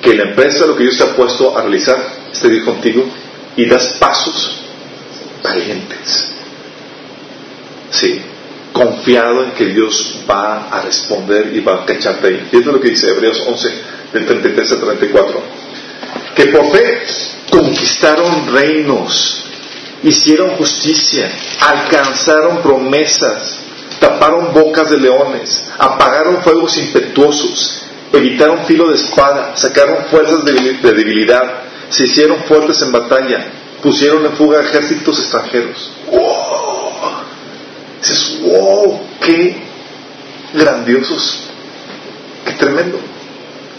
que 0.00 0.14
la 0.14 0.24
empresa, 0.24 0.66
lo 0.66 0.76
que 0.76 0.84
Dios 0.84 0.96
te 0.96 1.04
ha 1.04 1.16
puesto 1.16 1.56
a 1.56 1.62
realizar, 1.62 1.96
está 2.32 2.48
bien 2.48 2.64
contigo 2.64 3.04
y 3.56 3.66
das 3.66 3.96
pasos 3.98 4.60
valientes. 5.42 6.28
Sí, 7.90 8.22
confiado 8.72 9.44
en 9.44 9.50
que 9.52 9.66
Dios 9.66 10.20
va 10.30 10.68
a 10.68 10.82
responder 10.82 11.50
y 11.54 11.60
va 11.60 11.82
a 11.82 11.84
cacharte 11.84 12.28
ahí. 12.28 12.48
Y 12.52 12.56
esto 12.58 12.70
es 12.70 12.74
lo 12.76 12.80
que 12.80 12.90
dice 12.90 13.08
Hebreos 13.08 13.42
11, 13.46 13.72
del 14.12 14.26
33 14.26 14.72
al 14.72 14.80
34. 14.80 15.42
Que 16.34 16.46
por 16.46 16.70
fe 16.70 17.02
conquistaron 17.50 18.52
reinos, 18.52 19.44
hicieron 20.02 20.50
justicia, 20.56 21.30
alcanzaron 21.60 22.62
promesas, 22.62 23.58
taparon 24.00 24.52
bocas 24.52 24.90
de 24.90 24.98
leones, 24.98 25.64
apagaron 25.78 26.42
fuegos 26.42 26.76
impetuosos, 26.78 27.82
evitaron 28.12 28.64
filo 28.66 28.88
de 28.88 28.96
espada, 28.96 29.56
sacaron 29.56 30.06
fuerzas 30.10 30.44
de 30.44 30.52
de 30.52 30.92
debilidad, 30.92 31.62
se 31.88 32.04
hicieron 32.04 32.44
fuertes 32.44 32.80
en 32.82 32.92
batalla, 32.92 33.46
pusieron 33.82 34.24
en 34.24 34.32
fuga 34.32 34.60
ejércitos 34.60 35.18
extranjeros. 35.18 35.90
¡Wow! 36.10 36.88
Dices, 38.00 38.38
wow, 38.42 39.00
qué 39.20 39.56
grandiosos, 40.54 41.40
qué 42.44 42.52
tremendo. 42.52 42.98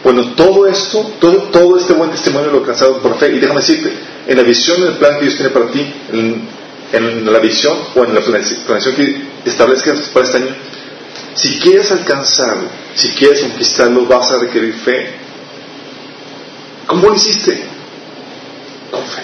Bueno, 0.04 0.34
todo 0.36 0.68
esto, 0.68 1.12
todo, 1.20 1.44
todo 1.52 1.78
este 1.78 1.94
buen 1.94 2.12
testimonio 2.12 2.52
lo 2.52 2.60
alcanzado 2.60 3.00
por 3.00 3.18
fe. 3.18 3.36
Y 3.36 3.40
déjame 3.40 3.60
decirte, 3.60 3.92
en 4.28 4.38
la 4.38 4.44
visión, 4.44 4.82
en 4.82 4.88
el 4.88 4.98
plan 4.98 5.16
que 5.16 5.26
Dios 5.26 5.36
tiene 5.36 5.52
para 5.52 5.68
ti, 5.72 5.94
en 6.14 6.60
en 6.92 7.32
la 7.32 7.40
visión 7.40 7.78
o 7.96 8.04
en 8.04 8.16
la 8.16 8.22
planeación 8.22 8.96
que 8.96 9.22
establezcas 9.46 10.00
para 10.10 10.26
este 10.26 10.38
año, 10.38 10.56
si 11.36 11.60
quieres 11.60 11.92
alcanzarlo, 11.92 12.68
si 12.96 13.10
quieres 13.10 13.42
conquistarlo, 13.42 14.06
vas 14.06 14.32
a 14.32 14.40
requerir 14.40 14.74
fe. 14.74 15.14
¿Cómo 16.88 17.10
lo 17.10 17.16
hiciste? 17.16 17.64
Con 18.92 19.04
fe. 19.04 19.22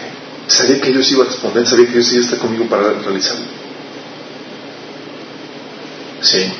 Sabía 0.48 0.80
que 0.80 0.92
Dios 0.92 1.12
iba 1.12 1.24
a 1.24 1.28
responder, 1.28 1.68
sabía 1.68 1.88
que 1.88 1.94
Dios 1.94 2.12
iba 2.14 2.22
a 2.22 2.26
estar 2.26 2.40
conmigo 2.40 2.66
para 2.66 2.94
realizarlo. 2.94 3.46
Sí. 6.22 6.54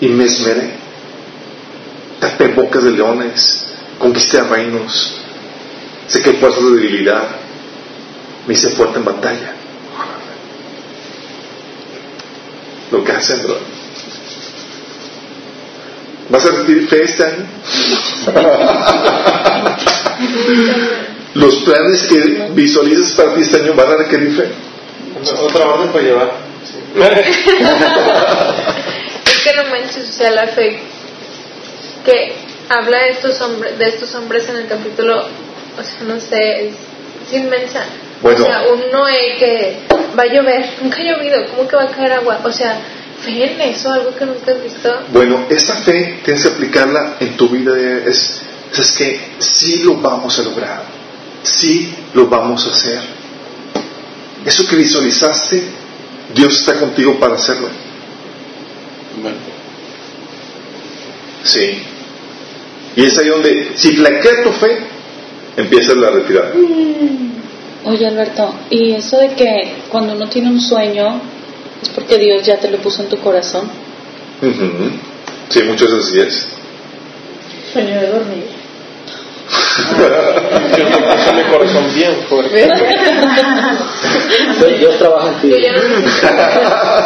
Y 0.00 0.08
me 0.08 0.24
esmeré. 0.24 0.79
Tapé 2.20 2.48
bocas 2.48 2.84
de 2.84 2.90
leones, 2.90 3.64
conquisté 3.98 4.42
reinos, 4.42 5.14
sé 6.06 6.22
que 6.22 6.34
fuerzas 6.34 6.62
de 6.64 6.72
debilidad, 6.72 7.22
me 8.46 8.52
hice 8.52 8.68
fuerte 8.70 8.98
en 8.98 9.06
batalla. 9.06 9.54
Lo 12.90 13.02
que 13.02 13.12
hacen, 13.12 13.42
bro. 13.42 13.56
¿Vas 16.28 16.44
a 16.44 16.50
recibir 16.50 16.86
fe 16.88 17.04
este 17.04 17.24
año? 17.24 17.46
Los 21.34 21.56
planes 21.56 22.02
que 22.02 22.50
visualizas 22.52 23.12
para 23.12 23.34
ti 23.34 23.42
este 23.42 23.62
año 23.62 23.74
van 23.74 23.92
a 23.92 23.96
requerir 23.96 24.36
fe. 24.36 24.50
Otra 25.42 25.66
orden 25.66 25.88
para 25.88 26.04
llevar. 26.04 26.32
es 29.26 29.38
que 29.44 29.54
no 29.54 29.64
manches, 29.70 30.08
o 30.08 30.12
sea, 30.12 30.30
la 30.32 30.48
fe 30.48 30.80
que 32.04 32.32
habla 32.68 32.98
de 32.98 33.10
estos 33.10 33.40
hombres, 33.40 33.78
de 33.78 33.88
estos 33.88 34.14
hombres 34.14 34.48
en 34.48 34.56
el 34.56 34.66
capítulo, 34.66 35.18
o 35.18 35.82
sea, 35.82 36.02
no 36.06 36.20
sé, 36.20 36.68
es, 36.68 37.32
inmensa. 37.32 37.84
Bueno. 38.22 38.42
O 38.42 38.46
sea, 38.46 38.62
un 38.72 38.90
Noé 38.90 39.36
que 39.38 39.78
va 40.18 40.24
a 40.24 40.26
llover, 40.26 40.70
nunca 40.82 40.98
ha 40.98 41.04
llovido, 41.04 41.46
¿cómo 41.50 41.68
que 41.68 41.76
va 41.76 41.84
a 41.84 41.88
caer 41.88 42.12
agua? 42.12 42.40
O 42.44 42.52
sea, 42.52 42.80
fe 43.22 43.52
en 43.52 43.60
eso, 43.60 43.92
algo 43.92 44.14
que 44.14 44.26
nunca 44.26 44.52
has 44.52 44.62
visto. 44.62 45.02
Bueno, 45.12 45.46
esa 45.48 45.76
fe 45.76 46.20
tienes 46.24 46.42
que 46.42 46.48
aplicarla 46.48 47.16
en 47.20 47.36
tu 47.36 47.48
vida. 47.48 47.76
Es, 48.06 48.40
es 48.76 48.92
que 48.92 49.20
sí 49.38 49.82
lo 49.82 49.96
vamos 49.96 50.38
a 50.38 50.42
lograr, 50.42 50.82
sí 51.42 51.94
lo 52.14 52.26
vamos 52.26 52.66
a 52.66 52.70
hacer. 52.70 53.00
Eso 54.44 54.66
que 54.66 54.76
visualizaste, 54.76 55.62
Dios 56.34 56.60
está 56.60 56.74
contigo 56.74 57.18
para 57.18 57.34
hacerlo. 57.34 57.68
Sí. 61.44 61.82
Y 62.96 63.04
es 63.04 63.18
ahí 63.18 63.28
donde, 63.28 63.72
si 63.74 63.96
flaquea 63.96 64.42
tu 64.42 64.50
fe, 64.50 64.78
empieza 65.56 65.94
la 65.94 66.10
retirada. 66.10 66.52
Mm. 66.54 67.30
Oye 67.84 68.06
Alberto, 68.06 68.52
¿y 68.68 68.92
eso 68.92 69.18
de 69.18 69.30
que 69.30 69.72
cuando 69.88 70.12
uno 70.12 70.28
tiene 70.28 70.48
un 70.48 70.60
sueño 70.60 71.20
es 71.82 71.88
porque 71.88 72.18
Dios 72.18 72.42
ya 72.44 72.58
te 72.58 72.70
lo 72.70 72.78
puso 72.78 73.02
en 73.02 73.08
tu 73.08 73.16
corazón? 73.18 73.68
Sí, 75.48 75.62
muchas 75.62 75.90
veces 75.90 76.10
sí 76.12 76.20
es. 76.20 76.48
Sueño 77.72 78.00
de 78.00 78.06
dormir. 78.08 78.44
Yo 80.76 81.32
mi 81.32 81.42
corazón 81.50 81.94
bien 81.94 82.16
fuerte. 82.28 82.70
Dios 84.78 84.98
trabaja 84.98 85.28
en 85.28 85.40
ti. 85.40 85.52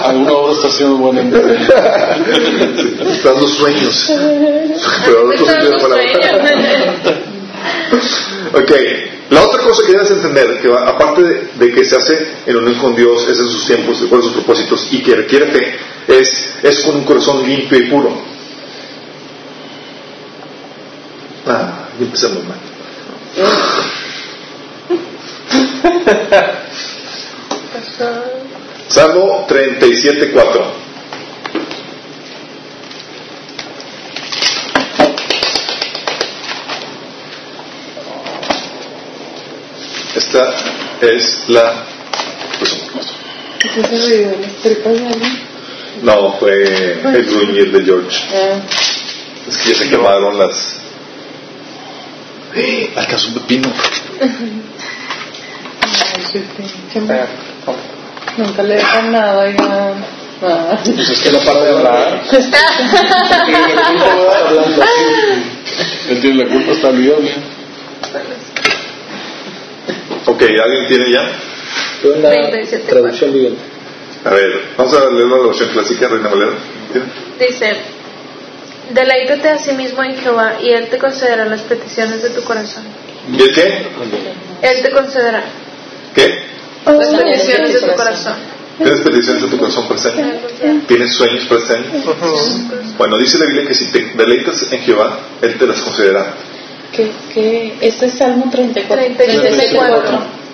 Alguna 0.04 0.32
obra 0.32 0.52
está 0.52 0.68
haciendo 0.68 0.96
buena 0.96 1.20
en 1.20 1.34
Está 3.08 3.32
dando 3.32 3.48
sueños. 3.48 4.12
Pero 5.04 5.28
otro 5.28 5.46
sentido 5.46 5.72
de 5.72 5.78
palabra. 5.78 6.04
ok. 8.52 8.72
La 9.30 9.42
otra 9.42 9.62
cosa 9.62 9.82
que 9.86 9.92
debes 9.92 10.10
entender, 10.10 10.60
que 10.60 10.70
aparte 10.72 11.48
de, 11.54 11.72
que 11.72 11.84
se 11.84 11.96
hace 11.96 12.34
en 12.46 12.56
unión 12.56 12.74
con 12.74 12.94
Dios, 12.94 13.26
es 13.26 13.38
en 13.38 13.48
sus 13.48 13.66
tiempos, 13.66 14.00
de 14.00 14.08
sus 14.08 14.32
propósitos, 14.32 14.86
y 14.92 15.02
que 15.02 15.16
requiere 15.16 15.46
fe, 15.46 15.76
es, 16.06 16.54
es 16.62 16.80
con 16.80 16.96
un 16.96 17.04
corazón 17.04 17.42
limpio 17.44 17.78
y 17.78 17.90
puro. 17.90 18.12
Ah, 21.46 21.83
y 21.98 22.04
empezamos 22.04 22.44
mal. 22.44 22.58
Salmo 28.88 29.44
37, 29.48 30.30
4. 30.32 30.64
Esta 40.16 40.54
es 41.00 41.48
la. 41.48 41.84
No, 46.02 46.32
fue 46.38 46.98
el 47.02 47.24
gruñir 47.24 47.72
de 47.72 47.84
George. 47.84 48.20
Es 49.48 49.58
que 49.58 49.70
ya 49.70 49.76
se 49.76 49.88
quemaron 49.88 50.38
las. 50.38 50.76
¡Eh! 52.54 52.92
Alcanzó 52.96 53.28
un 53.28 53.34
pepino. 53.34 53.72
Nunca 58.36 58.62
le 58.62 58.74
dejan 58.74 59.12
nada 59.12 59.50
y 59.50 59.54
nada. 59.54 59.94
Pues 60.84 61.10
es 61.10 61.22
que 61.22 61.32
la 61.32 61.38
para 61.40 61.60
de 61.60 61.70
hablar. 61.70 62.22
Él 66.10 66.20
tiene 66.20 66.44
la 66.44 66.50
culpa, 66.50 66.72
está 66.72 66.90
bien. 66.90 67.14
Ok, 70.26 70.42
¿alguien 70.42 70.86
tiene 70.88 71.10
ya? 71.10 71.30
Una 72.04 72.30
traducción 72.86 73.32
viviente. 73.32 73.60
A 74.24 74.30
ver, 74.30 74.74
vamos 74.76 74.94
a 74.94 75.10
leer 75.10 75.26
la 75.26 75.38
versión 75.38 75.68
clásica, 75.70 76.08
Reina 76.08 76.28
Valera. 76.28 76.52
Dice, 77.38 77.76
deleítate 78.92 79.48
a 79.48 79.58
sí 79.58 79.72
mismo 79.72 80.02
en 80.02 80.16
Jehová 80.16 80.54
y 80.62 80.70
Él 80.70 80.88
te 80.88 80.98
concederá 80.98 81.44
las 81.46 81.62
peticiones 81.62 82.22
de 82.22 82.30
tu 82.30 82.42
corazón. 82.42 82.84
¿Y 83.32 83.42
el 83.42 83.54
qué? 83.54 83.86
Él 84.62 84.82
te 84.82 84.90
concederá. 84.90 85.44
¿Qué? 86.14 86.42
Las 86.86 87.08
peticiones 87.08 87.74
de 87.74 87.80
tu 87.80 87.96
corazón. 87.96 88.54
¿Tienes 88.76 89.00
peticiones 89.02 89.42
de 89.42 89.48
tu 89.48 89.58
corazón 89.58 89.86
año? 90.18 90.80
¿Tienes 90.86 91.12
sueños 91.12 91.46
año? 91.70 91.84
Bueno, 92.98 93.18
dice 93.18 93.38
la 93.38 93.46
Biblia 93.46 93.68
que 93.68 93.74
si 93.74 93.90
te 93.92 94.12
deleitas 94.14 94.66
en 94.72 94.80
Jehová, 94.80 95.18
Él 95.40 95.56
te 95.56 95.66
las 95.66 95.80
concederá. 95.80 96.34
¿Qué? 96.92 97.10
¿Qué? 97.32 97.76
Este 97.80 98.06
es 98.06 98.14
Salmo 98.14 98.50
34. 98.50 99.16
34. 99.16 100.44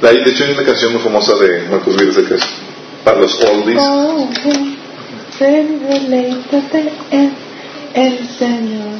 De 0.00 0.30
hecho 0.30 0.44
hay 0.44 0.52
una 0.52 0.64
canción 0.64 0.92
muy 0.92 1.02
famosa 1.02 1.34
de 1.36 1.62
Marcos 1.68 1.96
Vives 1.96 2.16
que 2.26 2.34
es 2.34 2.42
para 3.04 3.18
los 3.18 3.34
oldies. 3.44 3.78
Oh, 5.40 5.44
deleítate 5.88 6.92
en 7.10 7.34
el 7.94 8.28
Señor 8.38 8.98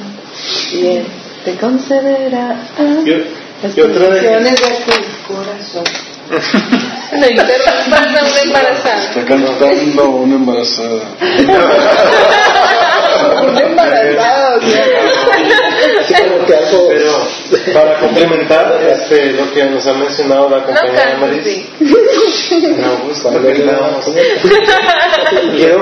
y 0.72 0.86
Él 0.86 1.06
te 1.44 1.54
concederá 1.56 2.56
las 2.76 3.72
peticiones 3.72 4.60
de 4.60 4.66
tu 4.86 5.34
corazón. 5.34 5.84
No 7.14 7.26
interrumpas 7.28 7.90
a 7.90 8.24
una 8.24 8.40
embarazada. 8.42 9.04
Está 9.04 9.24
cantando 9.24 10.08
una 10.10 10.34
embarazada. 10.34 11.02
una 13.42 13.60
embarazada, 13.60 14.58
Pero 16.88 17.12
para 17.72 17.98
complementar 18.00 18.80
este, 18.82 19.32
lo 19.32 19.52
que 19.52 19.64
nos 19.66 19.86
ha 19.86 19.92
mencionado 19.92 20.48
la 20.50 20.64
compañera 20.64 21.14
No 21.14 21.26
Maris. 21.26 21.44
sí. 21.44 21.68
No, 22.78 22.98
pues 23.04 23.22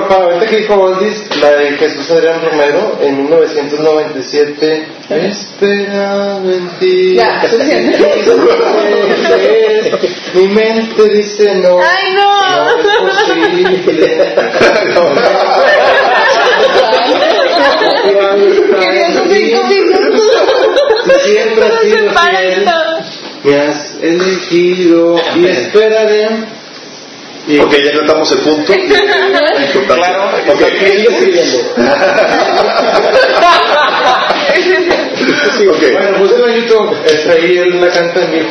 ahorita 0.09 0.45
que 0.47 0.57
dijo 0.57 0.73
Oldis, 0.75 1.23
la 1.41 1.51
de 1.51 1.71
Jesús 1.77 2.09
Adrián 2.11 2.41
Romero 2.43 2.97
en 3.01 3.17
1997. 3.23 4.87
Esperado 5.09 6.51
en 6.51 6.67
ti. 6.79 7.15
Ya, 7.15 7.41
suficiente. 7.49 8.03
Mi 10.33 10.47
mente 10.47 11.03
dice 11.09 11.55
no. 11.55 11.79
¡Ay, 11.79 12.13
no! 12.15 12.51
No 12.51 12.69
es 12.79 12.85
posible. 13.23 13.83
Siempre 21.23 21.65
has 21.65 21.79
sido 21.81 22.13
Para 22.13 22.37
fiel. 22.39 22.63
esto. 22.63 22.71
Me 23.43 23.55
has 23.57 23.95
elegido 24.01 25.15
y 25.35 25.45
esperaré. 25.47 26.29
Y 27.47 27.59
Ok, 27.59 27.73
ya 27.83 27.91
tratamos 27.91 28.31
el 28.31 28.39
punto. 28.39 28.73
Claro, 29.85 30.29
Ok. 30.47 30.61
Sigue 30.79 31.07
escribiendo. 31.09 31.57
Ok. 35.69 35.81
Bueno, 35.93 36.19
búsquenlo 36.19 36.47
en 36.47 36.55
YouTube. 36.61 36.97
Está 37.05 37.33
ahí 37.33 37.57
él 37.57 37.81
la 37.81 37.89
canta 37.89 38.23
en 38.23 38.31
vivo. 38.31 38.49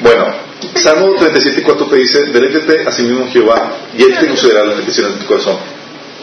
Bueno, 0.00 0.26
Salmo 0.74 1.14
37 1.18 1.60
y 1.60 1.62
4 1.62 1.86
te 1.86 1.96
dice, 1.96 2.24
deleítete 2.32 2.86
a 2.86 2.92
sí 2.92 3.02
mismo 3.02 3.28
Jehová 3.30 3.72
y 3.96 4.02
Él 4.02 4.18
te 4.18 4.26
concederá 4.28 4.64
las 4.64 4.76
peticiones 4.76 5.14
de 5.14 5.20
tu 5.20 5.26
corazón. 5.26 5.56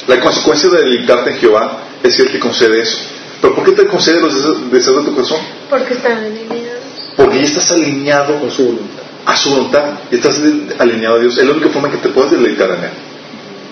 La 0.08 0.20
consecuencia 0.20 0.70
de 0.70 0.78
deleitarte 0.80 1.32
en 1.32 1.38
Jehová 1.38 1.84
es 2.04 2.16
que 2.16 2.24
Él 2.24 2.32
te 2.32 2.40
concede 2.40 2.82
eso. 2.82 2.98
¿Pero 3.42 3.56
por 3.56 3.66
qué 3.66 3.72
te 3.72 3.88
concede 3.88 4.20
los 4.20 4.34
deseos 4.36 4.72
deseos 4.72 4.98
de 4.98 5.10
tu 5.10 5.16
corazón? 5.16 5.40
Porque 5.70 5.94
están 5.94 6.18
alineados. 6.18 6.82
Porque 7.16 7.40
ya 7.40 7.46
estás 7.46 7.72
alineado 7.72 8.40
Con 8.40 8.52
su 8.52 8.66
voluntad. 8.66 9.01
A 9.26 9.38
su 9.38 9.50
voluntad 9.52 10.00
y 10.12 10.16
estás 10.16 10.42
alineado 10.80 11.16
a 11.18 11.20
Dios, 11.20 11.38
es 11.38 11.46
la 11.46 11.52
única 11.52 11.70
forma 11.70 11.90
que 11.92 11.98
te 11.98 12.10
puedes 12.10 12.32
deleitar 12.32 12.70
en 12.72 12.84
Él. 12.84 12.90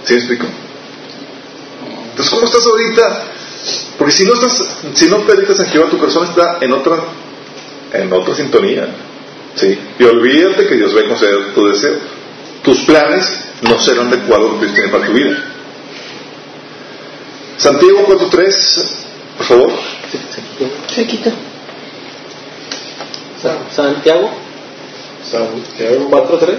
¿Sí 0.04 0.14
me 0.14 0.20
explico? 0.20 0.46
Entonces, 2.12 2.34
¿cómo 2.34 2.46
estás 2.46 2.66
ahorita? 2.66 3.24
Porque 3.98 4.12
si 4.14 4.26
no 4.26 4.34
estás, 4.34 4.78
si 4.94 5.08
no 5.08 5.18
te 5.18 5.36
dedicas 5.36 5.60
en 5.60 5.66
Jehová, 5.68 5.90
tu 5.90 5.98
corazón 5.98 6.24
está 6.28 6.58
en 6.62 6.72
otra, 6.74 6.96
en 7.94 8.12
otra 8.14 8.36
sintonía. 8.36 8.88
¿Sí? 9.56 9.78
Y 9.98 10.04
olvídate 10.04 10.68
que 10.68 10.76
Dios 10.76 10.96
va 10.96 11.02
a 11.02 11.08
conceder 11.10 11.54
tu 11.54 11.66
deseo. 11.68 11.96
Tus 12.64 12.80
planes 12.82 13.40
no 13.62 13.80
serán 13.80 14.08
adecuados 14.08 14.54
que 14.54 14.66
Dios 14.66 14.74
tiene 14.76 14.90
para 14.90 15.06
tu 15.06 15.14
vida. 15.14 15.44
Santiago 17.58 18.06
4.3, 18.08 18.56
por 19.38 19.46
favor. 19.46 19.72
Chiquito. 20.88 21.32
Sa- 23.42 23.58
Santiago 25.30 25.62
Santiago 25.78 26.10
4.3. 26.10 26.58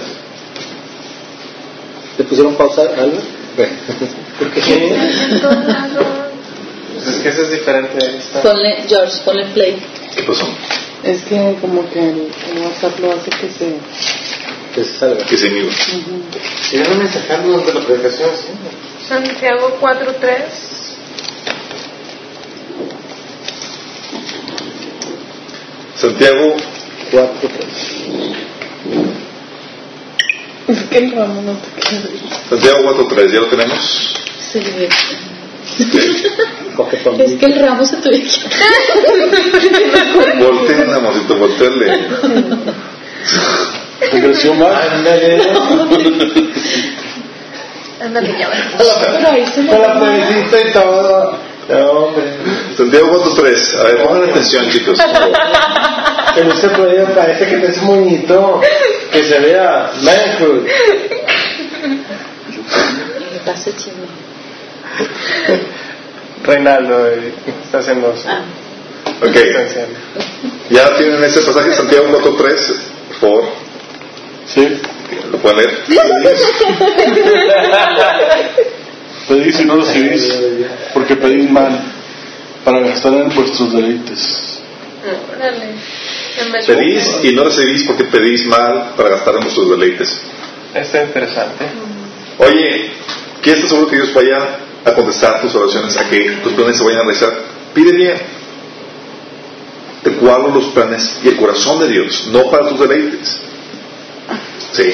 ¿Le 2.18 2.24
pusieron 2.24 2.54
pausa 2.54 2.82
a 2.82 3.02
algo? 3.02 3.18
Porque 4.38 4.60
pues 6.94 7.06
es 7.08 7.22
que 7.22 7.28
eso 7.30 7.42
es 7.42 7.50
diferente. 7.50 7.98
Está. 7.98 8.42
Ponle, 8.42 8.84
George, 8.86 9.18
ponle 9.24 9.44
play. 9.46 9.76
¿Qué 10.14 10.22
pasó? 10.22 10.46
Es 11.02 11.22
que 11.22 11.56
como 11.60 11.88
que 11.90 11.98
el, 11.98 12.30
el 12.50 12.58
WhatsApp 12.62 12.98
lo 13.00 13.12
hace 13.12 13.30
que 13.30 13.50
se... 13.50 13.76
Que 14.74 14.84
se 14.84 14.98
salga. 14.98 15.24
Que 15.24 15.36
se 15.36 15.46
inhiba. 15.48 15.72
Si 15.72 16.76
a 16.76 16.94
mensajar 16.94 17.42
durante 17.42 17.72
la 17.72 17.80
predicación, 17.80 18.30
sí. 18.36 18.48
Santiago 19.08 19.78
4.3. 19.80 20.36
Santiago 25.96 26.56
4.3. 27.12 28.49
Es 30.70 30.82
que 30.84 30.98
el 30.98 31.12
ramo 31.12 31.42
no 31.42 31.52
te 31.52 31.80
queda 31.80 32.00
bien. 32.12 32.22
Santiago 32.48 32.78
4.3, 33.08 33.32
¿ya 33.32 33.40
lo 33.40 33.46
tenemos? 33.46 34.14
Se 34.52 34.60
le 34.60 34.70
ve. 34.70 34.88
Coge 36.76 36.96
tu 36.98 37.10
Es 37.20 37.32
que 37.38 37.46
el 37.46 37.58
ramo 37.58 37.84
se 37.84 37.96
tuve 37.96 38.22
que... 38.22 38.30
Volteen, 40.44 40.94
amorcito, 40.94 41.36
volteenle. 41.36 42.08
¿Te 43.98 44.20
creció 44.20 44.54
más? 44.54 44.92
Ándale. 44.92 45.42
Ándale, 48.00 48.34
ya 48.38 48.48
va. 48.48 48.54
Pero 49.12 49.30
ahí 49.30 49.46
se 49.46 49.66
Con 49.66 49.82
la 49.82 49.94
lo 49.94 50.00
puentecita 50.00 50.68
y 50.68 50.72
todo. 50.72 51.49
No, 51.70 51.90
hombre. 51.92 52.24
Santiago 52.76 53.24
4.3, 53.36 53.78
a 53.78 53.82
ver, 53.84 54.02
pongan 54.02 54.30
atención, 54.30 54.68
chicos. 54.70 54.98
Que 56.34 56.44
no 56.44 56.54
se 56.54 56.68
puede, 56.68 57.04
parece 57.06 57.44
que 57.46 57.66
es 57.66 57.82
moñito. 57.82 58.60
Que 59.10 59.24
se 59.24 59.38
vea. 59.40 59.90
Manhood. 60.00 60.62
Me 63.32 63.38
pasa 63.44 63.70
chisme. 63.76 64.06
Reinaldo 66.44 67.08
eh, 67.08 67.32
está 67.64 67.78
haciendo 67.78 68.16
su 68.16 68.28
Ah, 68.28 68.42
Ok, 69.22 69.36
ya 70.70 70.96
tienen 70.96 71.22
ese 71.24 71.40
pasaje, 71.42 71.72
Santiago 71.74 72.06
4.3, 72.08 72.76
por 73.08 73.16
favor, 73.18 73.44
Sí. 74.46 74.80
lo 75.32 75.38
pueden 75.38 75.58
leer. 75.58 75.70
Pedís 79.30 79.60
y 79.60 79.64
no 79.64 79.76
recibís, 79.76 80.28
porque 80.92 81.16
pedís 81.16 81.50
mal, 81.50 81.80
para 82.64 82.80
gastar 82.80 83.14
en 83.14 83.34
vuestros 83.34 83.72
deleites. 83.72 84.60
Pedís 86.66 87.20
y 87.22 87.32
no 87.32 87.44
recibís 87.44 87.84
porque 87.84 88.04
pedís 88.04 88.46
mal 88.46 88.94
para 88.96 89.10
gastar 89.10 89.36
en 89.36 89.42
vuestros 89.42 89.70
deleites. 89.70 90.20
Está 90.74 91.04
interesante. 91.04 91.64
Oye, 92.38 92.90
¿quién 93.42 93.56
está 93.56 93.68
seguro 93.68 93.88
que 93.88 93.96
Dios 93.96 94.12
vaya 94.12 94.58
a 94.84 94.94
contestar 94.94 95.40
tus 95.40 95.54
oraciones, 95.54 95.96
a 95.96 96.08
que 96.08 96.38
tus 96.42 96.52
planes 96.54 96.76
se 96.76 96.84
vayan 96.84 97.00
a 97.00 97.04
realizar? 97.04 97.32
Pide 97.72 97.92
bien. 97.92 98.16
Te 100.02 100.10
cuadro 100.12 100.48
los 100.48 100.64
planes 100.66 101.18
y 101.22 101.28
el 101.28 101.36
corazón 101.36 101.78
de 101.80 101.88
Dios, 101.88 102.28
no 102.32 102.50
para 102.50 102.68
tus 102.68 102.80
deleites. 102.80 103.38
Sí. 104.72 104.92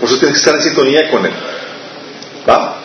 Por 0.00 0.08
eso 0.08 0.18
tienes 0.18 0.38
que 0.38 0.38
estar 0.38 0.54
en 0.54 0.62
sintonía 0.62 1.10
con 1.10 1.26
Él. 1.26 1.32
¿Va? 2.48 2.83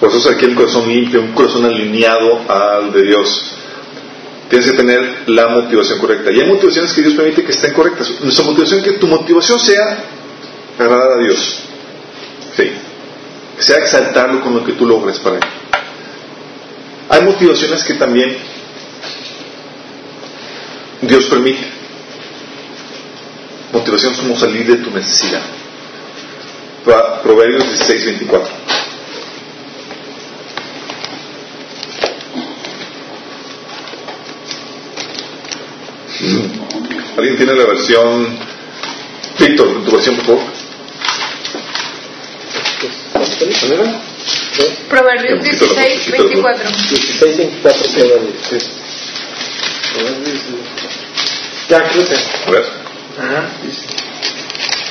Por 0.00 0.10
eso 0.10 0.18
es 0.18 0.26
aquí 0.26 0.44
el 0.44 0.54
corazón 0.54 0.88
limpio, 0.88 1.20
un 1.22 1.32
corazón 1.32 1.64
alineado 1.64 2.42
al 2.48 2.92
de 2.92 3.02
Dios. 3.02 3.52
Tienes 4.50 4.70
que 4.70 4.76
tener 4.76 5.22
la 5.26 5.48
motivación 5.48 5.98
correcta. 5.98 6.30
Y 6.30 6.40
hay 6.40 6.46
motivaciones 6.48 6.92
que 6.92 7.02
Dios 7.02 7.14
permite 7.14 7.42
que 7.44 7.52
estén 7.52 7.72
correctas. 7.72 8.12
Nuestra 8.20 8.44
motivación, 8.44 8.82
que 8.82 8.92
tu 8.92 9.06
motivación 9.06 9.58
sea 9.58 10.04
agradar 10.78 11.12
a 11.18 11.22
Dios. 11.22 11.60
Sí. 12.56 12.70
Sea 13.58 13.78
exaltarlo 13.78 14.40
con 14.42 14.54
lo 14.54 14.64
que 14.64 14.72
tú 14.72 14.86
logres 14.86 15.18
para 15.18 15.36
Él. 15.36 15.42
Hay 17.08 17.22
motivaciones 17.22 17.82
que 17.84 17.94
también 17.94 18.36
Dios 21.02 21.24
permite. 21.26 21.64
Motivaciones 23.72 24.18
como 24.18 24.36
salir 24.36 24.66
de 24.66 24.76
tu 24.76 24.90
necesidad. 24.90 25.42
Pro- 26.84 27.20
Proverbios 27.22 27.64
16, 27.64 28.04
24. 28.06 28.48
¿Alguien 37.26 37.44
tiene 37.44 37.60
la 37.60 37.66
versión? 37.66 38.38
Víctor, 39.40 39.84
tu 39.84 39.90
versión, 39.90 40.14
por 40.14 40.26
favor. 40.26 40.42
¿Cuál 43.12 43.72
era? 43.72 44.00
Proverbios 44.88 45.32
Un 45.32 45.44
poquito 45.44 45.74
la 45.74 45.82
16, 45.82 46.06
vocecita, 46.06 46.18
¿no? 46.18 46.22
24. 46.22 46.70
16, 46.70 47.36
24 47.36 47.82
Proverbios. 49.92 50.44
Ya. 51.68 51.78
A 51.78 52.50
ver. 52.52 52.64
Ajá. 53.18 53.50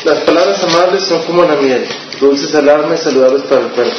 Las 0.04 0.20
palabras 0.20 0.64
amables 0.64 1.06
son 1.06 1.24
como 1.24 1.46
la 1.46 1.56
miel, 1.56 1.88
dulces 2.20 2.54
al 2.54 2.68
alma 2.68 2.96
y 2.96 2.98
saludables 2.98 3.44
para 3.44 3.62
el 3.62 3.68
cuerpo. 3.70 3.96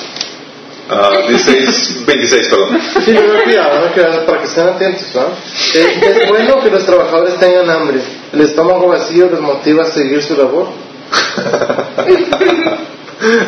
Ah, 0.89 1.11
16, 1.28 2.07
26, 2.07 2.49
perdón. 2.49 2.78
Sí, 3.05 3.12
voy 3.12 3.37
a 3.37 3.43
cuidar 3.43 4.24
para 4.24 4.39
que 4.41 4.47
estén 4.47 4.68
atentos, 4.68 5.07
¿no? 5.14 5.28
Es, 5.74 6.03
es 6.03 6.28
bueno 6.28 6.61
que 6.61 6.70
los 6.70 6.87
trabajadores 6.87 7.37
tengan 7.39 7.68
hambre. 7.70 8.01
El 8.32 8.41
estómago 8.41 8.89
vacío 8.89 9.28
les 9.30 9.41
motiva 9.41 9.82
a 9.82 9.87
seguir 9.87 10.22
su 10.22 10.37
labor. 10.37 10.68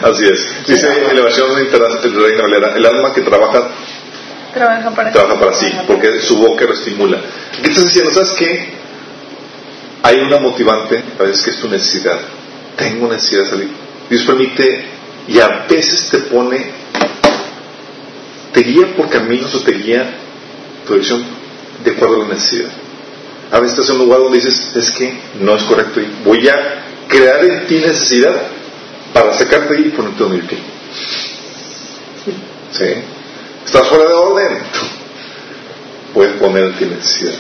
Así 0.03 0.25
es. 0.25 0.67
Dice 0.67 0.89
versión 0.89 1.61
internacional 1.61 2.03
de 2.03 2.21
Reina 2.21 2.43
Valera, 2.43 2.77
el 2.77 2.87
alma 2.87 3.13
que 3.13 3.21
trabaja, 3.21 3.69
Trabaja 4.53 4.91
para 4.91 5.13
trabaja 5.13 5.39
para 5.39 5.53
sí, 5.55 5.67
porque 5.87 6.21
su 6.21 6.39
boca 6.39 6.65
lo 6.65 6.73
estimula. 6.73 7.19
¿Qué 7.63 7.69
estás 7.69 7.85
diciendo? 7.85 8.13
¿Sabes 8.13 8.33
qué? 8.33 8.69
Hay 10.03 10.21
una 10.21 10.39
motivante, 10.39 11.03
a 11.19 11.23
veces 11.23 11.45
que 11.45 11.51
es 11.51 11.61
tu 11.61 11.69
necesidad. 11.69 12.19
Tengo 12.77 13.09
necesidad 13.09 13.43
de 13.43 13.51
salir. 13.51 13.69
Dios 14.09 14.23
permite 14.25 14.87
y 15.29 15.39
a 15.39 15.67
veces 15.69 16.09
te 16.11 16.19
pone, 16.21 16.73
te 18.59 18.65
guía 18.65 18.93
por 18.97 19.09
caminos 19.09 19.55
o 19.55 19.61
te 19.61 19.71
guía 19.71 20.05
tu 20.85 20.95
dirección 20.95 21.25
de 21.85 21.93
acuerdo 21.93 22.17
a 22.17 22.27
la 22.27 22.35
necesidad. 22.35 22.71
A 23.53 23.61
veces 23.61 23.79
estás 23.79 23.91
en 23.91 24.01
un 24.01 24.07
lugar 24.07 24.19
donde 24.19 24.39
dices, 24.39 24.73
es 24.75 24.91
que 24.91 25.17
no 25.41 25.55
es 25.55 25.63
correcto 25.63 26.01
y 26.01 26.09
voy 26.25 26.49
a 26.49 26.83
crear 27.07 27.45
en 27.45 27.69
ti 27.69 27.77
necesidad 27.77 28.35
para 29.15 29.33
sacarte 29.33 29.77
ahí 29.77 29.85
y 29.87 29.91
ponerte 29.91 30.25
donde 30.25 30.41
quiero. 30.41 30.65
¿Sí? 32.73 32.85
Estás 33.65 33.87
fuera 33.87 34.09
de 34.09 34.13
orden. 34.13 34.59
Puedes 36.15 36.37
poner 36.39 36.65
en 36.65 36.73
ti 36.75 36.85
necesidad. 36.87 37.35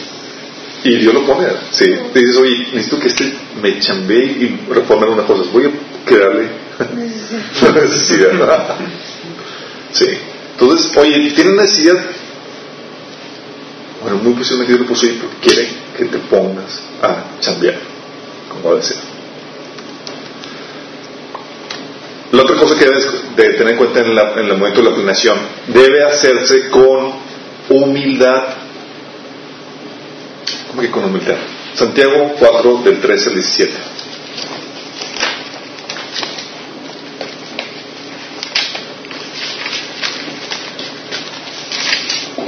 Y 0.85 0.99
Dios 0.99 1.15
lo 1.15 1.27
pone. 1.27 1.49
¿sí? 1.73 1.97
Te 2.13 2.21
dices, 2.21 2.37
oye, 2.37 2.59
necesito 2.75 3.01
que 3.01 3.09
este 3.09 3.35
me 3.61 3.81
chambee 3.81 4.25
y 4.25 4.61
reformar 4.73 5.09
unas 5.09 5.27
cosas. 5.27 5.53
Voy 5.53 5.65
a 5.65 5.71
crearle 6.05 6.49
la 7.63 7.73
necesidad. 7.73 8.77
sí. 9.91 10.07
Entonces, 10.61 10.97
oye, 10.97 11.31
tiene 11.37 11.51
necesidad. 11.53 11.97
Bueno, 14.03 14.19
muy 14.19 14.33
posiblemente 14.35 14.73
Dios 14.73 14.81
lo 14.81 14.87
puso 14.87 15.07
ahí 15.07 15.19
porque 15.21 15.37
quiere 15.49 15.69
que 15.97 16.05
te 16.07 16.19
pongas 16.19 16.81
a 17.03 17.41
chambear, 17.41 17.77
como 18.49 18.71
debe 18.71 18.83
ser. 18.83 18.97
La 22.33 22.43
otra 22.43 22.57
cosa 22.57 22.79
que 22.79 22.85
debes 22.85 23.07
de 23.37 23.45
tener 23.55 23.69
en 23.71 23.77
cuenta 23.77 24.01
en, 24.01 24.15
la- 24.15 24.33
en 24.35 24.39
el 24.47 24.57
momento 24.59 24.83
de 24.83 24.91
la 24.91 24.95
planeación, 24.95 25.39
debe 25.69 26.05
hacerse 26.05 26.69
con 26.71 27.13
humildad. 27.71 28.45
¿Cómo 30.69 30.83
que 30.83 30.91
con 30.91 31.05
humildad? 31.05 31.37
Santiago 31.75 32.35
4, 32.39 32.83
del 32.85 33.01
13 33.01 33.29
al 33.31 33.35
17. 33.35 33.73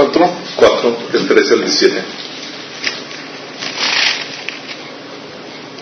¿Cuatro? 0.00 0.30
4, 0.56 0.96
del 1.12 1.28
13 1.28 1.52
al 1.54 1.60
17. 1.60 2.02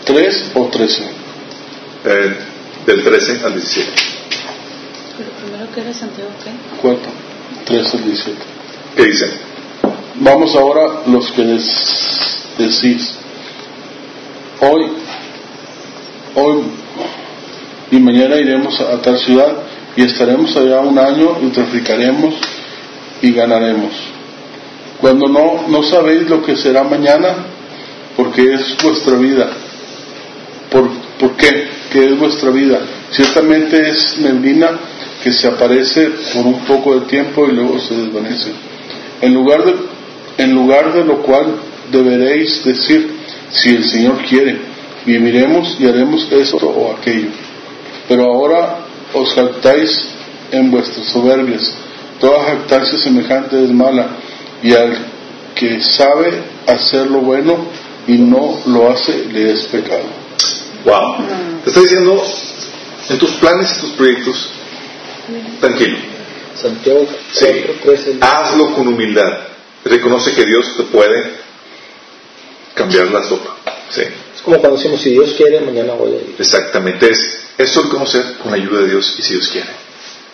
3 0.06 0.50
o 0.54 0.64
13. 0.66 1.02
Eh, 2.04 2.36
del 2.84 3.04
13 3.04 3.40
al 3.44 3.52
17. 3.54 3.90
Pero 5.18 5.30
primero 5.40 5.72
que 5.72 5.80
era 5.82 5.92
Santiago, 5.94 6.30
¿qué? 6.42 6.50
4, 6.82 7.12
3 7.66 7.94
al 7.94 8.04
17. 8.04 8.38
¿Qué 8.96 9.04
dice? 9.04 9.30
Vamos 10.16 10.56
ahora 10.56 11.02
los 11.06 11.30
que 11.30 11.42
des- 11.42 12.44
decís, 12.58 13.12
hoy, 14.60 14.86
hoy 16.34 16.62
y 17.92 18.00
mañana 18.00 18.34
iremos 18.36 18.80
a 18.80 19.00
tal 19.00 19.16
ciudad 19.20 19.58
y 19.96 20.02
estaremos 20.02 20.56
allá 20.56 20.80
un 20.80 20.98
año 20.98 21.38
y 21.40 21.50
traficaremos 21.50 22.34
y 23.22 23.32
ganaremos. 23.32 23.92
Cuando 25.00 25.28
no, 25.28 25.68
no 25.68 25.82
sabéis 25.82 26.28
lo 26.28 26.42
que 26.42 26.56
será 26.56 26.82
mañana, 26.82 27.46
porque 28.16 28.54
es 28.54 28.76
vuestra 28.82 29.16
vida. 29.16 29.48
¿Por, 30.70 30.88
por 31.18 31.36
qué? 31.36 31.68
¿Qué 31.92 32.04
es 32.04 32.18
vuestra 32.18 32.50
vida? 32.50 32.80
Ciertamente 33.10 33.88
es 33.88 34.18
neblina 34.18 34.70
que 35.22 35.32
se 35.32 35.48
aparece 35.48 36.10
por 36.34 36.46
un 36.46 36.60
poco 36.64 36.98
de 36.98 37.06
tiempo 37.06 37.46
y 37.46 37.52
luego 37.52 37.78
se 37.78 37.94
desvanece. 37.94 38.50
En 39.20 39.34
lugar 39.34 39.64
de, 39.64 39.74
en 40.38 40.54
lugar 40.54 40.92
de 40.92 41.04
lo 41.04 41.22
cual 41.22 41.54
deberéis 41.90 42.64
decir, 42.64 43.18
si 43.50 43.70
el 43.70 43.84
Señor 43.84 44.18
quiere, 44.28 44.58
viviremos 45.06 45.76
y 45.80 45.86
haremos 45.86 46.30
esto 46.30 46.68
o 46.68 46.92
aquello. 46.92 47.28
Pero 48.08 48.24
ahora 48.24 48.78
os 49.14 49.32
jactáis 49.34 50.08
en 50.52 50.70
vuestras 50.70 51.06
soberbias. 51.06 51.72
Toda 52.20 52.44
jactancia 52.44 52.98
semejante 52.98 53.62
es 53.62 53.70
mala, 53.70 54.08
y 54.62 54.72
al 54.74 54.96
que 55.54 55.80
sabe 55.82 56.32
hacer 56.66 57.06
lo 57.06 57.18
bueno 57.20 57.56
y 58.06 58.18
no 58.18 58.60
lo 58.66 58.90
hace, 58.90 59.26
le 59.26 59.52
es 59.52 59.64
pecado. 59.66 60.04
Wow. 60.84 61.16
Te 61.64 61.70
está 61.70 61.80
diciendo, 61.80 62.22
en 63.08 63.18
tus 63.18 63.32
planes 63.34 63.76
y 63.76 63.80
tus 63.80 63.90
proyectos, 63.92 64.50
tranquilo. 65.60 65.98
Santiago 66.60 67.06
Sí. 67.32 67.46
4, 67.46 67.74
13. 67.84 68.18
Hazlo 68.20 68.74
con 68.74 68.88
humildad. 68.88 69.38
Reconoce 69.84 70.32
que 70.32 70.44
Dios 70.44 70.76
te 70.76 70.82
puede 70.84 71.30
cambiar 72.74 73.06
la 73.12 73.22
sopa. 73.22 73.56
Sí, 73.90 74.02
Es 74.34 74.42
como 74.42 74.58
cuando 74.58 74.76
decimos, 74.76 75.00
si 75.00 75.10
Dios 75.10 75.34
quiere, 75.36 75.60
mañana 75.60 75.94
voy 75.94 76.12
a 76.12 76.16
ir. 76.16 76.34
exactamente. 76.38 77.10
Es 77.10 77.76
a 77.76 78.02
hacer 78.02 78.34
con 78.42 78.50
la 78.50 78.56
ayuda 78.56 78.80
de 78.82 78.88
Dios 78.88 79.14
y 79.18 79.22
si 79.22 79.34
Dios 79.34 79.48
quiere. 79.48 79.68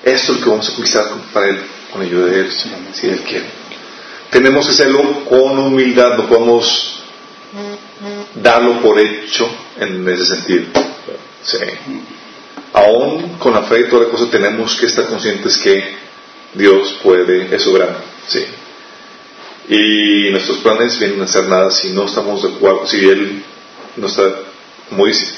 Eso 0.05 0.33
es 0.33 0.39
lo 0.39 0.45
que 0.45 0.51
vamos 0.51 0.69
a 0.69 0.73
conquistar 0.75 1.09
con- 1.09 1.21
para 1.33 1.49
Él, 1.49 1.59
con 1.93 2.03
ayuda 2.03 2.27
de 2.27 2.41
Él, 2.41 2.53
si 2.93 3.07
Él 3.09 3.21
quiere. 3.21 3.47
Tenemos 4.31 4.67
que 4.67 4.73
hacerlo 4.73 5.25
con 5.25 5.59
humildad, 5.59 6.17
no 6.17 6.27
podemos 6.27 7.01
darlo 8.35 8.81
por 8.83 8.99
hecho 8.99 9.49
en 9.79 10.07
ese 10.09 10.27
sentido. 10.27 10.65
Sí. 11.45 11.59
Aún 12.73 13.37
con 13.39 13.55
la 13.55 13.63
fe 13.63 13.81
y 13.81 13.85
toda 13.89 14.05
la 14.05 14.11
cosa 14.11 14.29
tenemos 14.31 14.75
que 14.77 14.87
estar 14.87 15.07
conscientes 15.07 15.59
que 15.59 15.95
Dios 16.55 16.99
puede, 17.03 17.55
es 17.55 17.63
soberano. 17.63 17.99
Sí. 18.27 18.45
Y 19.69 20.31
nuestros 20.33 20.59
planes 20.59 20.99
vienen 20.99 21.23
a 21.23 21.27
ser 21.27 21.45
nada 21.49 21.71
si 21.71 21.91
no 21.91 22.05
estamos 22.05 22.43
de 22.43 22.49
acuerdo, 22.51 22.87
si 22.87 23.09
Él 23.09 23.43
no 23.97 24.07
está, 24.09 24.23
como 24.91 25.07
dice, 25.07 25.33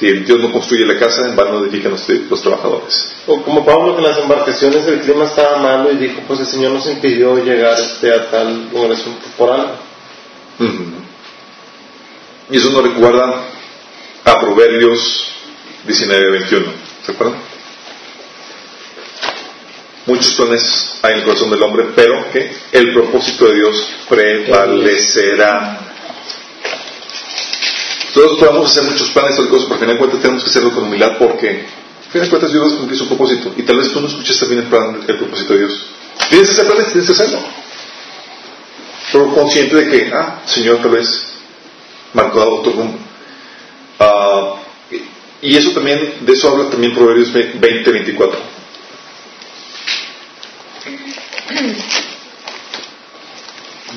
si 0.00 0.10
Dios 0.20 0.40
no 0.40 0.50
construye 0.50 0.86
la 0.86 0.98
casa, 0.98 1.26
en 1.26 1.36
vano 1.36 1.62
edifican 1.62 1.92
los, 1.92 2.08
los 2.08 2.40
trabajadores. 2.40 3.12
O 3.26 3.42
como 3.42 3.66
Pablo 3.66 3.94
que 3.94 4.02
en 4.02 4.08
las 4.08 4.18
embarcaciones 4.18 4.86
el 4.86 5.00
clima 5.00 5.24
estaba 5.24 5.58
malo 5.58 5.92
y 5.92 5.96
dijo, 5.96 6.22
pues 6.26 6.40
el 6.40 6.46
Señor 6.46 6.72
nos 6.72 6.86
impidió 6.86 7.36
llegar 7.44 7.78
este, 7.78 8.10
a 8.10 8.30
tal 8.30 8.70
lugar 8.70 8.96
por 9.36 9.50
algo. 9.50 9.74
Ujú. 10.58 10.84
Y 12.50 12.56
eso 12.56 12.70
nos 12.70 12.82
recuerda 12.82 13.44
a 14.24 14.40
Proverbios 14.40 15.28
19-21. 15.86 16.64
¿Se 17.04 17.12
acuerdan? 17.12 17.36
Muchos 20.06 20.32
planes 20.32 20.98
hay 21.02 21.12
en 21.12 21.18
el 21.18 21.24
corazón 21.24 21.50
del 21.50 21.62
hombre, 21.62 21.84
pero 21.94 22.30
que 22.32 22.50
el 22.72 22.94
propósito 22.94 23.48
de 23.48 23.54
Dios 23.54 23.90
prevalecerá. 24.08 25.79
Todos 28.14 28.38
podemos 28.38 28.70
hacer 28.70 28.84
muchos 28.84 29.10
planes 29.10 29.38
o 29.38 29.48
cosas, 29.48 29.64
pero 29.64 29.74
al 29.74 29.80
final 29.80 29.94
de 29.94 29.98
cuentas 29.98 30.20
tenemos 30.20 30.42
que 30.42 30.50
hacerlo 30.50 30.74
con 30.74 30.84
humildad 30.84 31.16
porque, 31.18 31.48
al 31.48 32.10
final 32.10 32.26
de 32.26 32.30
cuentas, 32.30 32.52
Dios 32.52 32.72
cumple 32.74 32.96
su 32.96 33.06
propósito. 33.06 33.52
Y 33.56 33.62
tal 33.62 33.76
vez 33.76 33.92
tú 33.92 34.00
no 34.00 34.08
escuches 34.08 34.38
también 34.38 34.62
el, 34.62 34.68
plan, 34.68 35.00
el 35.06 35.16
propósito 35.16 35.52
de 35.52 35.60
Dios. 35.60 35.86
Tienes 36.28 36.48
que 36.48 36.52
hacer 36.52 36.66
planes, 36.66 36.92
tienes 36.92 37.06
que 37.06 37.12
hacerlo. 37.12 37.38
Pero 39.12 39.34
consciente 39.34 39.76
de 39.76 39.90
que, 39.90 40.12
ah, 40.14 40.42
Señor, 40.46 40.78
tal 40.82 40.90
vez 40.90 41.32
marcó 42.12 42.44
otro 42.44 42.72
rumbo. 42.72 42.98
Ah, 43.98 44.56
y 45.42 45.56
eso 45.56 45.70
también, 45.70 46.18
de 46.20 46.32
eso 46.32 46.50
habla 46.50 46.70
también 46.70 46.94
Proverbios 46.94 47.32
20, 47.32 47.90
24. 47.90 48.40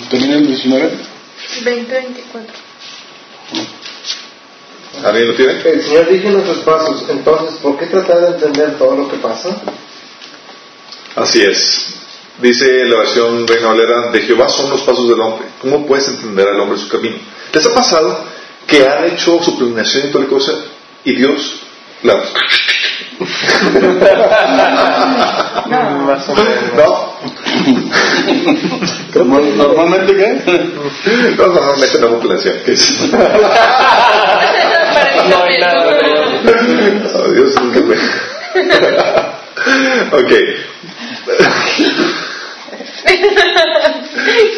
¿Termina 0.09 0.36
el 0.36 0.47
19? 0.47 0.91
2024. 1.64 2.62
¿Alguien 5.04 5.28
lo 5.30 5.34
tiene? 5.36 5.54
El 5.66 5.82
Señor 5.84 6.08
dirige 6.10 6.30
nuestros 6.30 6.60
pasos, 6.60 7.04
entonces, 7.10 7.58
¿por 7.62 7.78
qué 7.78 7.88
tratar 7.88 8.22
de 8.22 8.28
entender 8.28 8.78
todo 8.78 8.96
lo 8.96 9.10
que 9.10 9.18
pasa? 9.18 9.50
Así 11.16 11.41
es. 11.41 11.88
Dice 12.39 12.86
la 12.86 12.98
versión 13.00 13.46
Reina 13.48 13.68
Valera, 13.70 14.12
de 14.12 14.22
Jehová 14.22 14.48
son 14.50 14.70
los 14.70 14.82
pasos 14.82 15.10
del 15.10 15.20
hombre. 15.20 15.48
¿Cómo 15.62 15.86
puedes 15.86 16.08
entender 16.08 16.48
al 16.48 16.60
hombre 16.60 16.78
su 16.78 16.88
camino? 16.89 17.18
¿Les 17.54 17.66
ha 17.66 17.74
pasado 17.74 18.24
que 18.68 18.88
han 18.88 19.06
hecho 19.06 19.41
su 19.44 19.58
planeación 19.58 20.08
y 20.08 20.12
toda 20.12 20.24
la 20.26 20.30
cosa 20.30 20.52
y 21.04 21.16
Dios 21.16 21.60
la... 22.02 22.16
Más 26.06 26.30
o 26.30 26.36
menos. 26.36 26.74
¿No? 26.76 27.14
Normal- 29.14 29.58
¿Normalmente 29.58 30.16
qué? 30.16 30.41
No, 31.38 31.48
normalmente 31.48 32.00
no 32.00 32.20
planeación. 32.20 32.56
No 35.30 35.44
hay 35.44 35.58
nada. 35.60 35.98
Oh, 37.16 37.32
Dios, 37.32 37.56
ok. 40.12 40.32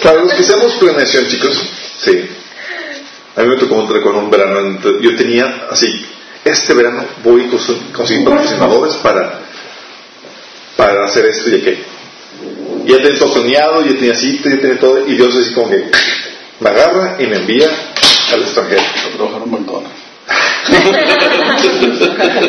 Para 0.03 0.19
los 0.21 0.33
que 0.33 0.41
hacemos 0.41 0.73
planeación, 0.73 1.27
chicos, 1.27 1.61
sí. 1.99 2.29
A 3.35 3.41
mí 3.41 3.49
me 3.49 3.55
tocó 3.57 3.75
un 3.75 4.01
con 4.01 4.15
un 4.15 4.29
verano. 4.31 4.79
Yo 5.01 5.15
tenía 5.15 5.67
así, 5.69 6.05
este 6.43 6.73
verano 6.73 7.05
voy 7.23 7.41
a 7.43 7.45
cons- 7.45 7.91
conseguir 7.91 8.23
patrocinadores 8.25 8.95
para, 8.97 9.39
para 10.77 11.05
hacer 11.05 11.25
esto 11.25 11.49
y 11.49 11.55
aquello. 11.55 11.83
Y 12.85 12.91
ya 12.91 12.97
tenía 13.01 13.19
todo 13.19 13.33
planeado, 13.33 13.81
ya 13.85 13.93
tenía 13.93 14.15
cita, 14.15 14.49
ya 14.49 14.59
tenía 14.59 14.79
todo, 14.79 15.05
y 15.07 15.15
Dios 15.15 15.35
así 15.35 15.53
como 15.53 15.69
que 15.69 15.89
me 16.59 16.69
agarra 16.69 17.15
y 17.19 17.25
me 17.25 17.37
envía 17.37 17.67
al 18.33 18.41
extranjero. 18.41 18.81
A 18.81 19.17
trabajar 19.17 19.41
en 19.43 19.51
McDonald's. 19.51 20.04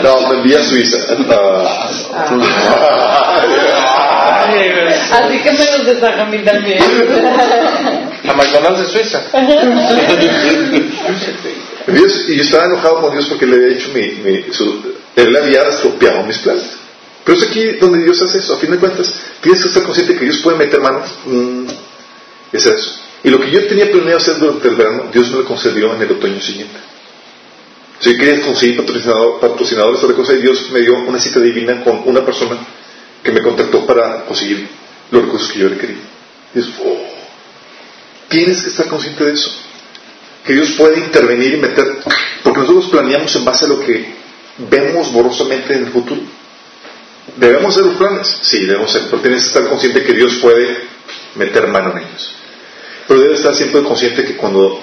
No, 0.02 0.28
me 0.28 0.36
envía 0.38 0.60
a 0.60 0.62
Suiza. 0.62 0.96
Ah. 1.30 1.88
Así 5.12 5.38
que 5.42 5.52
me 5.52 5.78
los 5.78 5.86
desaja 5.86 6.22
a 6.22 6.26
mí 6.26 6.38
también. 6.38 6.78
A 8.28 8.32
McDonald's 8.32 8.80
de 8.80 8.86
Suiza. 8.92 9.20
Dios, 11.88 12.24
y 12.28 12.36
yo 12.36 12.42
estaba 12.42 12.64
enojado 12.64 13.00
con 13.00 13.12
Dios 13.12 13.26
porque 13.26 13.46
le 13.46 13.56
había 13.56 13.76
hecho 13.76 13.90
mi, 13.94 14.02
mi- 14.24 14.52
su- 14.52 14.94
él 15.14 15.36
había 15.36 15.62
estropeado 15.68 16.22
mis 16.24 16.38
planes. 16.38 16.64
Pero 17.24 17.38
es 17.38 17.44
aquí 17.48 17.64
donde 17.80 18.02
Dios 18.02 18.20
hace 18.22 18.38
eso. 18.38 18.54
A 18.54 18.58
fin 18.58 18.70
de 18.72 18.78
cuentas, 18.78 19.12
tienes 19.40 19.62
que 19.62 19.68
estar 19.68 19.82
consciente 19.84 20.14
que 20.16 20.24
Dios 20.24 20.38
puede 20.38 20.56
meter 20.58 20.80
manos 20.80 21.08
mm, 21.26 21.64
y 22.52 22.56
hacer 22.56 22.74
eso. 22.74 22.92
Y 23.24 23.30
lo 23.30 23.40
que 23.40 23.50
yo 23.50 23.66
tenía 23.66 23.90
planeado 23.90 24.18
hacer 24.18 24.38
durante 24.38 24.68
el 24.68 24.74
verano, 24.76 25.04
Dios 25.12 25.30
me 25.30 25.38
lo 25.38 25.44
concedió 25.44 25.94
en 25.94 26.02
el 26.02 26.12
otoño 26.12 26.40
siguiente. 26.40 26.76
Yo 28.00 28.16
quería 28.16 28.40
conseguir 28.42 28.76
patrocinador, 28.76 29.40
patrocinadores 29.40 30.02
o 30.02 30.08
de 30.08 30.14
cosa, 30.14 30.34
y 30.34 30.42
Dios 30.42 30.70
me 30.70 30.80
dio 30.80 30.98
una 30.98 31.18
cita 31.18 31.40
divina 31.40 31.82
con 31.82 32.02
una 32.04 32.24
persona 32.24 32.58
que 33.22 33.32
me 33.32 33.42
contactó 33.42 33.86
para 33.86 34.24
conseguir 34.26 34.68
los 35.10 35.24
recursos 35.24 35.52
que 35.52 35.58
yo 35.60 35.68
le 35.68 35.78
quería. 35.78 35.96
Y 36.54 36.60
oh, 36.60 36.98
tienes 38.28 38.62
que 38.62 38.68
estar 38.68 38.88
consciente 38.88 39.24
de 39.24 39.32
eso 39.32 39.50
que 40.46 40.52
Dios 40.52 40.72
puede 40.78 41.00
intervenir 41.00 41.54
y 41.54 41.56
meter, 41.56 41.98
porque 42.44 42.60
nosotros 42.60 42.88
planeamos 42.88 43.34
en 43.34 43.44
base 43.44 43.64
a 43.64 43.68
lo 43.68 43.80
que 43.80 44.14
vemos 44.58 45.12
borrosamente 45.12 45.74
en 45.74 45.86
el 45.86 45.92
futuro. 45.92 46.20
¿Debemos 47.36 47.74
hacer 47.74 47.86
los 47.86 47.96
planes? 47.96 48.38
Sí, 48.42 48.64
debemos 48.64 48.94
hacer, 48.94 49.08
pero 49.10 49.22
tienes 49.22 49.42
que 49.42 49.48
estar 49.48 49.68
consciente 49.68 50.04
que 50.04 50.12
Dios 50.12 50.36
puede 50.36 50.84
meter 51.34 51.66
mano 51.66 51.90
en 51.92 51.98
ellos. 51.98 52.36
Pero 53.08 53.20
debes 53.20 53.40
estar 53.40 53.56
siempre 53.56 53.82
consciente 53.82 54.24
que 54.24 54.36
cuando 54.36 54.80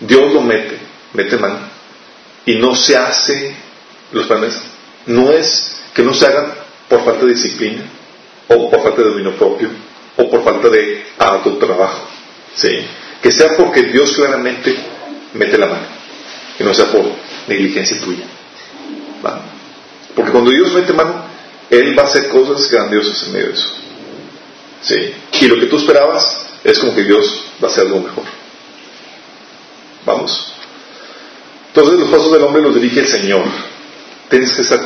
Dios 0.00 0.32
lo 0.32 0.40
mete, 0.40 0.78
mete 1.12 1.36
mano, 1.36 1.58
y 2.48 2.54
no 2.54 2.74
se 2.74 2.96
hace 2.96 3.54
los 4.10 4.26
planes, 4.26 4.58
no 5.04 5.30
es 5.30 5.76
que 5.92 6.02
no 6.02 6.14
se 6.14 6.26
hagan 6.26 6.54
por 6.88 7.04
falta 7.04 7.26
de 7.26 7.34
disciplina, 7.34 7.82
o 8.48 8.70
por 8.70 8.82
falta 8.82 9.02
de 9.02 9.08
dominio 9.10 9.36
propio, 9.36 9.68
o 10.16 10.30
por 10.30 10.42
falta 10.42 10.70
de 10.70 11.04
autotrabajo. 11.18 12.08
¿sí? 12.54 12.86
Que 13.22 13.30
sea 13.30 13.54
porque 13.54 13.82
Dios 13.82 14.14
claramente 14.16 14.74
mete 15.34 15.58
la 15.58 15.66
mano. 15.66 15.86
que 16.56 16.64
no 16.64 16.72
sea 16.72 16.86
por 16.90 17.04
negligencia 17.48 18.00
tuya. 18.00 18.24
¿Va? 19.24 19.42
Porque 20.14 20.32
cuando 20.32 20.50
Dios 20.50 20.72
mete 20.72 20.94
mano, 20.94 21.26
Él 21.68 21.96
va 21.98 22.04
a 22.04 22.06
hacer 22.06 22.30
cosas 22.30 22.70
grandiosas 22.70 23.24
en 23.24 23.32
medio 23.34 23.48
de 23.48 23.52
eso. 23.52 23.74
¿Sí? 24.80 25.14
Y 25.42 25.48
lo 25.48 25.60
que 25.60 25.66
tú 25.66 25.76
esperabas 25.76 26.46
es 26.64 26.78
como 26.78 26.94
que 26.94 27.04
Dios 27.04 27.44
va 27.62 27.68
a 27.68 27.70
hacer 27.70 27.84
algo 27.84 28.00
mejor. 28.00 28.24
Vamos. 30.06 30.47
Entonces 31.78 32.00
los 32.00 32.10
pasos 32.10 32.32
del 32.32 32.42
hombre 32.42 32.60
los 32.60 32.74
dirige 32.74 32.98
el 32.98 33.06
Señor. 33.06 33.44
Tienes 34.28 34.50
que 34.50 34.62
estar 34.62 34.80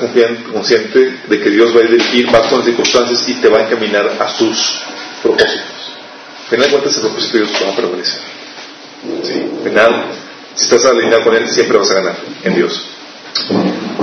consciente 0.53 1.20
de 1.26 1.40
que 1.40 1.49
Dios 1.49 1.74
va 1.74 1.80
a 1.80 1.84
dirigir, 1.84 2.30
vas 2.30 2.49
con 2.49 2.59
las 2.59 2.66
circunstancias 2.66 3.26
y 3.28 3.34
te 3.34 3.49
va 3.49 3.61
a 3.61 3.62
encaminar 3.62 4.14
a 4.20 4.28
sus 4.28 4.74
propósitos. 5.22 5.62
Al 6.43 6.51
final 6.51 6.66
de 6.66 6.70
cuentas, 6.70 6.95
el 6.97 7.01
propósito 7.01 7.38
de 7.38 7.45
Dios 7.45 7.62
va 7.64 7.72
a 7.72 7.76
prevalecer. 7.76 8.20
¿Sí? 9.22 9.32
Al 9.57 9.70
final, 9.70 10.05
si 10.55 10.64
estás 10.64 10.84
alineado 10.84 11.24
con 11.24 11.34
Él, 11.34 11.49
siempre 11.49 11.78
vas 11.78 11.90
a 11.93 11.95
ganar 11.95 12.16
en 12.45 12.55
Dios. 12.55 12.86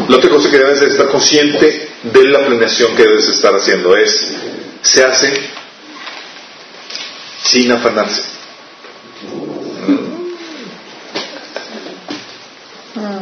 La 0.08 0.18
otra 0.18 0.30
cosa 0.32 0.50
que 0.50 0.58
debes 0.58 0.82
estar 0.82 1.10
consciente 1.10 1.90
de 2.02 2.24
la 2.28 2.44
planeación 2.44 2.96
que 2.96 3.04
debes 3.04 3.30
estar 3.30 3.54
haciendo 3.54 3.96
es, 3.96 4.34
se 4.82 5.04
hace 5.04 5.32
sin 7.44 7.72
afanarse. 7.72 8.24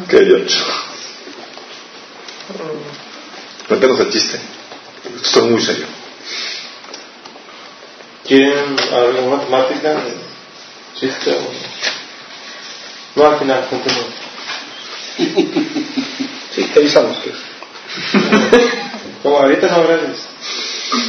¿Qué 0.10 0.18
hay 0.18 0.42
hecho? 0.42 0.64
Cuéntanos 3.68 4.00
el 4.00 4.10
chiste. 4.10 4.40
Esto 5.24 5.40
es 5.40 5.46
muy 5.52 5.62
serio. 5.62 5.86
¿Quieren 8.26 8.76
algo 8.92 9.38
matemática? 9.38 10.04
¿Chiste 11.00 11.32
o 11.32 11.42
no? 13.22 13.30
al 13.30 13.40
final, 13.40 13.68
continúa. 13.70 14.06
Sí, 16.58 16.64
te 16.74 16.80
avisamos 16.80 17.18
que. 17.20 17.32
Como 19.22 19.38
ahorita 19.38 19.68
no 19.68 19.84
gracias. 19.84 20.28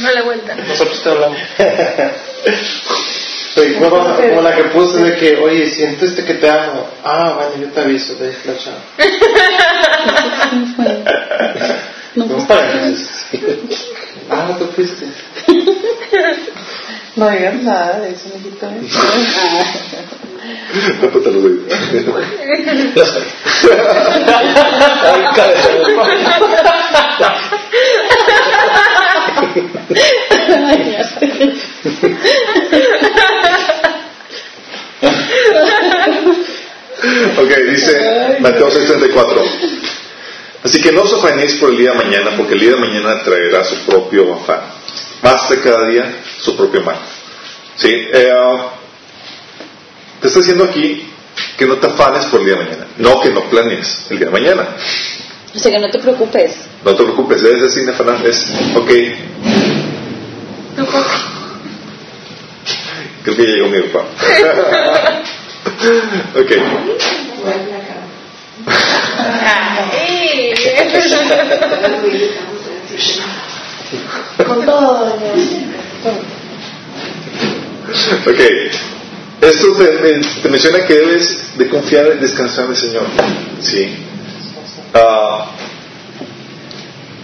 A 0.05 0.11
la 0.11 0.21
vuelta. 0.21 0.53
Nosotros 0.53 1.01
te 1.01 1.09
hablamos. 1.09 1.39
Soy 3.53 3.73
como, 3.75 4.15
como 4.15 4.41
la 4.41 4.55
que 4.55 4.63
puse 4.65 5.03
de 5.03 5.15
que, 5.17 5.37
oye, 5.37 5.69
siento 5.69 6.05
este 6.05 6.23
que 6.23 6.35
te 6.35 6.49
amo. 6.49 6.87
Ah, 7.03 7.33
bueno, 7.35 7.65
yo 7.65 7.73
te 7.73 7.81
aviso, 7.81 8.13
de 8.15 8.35
la 8.45 8.57
chava. 8.57 8.77
No 12.15 12.25
No 12.25 12.39
fue 12.39 12.47
pareces. 12.47 13.25
Ah, 14.29 14.55
tú 14.57 14.65
fuiste. 14.67 15.05
No 17.15 17.29
digas 17.29 17.55
nada 17.63 17.99
de 17.99 18.11
eso, 18.11 18.29
mijito. 18.35 18.65
¿eh? 18.67 18.81
Tápate 21.01 21.31
los 21.31 21.43
oídos. 21.43 21.67
Ya 22.95 23.03
está. 23.03 23.19
Ay, 25.11 25.23
cabeza. 25.35 25.69
Ay, 30.67 30.91
ya 30.91 31.03
sé. 31.03 31.27
Ok, 37.37 37.55
dice 37.71 38.37
Mateo 38.39 38.69
6:34. 38.69 39.43
Así 40.63 40.81
que 40.81 40.91
no 40.91 41.03
os 41.03 41.13
afanéis 41.13 41.55
por 41.55 41.69
el 41.69 41.77
día 41.77 41.91
de 41.91 41.97
mañana, 41.97 42.31
porque 42.35 42.53
el 42.53 42.59
día 42.59 42.71
de 42.71 42.77
mañana 42.77 43.23
traerá 43.23 43.63
su 43.63 43.77
propio 43.85 44.33
afán. 44.33 44.61
Basta 45.21 45.55
cada 45.61 45.87
día 45.87 46.21
su 46.41 46.55
propio 46.57 46.81
mal. 46.81 46.97
¿Sí? 47.77 47.89
Eh, 47.89 48.33
te 50.19 50.27
está 50.27 50.39
diciendo 50.39 50.65
aquí 50.65 51.09
que 51.57 51.65
no 51.65 51.77
te 51.77 51.87
afanes 51.87 52.25
por 52.25 52.41
el 52.41 52.47
día 52.47 52.55
de 52.55 52.63
mañana. 52.65 52.87
No 52.97 53.21
que 53.21 53.29
no 53.29 53.49
planees 53.49 54.07
el 54.09 54.19
día 54.19 54.27
de 54.27 54.33
mañana. 54.33 54.67
O 55.55 55.57
sea 55.59 55.71
que 55.71 55.79
no 55.79 55.89
te 55.89 55.99
preocupes. 55.99 56.57
No 56.83 56.93
te 56.93 57.03
preocupes, 57.03 57.41
debes 57.41 57.61
decir 57.61 57.83
sin 57.83 57.89
afanar. 57.89 58.25
Es, 58.25 58.45
ok, 58.75 58.91
creo 63.23 63.35
que 63.35 63.43
ya 63.43 63.53
llegó 63.53 63.67
mi 63.67 63.81
papá. 63.89 64.05
ok. 66.35 66.51
Ay. 69.91 70.53
Con 74.45 74.65
todo, 74.65 75.05
Ok. 78.27 78.39
Esto 79.41 79.73
te 79.73 80.49
menciona 80.49 80.85
que 80.85 80.93
debes 80.93 81.57
de 81.57 81.69
confiar 81.69 82.07
y 82.17 82.19
descansar 82.19 82.65
en 82.65 82.71
el 82.71 82.77
Señor. 82.77 83.05
Sí. 83.61 83.95
Ah, 84.93 85.51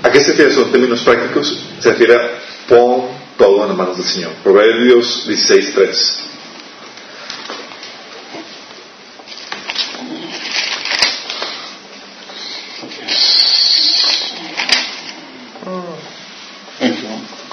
¿A 0.01 0.12
qué 0.12 0.22
se 0.22 0.32
refiere 0.32 0.51
eso 0.51 0.64
en 0.64 0.72
términos 0.72 1.01
prácticos? 1.01 1.66
Se 1.80 1.89
refiere 1.91 2.16
a 2.16 2.30
pon 2.70 3.08
todo 3.38 3.64
en 3.64 3.70
las 3.70 3.78
manos 3.78 3.97
del 3.97 4.06
Señor. 4.06 4.32
Proverbios 4.43 5.28
16.3. 5.28 6.35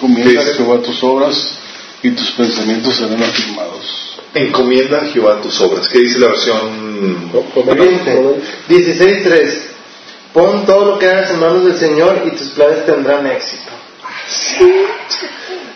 Comienza 0.03 0.43
Sí. 0.43 0.51
a 0.51 0.55
Jehová 0.55 0.83
tus 0.83 1.03
obras 1.05 1.49
y 2.03 2.11
tus 2.11 2.33
pensamientos 2.33 2.97
serán 2.97 3.23
afirmados. 3.23 4.19
Encomienda 4.35 4.99
a 4.99 5.07
Jehová 5.07 5.41
tus 5.41 5.59
obras. 5.61 5.87
¿Qué 5.89 6.01
dice 6.01 6.19
la 6.19 6.27
versión? 6.27 7.31
Corriente. 7.55 8.21
16.3. 8.69 9.63
Pon 10.35 10.67
todo 10.67 10.93
lo 10.93 10.99
que 10.99 11.07
hagas 11.09 11.31
en 11.31 11.39
manos 11.41 11.65
del 11.65 11.79
Señor 11.79 12.23
y 12.27 12.31
tus 12.37 12.49
planes 12.49 12.85
tendrán 12.85 13.27
éxito. 13.29 13.71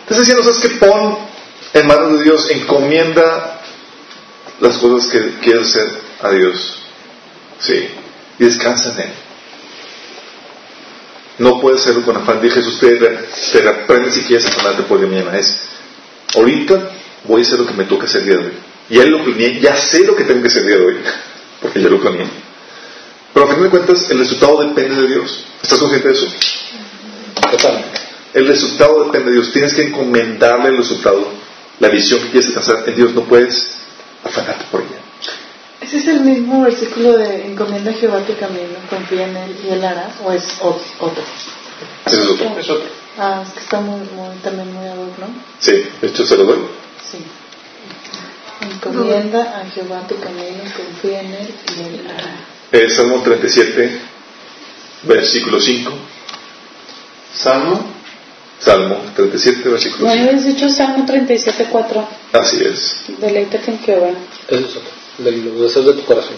Estás 0.01 0.19
diciendo, 0.19 0.43
¿sabes 0.43 0.59
que 0.59 0.69
Pon 0.85 1.17
en 1.73 1.87
manos 1.87 2.17
de 2.17 2.23
Dios, 2.25 2.49
encomienda 2.49 3.61
las 4.59 4.77
cosas 4.77 5.09
que 5.09 5.35
quieres 5.41 5.67
hacer 5.69 5.89
a 6.21 6.31
Dios. 6.31 6.79
Sí. 7.59 7.87
Y 8.39 8.43
descansa 8.45 8.93
en 8.93 8.99
Él. 9.01 9.13
No 11.39 11.61
puedes 11.61 11.81
hacerlo 11.81 12.03
con 12.03 12.17
afán. 12.17 12.41
Dije 12.41 12.55
Jesús, 12.55 12.79
te, 12.79 12.95
te 12.97 13.61
reprende 13.61 14.11
si 14.11 14.21
quieres 14.21 14.45
afanarte 14.47 14.83
por 14.83 14.99
el 14.99 15.07
mañana. 15.07 15.37
Es, 15.37 15.57
ahorita 16.35 16.89
voy 17.25 17.41
a 17.41 17.45
hacer 17.45 17.59
lo 17.59 17.67
que 17.67 17.73
me 17.73 17.85
toca 17.85 18.05
hacer 18.05 18.21
el 18.21 18.27
día 18.27 18.37
de 18.37 18.45
hoy. 18.45 18.53
Ya 18.89 19.05
lo 19.05 19.23
planeé, 19.23 19.59
ya 19.59 19.75
sé 19.75 20.05
lo 20.05 20.15
que 20.15 20.23
tengo 20.23 20.41
que 20.41 20.47
hacer 20.47 20.63
el 20.63 20.67
día 20.67 20.77
de 20.77 20.85
hoy, 20.85 20.97
porque 21.61 21.81
ya 21.81 21.89
lo 21.89 21.99
planeé. 21.99 22.27
Pero 23.33 23.45
a 23.45 23.53
fin 23.53 23.63
de 23.63 23.69
cuentas, 23.69 24.09
el 24.09 24.19
resultado 24.19 24.61
depende 24.63 25.01
de 25.01 25.07
Dios. 25.07 25.45
¿Estás 25.61 25.79
consciente 25.79 26.07
de 26.07 26.13
eso? 26.15 26.27
Totalmente. 27.51 27.99
El 28.33 28.47
resultado 28.47 29.03
depende 29.05 29.29
de 29.29 29.33
Dios. 29.33 29.51
Tienes 29.51 29.73
que 29.73 29.83
encomendarle 29.83 30.69
el 30.69 30.77
resultado, 30.77 31.27
la 31.79 31.89
visión 31.89 32.19
que 32.21 32.31
quieres 32.31 32.47
alcanzar 32.49 32.83
en 32.87 32.95
Dios. 32.95 33.13
No 33.13 33.25
puedes 33.25 33.75
afanarte 34.23 34.65
por 34.71 34.81
ella. 34.81 34.96
¿Ese 35.87 35.97
es 35.99 36.07
el 36.07 36.19
mismo 36.19 36.63
versículo 36.63 37.17
de 37.17 37.45
encomienda 37.45 37.91
a 37.91 37.93
Jehová 37.93 38.19
tu 38.19 38.35
camino, 38.35 38.75
confía 38.89 39.25
en 39.25 39.37
él 39.37 39.55
y 39.63 39.69
él 39.69 39.85
hará? 39.85 40.13
¿O 40.21 40.33
es 40.33 40.43
otro? 40.59 41.23
Ese 42.05 42.19
es 42.19 42.27
otro. 42.29 42.59
Es 42.59 42.69
otro. 42.69 42.89
Ah, 43.17 43.41
es 43.47 43.53
que 43.53 43.59
está 43.61 43.79
muy, 43.79 44.01
muy, 44.01 44.35
también 44.43 44.73
muy 44.73 44.85
ad 44.85 44.97
hoc, 44.97 45.17
¿no? 45.17 45.27
Sí, 45.59 45.83
de 46.01 46.07
hecho 46.09 46.25
se 46.25 46.35
lo 46.35 46.43
doy. 46.43 46.59
Sí. 47.09 47.19
Encomienda 48.69 49.61
a 49.61 49.69
Jehová 49.69 50.05
tu 50.09 50.19
camino, 50.19 50.61
confía 50.75 51.21
en 51.21 51.33
él 51.33 51.55
y 51.77 51.79
él 51.83 52.07
hará. 52.13 52.35
Es 52.71 52.95
Salmo 52.95 53.21
37, 53.21 53.99
versículo 55.03 55.61
5. 55.61 55.91
Salmo. 57.33 57.93
Salmo 58.59 58.97
37, 59.15 59.69
versículo 59.69 60.07
No 60.07 60.11
5. 60.13 60.25
habías 60.27 60.43
dicho 60.45 60.69
Salmo 60.69 61.05
37.4. 61.05 62.05
Así 62.33 62.61
es. 62.61 63.03
Deleítate 63.19 63.71
en 63.71 63.79
Jehová. 63.79 64.09
Eso 64.49 64.59
es 64.65 64.75
otro. 64.75 65.06
De 65.17 65.31
los 65.31 65.61
deseos 65.61 65.85
de 65.85 65.93
tu 65.93 66.05
corazón. 66.05 66.35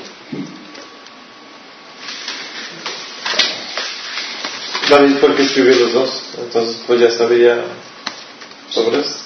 David 4.90 5.18
fue 5.20 5.30
el 5.30 5.36
que 5.36 5.44
escribió 5.44 5.76
los 5.76 5.94
dos. 5.94 6.24
Entonces, 6.40 6.78
pues 6.88 7.00
ya 7.00 7.12
sabía 7.12 7.64
sobre 8.70 9.02
eso. 9.02 9.20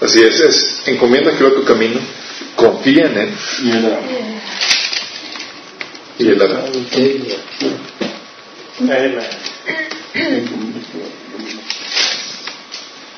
Así 0.00 0.22
es, 0.22 0.40
es. 0.40 0.82
Encomienda 0.86 1.30
a 1.30 1.36
Jehová 1.36 1.54
tu 1.54 1.64
camino, 1.64 2.00
confía 2.56 3.04
en 3.06 3.18
Él 3.18 3.34
Y 3.62 3.70
era, 3.70 4.00
y 6.18 6.28
Él 6.28 6.42
hará. 6.42 6.64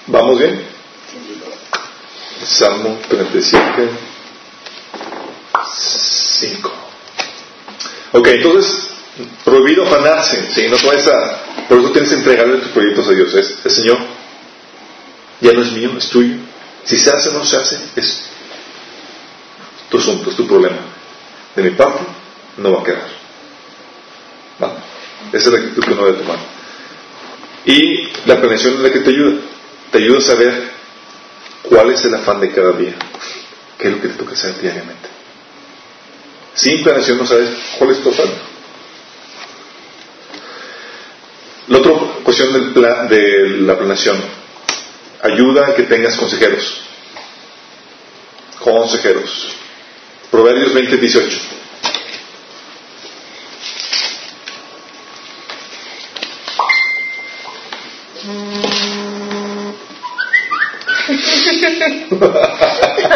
¿Vamos 0.09 0.39
bien? 0.39 0.82
Salmo 2.47 2.99
37, 3.09 3.91
5. 5.75 6.73
Ok, 8.13 8.27
entonces, 8.29 8.89
prohibido 9.45 9.85
afanarse, 9.85 10.51
¿sí? 10.55 10.69
No 10.69 10.77
vayas 10.87 11.07
a... 11.09 11.67
Por 11.69 11.79
eso 11.79 11.91
tienes 11.91 12.11
que 12.11 12.17
entregarle 12.17 12.59
tus 12.59 12.69
proyectos 12.73 13.09
a 13.09 13.13
Dios. 13.13 13.35
Es, 13.35 13.59
el 13.65 13.71
Señor 13.71 13.99
ya 15.41 15.53
no 15.53 15.63
es 15.63 15.73
mío, 15.73 15.91
es 15.97 16.09
tuyo. 16.09 16.37
Si 16.85 16.99
se 16.99 17.11
hace 17.11 17.29
o 17.31 17.33
no 17.33 17.45
se 17.45 17.57
hace, 17.57 17.79
es 17.97 18.25
tu 19.89 19.99
asunto, 19.99 20.31
es 20.31 20.37
tu 20.37 20.47
problema. 20.47 20.79
De 21.55 21.63
mi 21.63 21.71
parte, 21.71 22.03
no 22.57 22.73
va 22.73 22.81
a 22.81 22.85
quedar. 22.85 23.09
Vamos. 24.59 24.79
Esa 25.33 25.49
es 25.49 25.53
la 25.53 25.59
actitud 25.61 25.85
que 25.85 25.93
uno 25.93 26.07
debe 26.07 26.19
tomar. 26.19 26.39
Y 27.65 28.09
la 28.27 28.41
planeación 28.41 28.75
es 28.75 28.81
la 28.81 28.93
que 28.93 29.01
te 29.01 29.11
ayuda. 29.11 29.41
Te 29.91 29.99
ayuda 29.99 30.19
a 30.19 30.23
saber 30.23 30.72
cuál 31.63 31.91
es 31.91 32.05
el 32.05 32.15
afán 32.15 32.41
de 32.41 32.51
cada 32.53 32.73
día. 32.73 32.95
¿Qué 33.79 33.89
es 33.89 33.95
lo 33.95 34.01
que 34.03 34.09
te 34.09 34.15
toca 34.15 34.33
hacer 34.35 34.61
diariamente? 34.61 35.09
Sin 36.55 36.83
planeación 36.83 37.19
no 37.19 37.27
sabes 37.27 37.51
cuál 37.79 37.91
es 37.91 38.03
tu 38.03 38.11
afán. 38.11 38.31
La 41.69 41.79
otra 41.79 41.93
cuestión 42.25 42.53
del 42.53 42.73
pla- 42.73 43.05
de 43.05 43.49
la 43.61 43.77
planeación 43.79 44.21
ayuda 45.23 45.69
a 45.69 45.75
que 45.75 45.85
tengas 45.85 46.17
consejeros. 46.17 46.81
Consejeros. 48.61 49.49
Proverbios 50.31 50.75
20, 50.75 50.97
18. 50.97 51.39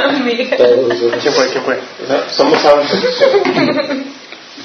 Amiga. 0.04 0.56
¿Quién 0.56 1.32
fue? 1.34 1.46
¿Quién 1.48 1.64
fue? 1.64 1.80
Somos 2.36 2.60
sabios. 2.62 2.90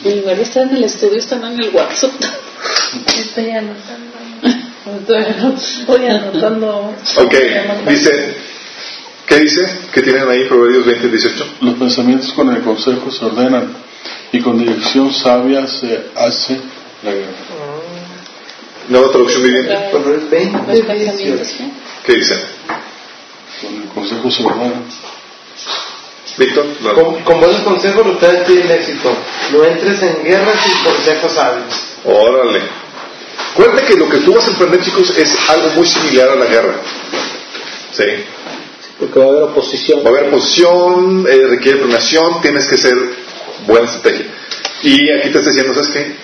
En 0.04 0.22
lugar 0.22 0.36
de 0.36 0.44
estar 0.44 0.64
en 0.64 0.76
el 0.78 0.84
estudio, 0.86 1.20
están 1.20 1.44
en 1.44 1.60
el 1.62 1.70
WhatsApp. 1.76 2.12
Estoy 3.08 3.52
anotando. 3.52 4.12
Voy 5.88 6.06
anotando. 6.08 6.94
Ok, 7.18 7.34
dice, 7.88 8.36
¿qué 9.28 9.40
dice? 9.40 9.62
¿Qué 9.94 10.02
tienen 10.02 10.28
ahí 10.28 10.46
Proverbios 10.46 10.86
20, 10.86 11.08
18? 11.08 11.46
Los 11.62 11.76
pensamientos 11.76 12.34
con 12.34 12.54
el 12.56 12.62
consejo 12.64 13.12
se 13.12 13.26
ordenan 13.26 13.74
y 14.32 14.40
con 14.40 14.58
dirección 14.58 15.14
sabia 15.14 15.68
se 15.68 16.08
hace 16.16 16.60
la 17.04 17.12
guerra. 17.12 17.32
Nueva 18.90 19.12
traducción 19.12 19.44
viviente. 19.44 19.78
Proverbios 19.92 20.30
20, 20.32 20.58
Los 20.58 20.66
pensamientos, 20.66 21.18
18. 21.20 21.58
¿qué? 21.58 21.72
¿Qué 22.06 22.14
dice? 22.18 22.36
Con 23.62 23.76
el 23.76 23.88
consejo 23.90 24.32
se 24.32 24.44
ordena. 24.44 24.82
Víctor, 26.38 26.66
Con, 26.96 27.22
con 27.24 27.40
buenos 27.40 27.62
consejos 27.62 28.08
ustedes 28.08 28.46
tienen 28.48 28.72
éxito. 28.72 29.12
No 29.52 29.64
entres 29.66 30.02
en 30.02 30.24
guerra 30.24 30.54
sin 30.64 30.84
consejos 30.84 31.34
sabios. 31.34 31.76
Órale. 32.06 32.62
Cuenta 33.56 33.86
que 33.86 33.96
lo 33.96 34.10
que 34.10 34.18
tú 34.20 34.34
vas 34.34 34.48
a 34.48 34.52
emprender, 34.52 34.82
chicos, 34.82 35.16
es 35.18 35.38
algo 35.50 35.70
muy 35.76 35.88
similar 35.88 36.30
a 36.30 36.36
la 36.36 36.46
guerra. 36.46 36.76
¿Sí? 37.92 38.04
Porque 38.98 39.20
va 39.20 39.26
a 39.26 39.30
haber 39.30 39.44
oposición. 39.44 40.00
Va 40.06 40.10
a 40.10 40.10
haber 40.10 40.30
posición, 40.30 41.26
eh, 41.30 41.48
requiere 41.48 41.80
planeación, 41.80 42.42
tienes 42.42 42.68
que 42.68 42.78
ser 42.78 42.96
buena 43.68 43.86
estrategia. 43.86 44.28
Y 44.84 45.12
aquí 45.12 45.30
te 45.30 45.40
está 45.40 45.50
diciendo, 45.50 45.74
¿sabes 45.74 45.90
qué? 45.90 46.16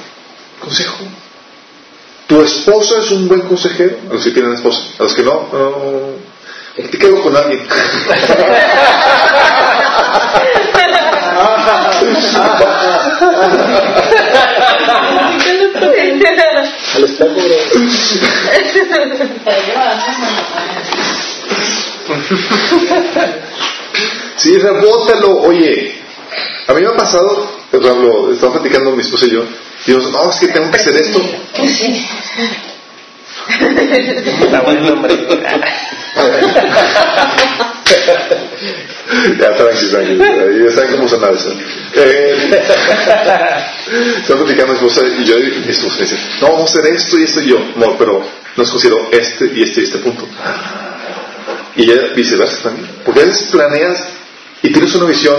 Consejo. 0.60 0.98
Tu 2.28 2.42
esposa 2.42 3.00
es 3.00 3.12
un 3.12 3.28
buen 3.28 3.42
consejero, 3.42 3.98
a 4.10 4.14
los 4.14 4.24
que 4.24 4.32
tienen 4.32 4.54
esposa, 4.54 4.82
a 5.00 5.04
los 5.04 5.14
que 5.14 5.24
no, 5.24 5.50
no. 5.52 6.27
Te 6.78 6.98
quedo 7.00 7.24
con 7.24 7.36
alguien. 7.36 7.68
Al 16.96 17.04
espejo. 17.04 17.34
Sí, 24.36 24.58
rebótalo. 24.60 25.38
Oye, 25.40 25.96
a 26.68 26.74
mí 26.74 26.82
me 26.82 26.88
ha 26.88 26.96
pasado, 26.96 27.58
por 27.72 27.84
ejemplo, 27.84 28.32
estaba 28.32 28.54
platicando 28.54 28.92
mi 28.92 29.02
esposa 29.02 29.26
y 29.26 29.32
yo, 29.32 29.46
y 29.88 29.92
yo, 29.92 29.98
no, 29.98 30.30
es 30.30 30.38
que 30.38 30.48
tengo 30.50 30.70
que 30.70 30.78
hacer 30.78 30.96
esto. 30.96 31.20
Está 34.44 34.62
bueno, 34.62 34.94
hombre. 34.94 35.16
Tranqui, 39.58 39.90
tranqui. 39.90 40.22
ahí 40.22 40.88
cómo 40.92 41.08
sonar 41.08 41.34
eso. 41.34 41.52
Eh, 41.96 42.64
estaba 44.18 44.44
platicando 44.44 44.74
mi 44.74 44.80
esposa 44.80 45.02
y 45.20 45.24
yo, 45.26 45.38
y 45.38 45.64
mi 45.66 45.72
esposa 45.72 45.96
me 45.96 46.02
dice, 46.02 46.18
no, 46.42 46.54
vamos 46.54 46.76
a 46.76 46.80
hacer 46.80 46.94
esto 46.94 47.18
y 47.18 47.24
esto 47.24 47.42
y 47.42 47.48
yo. 47.48 47.60
No, 47.76 47.98
pero 47.98 48.24
nos 48.56 48.72
considero 48.72 49.10
este 49.12 49.52
y 49.54 49.64
este 49.64 49.82
y 49.82 49.84
este 49.86 49.98
punto. 50.00 50.28
Y 51.76 51.84
ella 51.84 52.14
viceversa 52.16 52.64
también. 52.64 52.88
Porque 53.06 53.22
a 53.22 53.26
veces 53.26 53.50
planeas 53.52 54.08
y 54.62 54.72
tienes 54.72 54.94
una 54.96 55.06
visión 55.06 55.38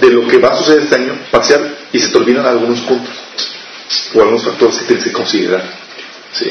de 0.00 0.10
lo 0.10 0.26
que 0.28 0.38
va 0.38 0.50
a 0.50 0.56
suceder 0.56 0.82
este 0.82 0.94
año 0.94 1.18
parcial 1.30 1.76
y 1.92 1.98
se 1.98 2.08
te 2.08 2.18
olvidan 2.18 2.46
algunos 2.46 2.80
puntos 2.80 3.14
o 4.14 4.20
algunos 4.20 4.44
factores 4.44 4.78
que 4.78 4.84
tienes 4.84 5.04
que 5.04 5.12
considerar. 5.12 5.64
¿sí? 6.32 6.50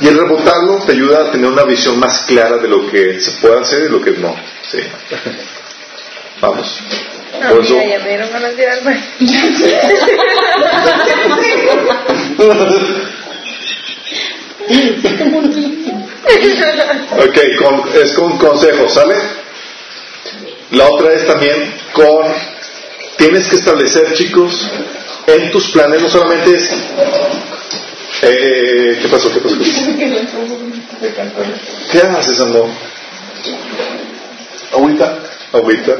Y 0.00 0.06
el 0.06 0.18
rebotarlo 0.18 0.78
te 0.86 0.92
ayuda 0.92 1.26
a 1.26 1.30
tener 1.32 1.50
una 1.50 1.64
visión 1.64 1.98
más 1.98 2.20
clara 2.22 2.58
de 2.58 2.68
lo 2.68 2.88
que 2.90 3.20
se 3.20 3.32
puede 3.32 3.60
hacer 3.60 3.86
y 3.86 3.88
lo 3.88 4.00
que 4.00 4.12
no. 4.12 4.34
¿sí? 4.70 4.78
Vamos. 6.40 6.80
No, 7.42 7.48
Por 7.50 7.64
eso, 7.64 7.74
mira, 7.74 7.86
ya 7.86 7.98
me 8.04 8.08
dieron 8.08 8.30
ganas 8.32 8.56
de 8.56 8.62
ir 8.62 8.68
al 8.68 8.80
baño. 8.80 9.04
ok, 17.18 17.38
con- 17.58 17.88
es 18.02 18.12
con 18.12 18.38
consejos, 18.38 18.92
¿sale? 18.94 19.14
La 20.72 20.88
otra 20.90 21.12
es 21.12 21.26
también 21.26 21.74
con, 21.92 22.26
tienes 23.16 23.46
que 23.48 23.56
establecer, 23.56 24.12
chicos, 24.14 24.68
en 25.26 25.50
tus 25.50 25.70
planes, 25.70 26.00
no 26.02 26.08
solamente 26.08 26.54
es, 26.54 26.70
eh, 28.22 28.98
¿qué 29.02 29.08
pasó? 29.08 29.32
¿Qué 29.32 29.40
pasó? 29.40 29.56
¿Qué 31.90 31.98
haces, 31.98 32.40
amor? 32.40 32.68
Agüita. 34.72 35.18
Agüita. 35.52 35.96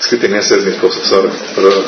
Es 0.00 0.06
que 0.08 0.16
tenía 0.16 0.38
que 0.38 0.44
hacer 0.44 0.60
mis 0.62 0.76
cosas 0.76 1.12
ahora, 1.12 1.30
perdón. 1.54 1.84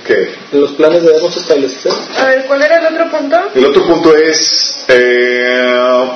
Ok. 0.00 0.10
En 0.52 0.60
los 0.60 0.70
planes 0.72 1.02
debemos 1.02 1.36
establecer. 1.36 1.92
A 2.18 2.24
ver, 2.24 2.46
¿cuál 2.46 2.62
era 2.62 2.78
el 2.78 2.94
otro 2.94 3.10
punto? 3.10 3.36
El 3.54 3.64
otro 3.66 3.86
punto 3.86 4.16
es, 4.16 4.84
eh, 4.88 6.08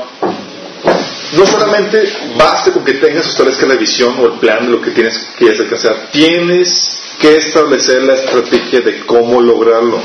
no 1.33 1.47
solamente 1.47 2.13
basta 2.37 2.73
con 2.73 2.85
que 2.85 2.95
tengas 2.95 3.27
o 3.27 3.31
establezca 3.31 3.67
la 3.67 3.75
visión 3.75 4.15
o 4.19 4.27
el 4.27 4.33
plan 4.41 4.67
de 4.67 4.73
lo 4.73 4.81
que 4.81 4.91
tienes 4.93 5.19
que 5.19 5.45
quieres 5.45 5.61
alcanzar, 5.61 6.09
tienes 6.11 7.08
que 7.21 7.37
establecer 7.37 8.03
la 8.03 8.15
estrategia 8.15 8.81
de 8.81 9.05
cómo 9.05 9.41
lograrlo. 9.41 10.01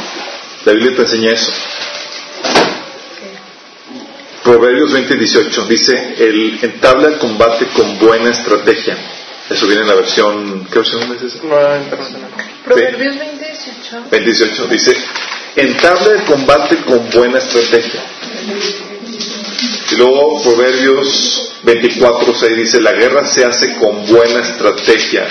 La 0.66 0.74
Biblia 0.74 0.96
te 0.96 1.02
enseña 1.02 1.32
eso. 1.32 1.52
Proverbios 4.44 4.92
20 4.92 5.14
y 5.14 5.18
18 5.18 5.66
dice, 5.66 6.16
el 6.18 6.60
entabla 6.62 7.08
el 7.08 7.18
combate 7.18 7.68
con 7.68 7.98
buena 8.00 8.30
estrategia. 8.30 8.98
Eso 9.50 9.68
viene 9.68 9.84
en 9.84 9.88
la 9.88 9.96
versión, 9.96 10.68
¿qué 10.72 10.80
versión 10.80 11.02
es 11.14 11.22
esa? 11.22 11.38
Internacional. 11.38 12.30
Proverbios 12.66 13.18
20, 13.18 13.46
18. 13.46 14.04
28 14.12 14.68
dice, 14.68 14.98
entabla 15.56 16.14
el 16.14 16.24
combate 16.24 16.78
con 16.78 17.10
buena 17.10 17.38
estrategia. 17.38 18.02
Y 19.92 19.96
luego 19.96 20.42
Proverbios 20.42 21.54
24, 21.64 22.34
6 22.34 22.58
dice, 22.58 22.82
la 22.82 22.94
guerra 22.94 23.26
se 23.26 23.46
hace 23.46 23.76
con 23.76 24.06
buena 24.08 24.40
estrategia. 24.40 25.28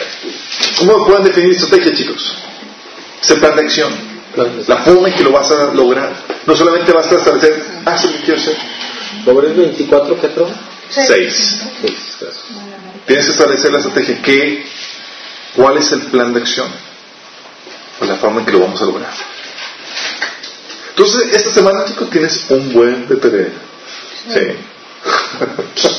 ¿Cómo 0.78 1.04
pueden 1.06 1.24
definir 1.24 1.50
estrategia, 1.50 1.92
chicos? 1.92 2.34
Es 3.22 3.30
el 3.30 3.40
plan 3.40 3.56
de 3.56 3.62
acción. 3.62 3.92
La 4.66 4.78
forma 4.78 5.08
en 5.08 5.14
que 5.14 5.24
lo 5.24 5.32
vas 5.32 5.50
a 5.50 5.74
lograr. 5.74 6.14
No 6.46 6.56
solamente 6.56 6.92
vas 6.92 7.10
a 7.12 7.16
establecer, 7.16 7.62
ah, 7.84 7.98
sí, 7.98 8.08
quiero 8.24 8.40
hacer. 8.40 8.56
Proverbios 9.24 9.56
24, 9.58 10.20
¿qué 10.20 10.26
otro? 10.26 10.50
6. 10.90 11.06
Seis, 11.08 12.16
gracias. 12.20 12.44
Tienes 13.06 13.26
que 13.26 13.32
establecer 13.32 13.72
la 13.72 13.78
estrategia. 13.78 14.22
¿Qué, 14.22 14.64
¿Cuál 15.56 15.78
es 15.78 15.92
el 15.92 16.02
plan 16.02 16.32
de 16.32 16.40
acción? 16.40 16.68
Pues 17.98 18.10
la 18.10 18.16
forma 18.16 18.40
en 18.40 18.46
que 18.46 18.52
lo 18.52 18.60
vamos 18.60 18.80
a 18.80 18.86
lograr. 18.86 19.12
Entonces, 20.90 21.34
esta 21.34 21.50
semana, 21.50 21.84
chicos, 21.86 22.10
tienes 22.10 22.46
un 22.50 22.72
buen 22.72 23.08
DTD. 23.08 23.71
Sí. 24.28 24.40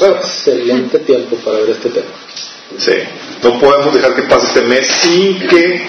Excelente 0.02 1.00
tiempo 1.00 1.36
para 1.38 1.60
ver 1.60 1.72
este 1.72 1.90
tema. 1.90 2.12
Sí. 2.78 2.94
No 3.42 3.60
podemos 3.60 3.94
dejar 3.94 4.16
que 4.16 4.24
pase 4.24 4.48
este 4.48 4.62
mes 4.62 4.88
sin 4.88 5.48
que 5.48 5.88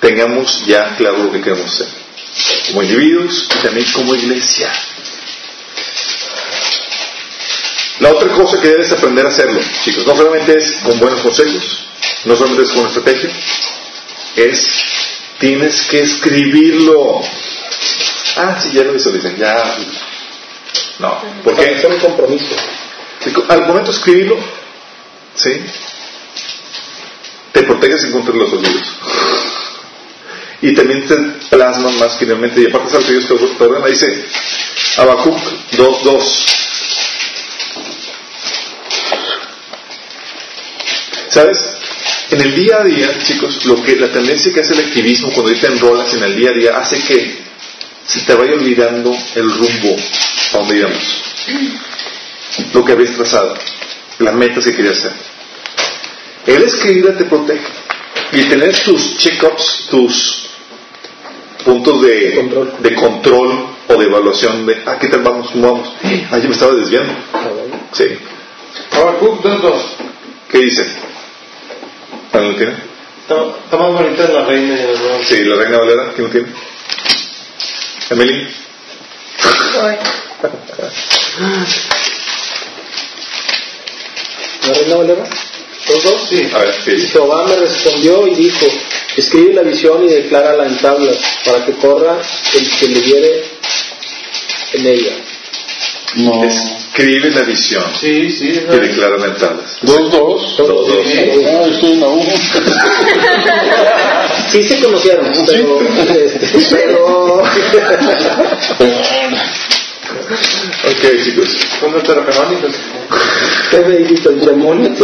tengamos 0.00 0.64
ya 0.66 0.96
claro 0.96 1.18
lo 1.18 1.32
que 1.32 1.40
queremos 1.40 1.66
hacer. 1.66 1.88
Como 2.68 2.82
individuos 2.82 3.48
y 3.58 3.62
también 3.62 3.86
como 3.92 4.14
iglesia. 4.14 4.72
La 8.00 8.10
otra 8.10 8.28
cosa 8.30 8.60
que 8.60 8.68
debes 8.68 8.90
aprender 8.90 9.24
a 9.24 9.28
hacerlo, 9.28 9.60
chicos, 9.84 10.04
no 10.04 10.16
solamente 10.16 10.52
es 10.58 10.80
con 10.82 10.98
buenos 10.98 11.20
consejos, 11.20 11.86
no 12.24 12.36
solamente 12.36 12.64
es 12.64 12.72
con 12.72 12.86
estrategia, 12.86 13.30
es 14.34 14.66
tienes 15.38 15.82
que 15.82 16.00
escribirlo. 16.00 17.20
Ah, 18.36 18.58
sí, 18.60 18.72
ya 18.72 18.82
lo 18.82 18.94
visualicen, 18.94 19.36
ya. 19.36 19.76
No, 20.98 21.22
porque 21.42 21.72
Es 21.72 21.84
un 21.84 21.98
compromiso. 21.98 22.54
al 23.48 23.66
momento 23.66 23.90
de 23.90 23.96
escribirlo, 23.96 24.36
¿sí? 25.34 25.60
Te 27.52 27.62
proteges 27.62 28.04
en 28.04 28.12
contra 28.12 28.32
de 28.32 28.38
los 28.38 28.52
olvidos. 28.52 28.86
Y 30.62 30.74
también 30.74 31.06
te 31.06 31.16
plasman 31.50 31.98
más 31.98 32.16
finalmente, 32.18 32.60
y 32.60 32.66
aparte 32.66 32.92
los 32.92 33.04
olvidos 33.04 33.26
que 33.26 33.64
ordena, 33.64 33.86
dice 33.86 34.24
Habacuc 34.96 35.36
2.2. 35.72 36.44
¿Sabes? 41.28 41.58
En 42.30 42.40
el 42.40 42.54
día 42.54 42.76
a 42.80 42.84
día, 42.84 43.18
chicos, 43.24 43.64
lo 43.66 43.82
que 43.82 43.96
la 43.96 44.10
tendencia 44.12 44.52
que 44.52 44.60
hace 44.60 44.74
el 44.74 44.86
activismo 44.86 45.30
cuando 45.32 45.52
te 45.52 45.66
enrolas 45.66 46.14
en 46.14 46.22
el 46.22 46.36
día 46.36 46.50
a 46.50 46.52
día 46.52 46.78
hace 46.78 47.02
que 47.02 47.38
se 48.06 48.20
te 48.20 48.34
vaya 48.34 48.52
olvidando 48.52 49.16
el 49.34 49.50
rumbo 49.50 49.96
a 50.54 50.58
donde 50.58 50.76
íbamos. 50.78 51.22
Lo 52.72 52.84
que 52.84 52.92
habías 52.92 53.12
trazado, 53.12 53.54
las 54.18 54.34
metas 54.34 54.64
que 54.64 54.74
querías 54.74 54.98
hacer. 54.98 55.12
El 56.46 56.62
escribir 56.62 57.16
te 57.16 57.24
protege. 57.24 57.64
Y 58.32 58.44
tener 58.44 58.76
tus 58.82 59.16
check-ups, 59.18 59.86
tus 59.90 60.46
puntos 61.64 62.02
de 62.02 62.34
Control. 62.34 62.74
de 62.80 62.94
control 62.94 63.66
o 63.88 63.94
de 63.96 64.06
evaluación 64.06 64.66
de, 64.66 64.82
ah, 64.86 64.98
¿qué 65.00 65.08
tal 65.08 65.22
vamos? 65.22 65.50
¿Cómo 65.50 65.72
vamos? 65.72 65.92
Ah, 66.30 66.38
yo 66.38 66.48
me 66.48 66.54
estaba 66.54 66.74
desviando. 66.74 67.12
Sí. 67.92 68.04
Habacuc 68.90 69.42
2.2. 69.42 69.82
¿Qué 70.50 70.58
dice? 70.58 70.86
¿Alguien 72.32 72.52
lo 72.52 72.58
tiene? 72.58 72.72
Está, 73.22 73.34
está 73.64 73.76
más 73.76 73.92
bonita 73.92 74.28
la 74.28 74.44
reina. 74.44 74.76
Sí, 75.24 75.44
la 75.44 75.56
reina 75.56 75.78
Valera, 75.78 76.12
¿quién 76.14 76.26
lo 76.26 76.32
tiene? 76.32 76.48
Emily. 78.10 78.48
Voy. 79.42 79.96
¿La 84.66 84.72
reina 84.72 84.96
Valera? 84.96 85.24
¿Los 85.88 86.02
dos? 86.04 86.26
Sí. 86.28 86.48
A 86.54 86.58
ver, 86.58 86.74
¿qué 86.84 86.92
Y? 86.94 87.06
Jehová 87.08 87.46
me 87.46 87.56
respondió 87.56 88.26
y 88.26 88.34
dijo, 88.34 88.66
escribe 89.16 89.54
la 89.54 89.62
visión 89.62 90.04
y 90.04 90.08
declárala 90.08 90.66
en 90.66 90.76
tablas, 90.78 91.16
para 91.44 91.64
que 91.66 91.72
corra 91.72 92.16
el 92.54 92.70
que 92.70 92.88
leyere 92.88 93.44
en 94.72 94.86
ella. 94.86 95.12
No. 96.16 96.44
Escribe 96.44 97.30
la 97.32 97.42
visión 97.42 97.84
Sí, 98.00 98.30
sí. 98.30 98.52
que 98.52 98.66
la- 98.68 98.76
declaran 98.78 99.20
en 99.24 99.36
tablas. 99.36 99.78
Dos, 99.82 100.10
dos. 100.12 100.56
Dos, 100.56 100.68
dos. 100.68 100.88
Ah, 101.06 101.66
estoy 101.70 101.92
en 101.92 102.00
la. 102.00 102.06
Sí 104.50 104.62
se 104.62 104.80
conocieron, 104.80 105.26
pero... 105.46 105.80
este, 105.80 106.58
pero... 106.70 107.42
Ok, 110.84 111.02
chicos. 111.22 111.48
Son 111.80 111.92
deuterocanónicos. 111.92 112.74
¿Qué 113.70 113.80
me 113.80 113.96
dijiste? 113.98 114.28
¿El 114.28 114.40
demonio? 114.40 114.90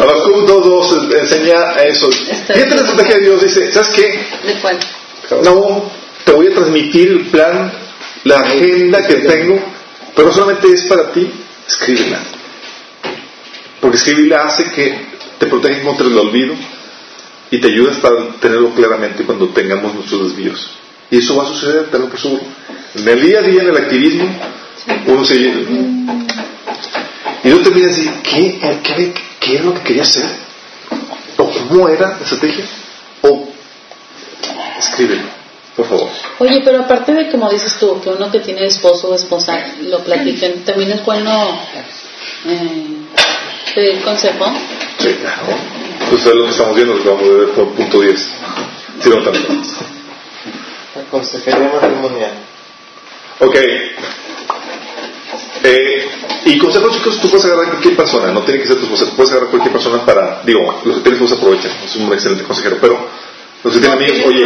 Habacuc 0.00 0.48
2.2 0.48 1.18
enseña 1.20 1.72
eso. 1.84 2.08
Está 2.10 2.54
Fíjate 2.54 2.74
la 2.74 2.82
estrategia 2.82 3.14
de 3.16 3.20
Dios. 3.22 3.42
Dice, 3.42 3.72
¿sabes 3.72 3.90
qué? 3.90 4.20
¿De 4.46 4.60
cuál? 4.60 4.78
No, 5.42 5.90
te 6.24 6.32
voy 6.32 6.48
a 6.48 6.54
transmitir 6.54 7.08
el 7.08 7.26
plan, 7.26 7.72
la 8.24 8.40
agenda 8.40 9.06
que 9.06 9.14
tengo, 9.14 9.58
pero 10.14 10.32
solamente 10.32 10.68
es 10.72 10.82
para 10.82 11.10
ti, 11.12 11.30
escríbela. 11.66 12.20
Porque 13.80 13.96
escribirla 13.96 14.44
hace 14.44 14.70
que 14.70 15.13
te 15.38 15.46
protege 15.46 15.82
contra 15.82 16.06
el 16.06 16.18
olvido 16.18 16.54
y 17.50 17.60
te 17.60 17.68
ayuda 17.68 17.92
para 18.00 18.28
tenerlo 18.40 18.70
claramente 18.70 19.24
cuando 19.24 19.48
tengamos 19.48 19.94
nuestros 19.94 20.28
desvíos. 20.28 20.70
Y 21.10 21.18
eso 21.18 21.36
va 21.36 21.44
a 21.44 21.46
suceder, 21.46 21.90
te 21.90 21.98
lo 21.98 22.10
seguro. 22.16 22.42
En 22.94 23.08
el 23.08 23.20
día 23.22 23.38
a 23.40 23.42
día, 23.42 23.62
en 23.62 23.68
el 23.68 23.76
activismo, 23.76 24.28
uno 25.06 25.24
se... 25.24 25.36
Y 27.44 27.50
uno 27.50 27.62
termina 27.62 27.90
así, 27.90 28.10
¿qué, 28.22 28.58
qué, 28.82 29.14
qué 29.38 29.54
era 29.54 29.64
lo 29.64 29.74
que 29.74 29.82
quería 29.82 30.02
hacer? 30.02 30.24
¿O 31.36 31.50
cómo 31.68 31.88
era 31.88 32.16
la 32.16 32.24
estrategia? 32.24 32.64
O 33.22 33.48
escríbelo, 34.78 35.22
por 35.76 35.86
favor. 35.86 36.08
Oye, 36.38 36.62
pero 36.64 36.80
aparte 36.80 37.12
de 37.12 37.30
como 37.30 37.50
dices 37.50 37.76
tú, 37.78 38.00
que 38.00 38.08
uno 38.10 38.30
que 38.30 38.40
tiene 38.40 38.66
esposo 38.66 39.10
o 39.10 39.14
esposa 39.14 39.74
lo 39.82 40.02
platiquen, 40.02 40.64
también 40.64 40.92
es 40.92 41.04
bueno 41.04 41.60
eh, 42.46 42.86
pedir 43.74 44.02
consejo. 44.02 44.46
Sí, 45.04 45.14
claro. 45.20 45.42
Pues 46.08 46.26
es 46.26 46.34
lo 46.34 46.44
que 46.44 46.50
estamos 46.50 46.74
viendo, 46.74 46.94
lo 46.94 47.02
que 47.02 47.08
vamos 47.08 47.24
a 47.24 47.32
ver 47.32 47.48
por 47.50 47.74
punto 47.74 48.00
10. 48.00 48.20
Sí, 49.00 49.10
no 49.10 49.22
tanto. 49.22 49.40
La 50.94 51.02
consejería 51.10 51.70
matrimonial. 51.72 52.32
Ok. 53.40 53.56
Eh, 55.64 56.08
y 56.46 56.58
consejos 56.58 56.92
chicos, 56.94 57.20
tú 57.20 57.28
puedes 57.28 57.44
agarrar 57.46 57.66
a 57.66 57.70
cualquier 57.70 57.96
persona, 57.96 58.32
no 58.32 58.42
tiene 58.42 58.60
que 58.60 58.66
ser 58.66 58.76
tu 58.76 58.84
esposa, 58.84 59.06
tú 59.06 59.16
puedes 59.16 59.30
agarrar 59.32 59.48
a 59.48 59.50
cualquier 59.50 59.72
persona 59.72 60.04
para, 60.04 60.42
digo, 60.44 60.82
los 60.84 60.96
que 60.96 61.02
tienen 61.02 61.22
esposa 61.22 61.34
aprovechen, 61.40 61.70
es 61.84 61.96
un 61.96 62.12
excelente 62.12 62.44
consejero, 62.44 62.78
pero 62.80 63.08
los 63.62 63.72
que 63.72 63.80
tienen 63.80 63.98
amigos, 63.98 64.18
oye, 64.26 64.44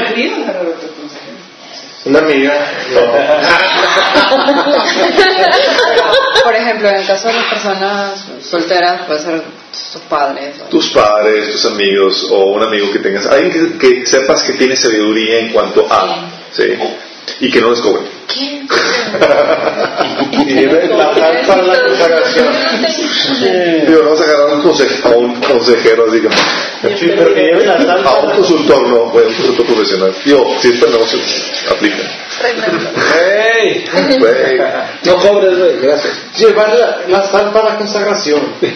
Una 2.04 2.20
amiga. 2.20 2.52
Por 6.44 6.54
ejemplo, 6.54 6.88
en 6.88 6.96
el 6.96 7.06
caso 7.06 7.28
de 7.28 7.34
las 7.34 7.44
personas 7.46 8.24
solteras, 8.42 9.02
puede 9.06 9.20
ser 9.22 9.42
sus 9.72 10.02
padres. 10.02 10.54
o- 10.62 10.68
tus 10.68 10.90
padres, 10.90 11.50
tus 11.52 11.66
amigos 11.66 12.28
o 12.30 12.46
un 12.52 12.62
amigo 12.62 12.90
que 12.92 12.98
tengas, 13.00 13.26
alguien 13.26 13.78
que, 13.78 14.00
que 14.00 14.06
sepas 14.06 14.42
que 14.44 14.52
tiene 14.54 14.76
sabiduría 14.76 15.40
en 15.40 15.52
cuanto 15.52 15.86
a, 15.90 16.30
¿sí? 16.52 16.74
Y 17.40 17.50
que 17.50 17.60
no 17.60 17.70
les 17.70 17.80
cobre. 17.80 18.02
Y 20.32 20.44
lleve 20.54 20.88
la 20.88 21.14
sal 21.14 21.40
para 21.46 21.62
la 21.62 21.80
consagración. 21.82 22.48
Digo, 23.86 24.02
no 24.02 24.10
vas 24.10 24.20
a 24.20 24.24
agarrar 24.24 24.50
a 24.50 24.54
un, 24.54 24.62
conse- 24.62 25.04
a 25.04 25.08
un 25.10 25.34
consejero, 25.40 26.06
así 26.08 26.20
como, 26.20 26.34
Sí, 26.96 27.10
pero 27.16 27.34
que 27.34 27.40
lleve 27.40 27.66
la 27.66 27.74
a 27.74 28.18
un 28.20 28.30
consultor, 28.32 28.86
no, 28.88 29.10
fue 29.10 29.26
un 29.26 29.34
consultor 29.34 29.66
profesional. 29.66 30.14
Digo, 30.24 30.44
si 30.60 30.68
es 30.68 30.76
para 30.78 30.92
negocio, 30.92 31.18
aplica. 31.70 31.96
¡Ey! 33.60 33.84
No 35.04 35.16
cobres, 35.16 35.58
güey, 35.58 35.80
gracias. 35.80 36.12
Llevar 36.38 36.72
la, 36.78 36.98
la 37.08 37.22
sal 37.30 37.50
para 37.52 37.70
la 37.70 37.78
consagración. 37.78 38.40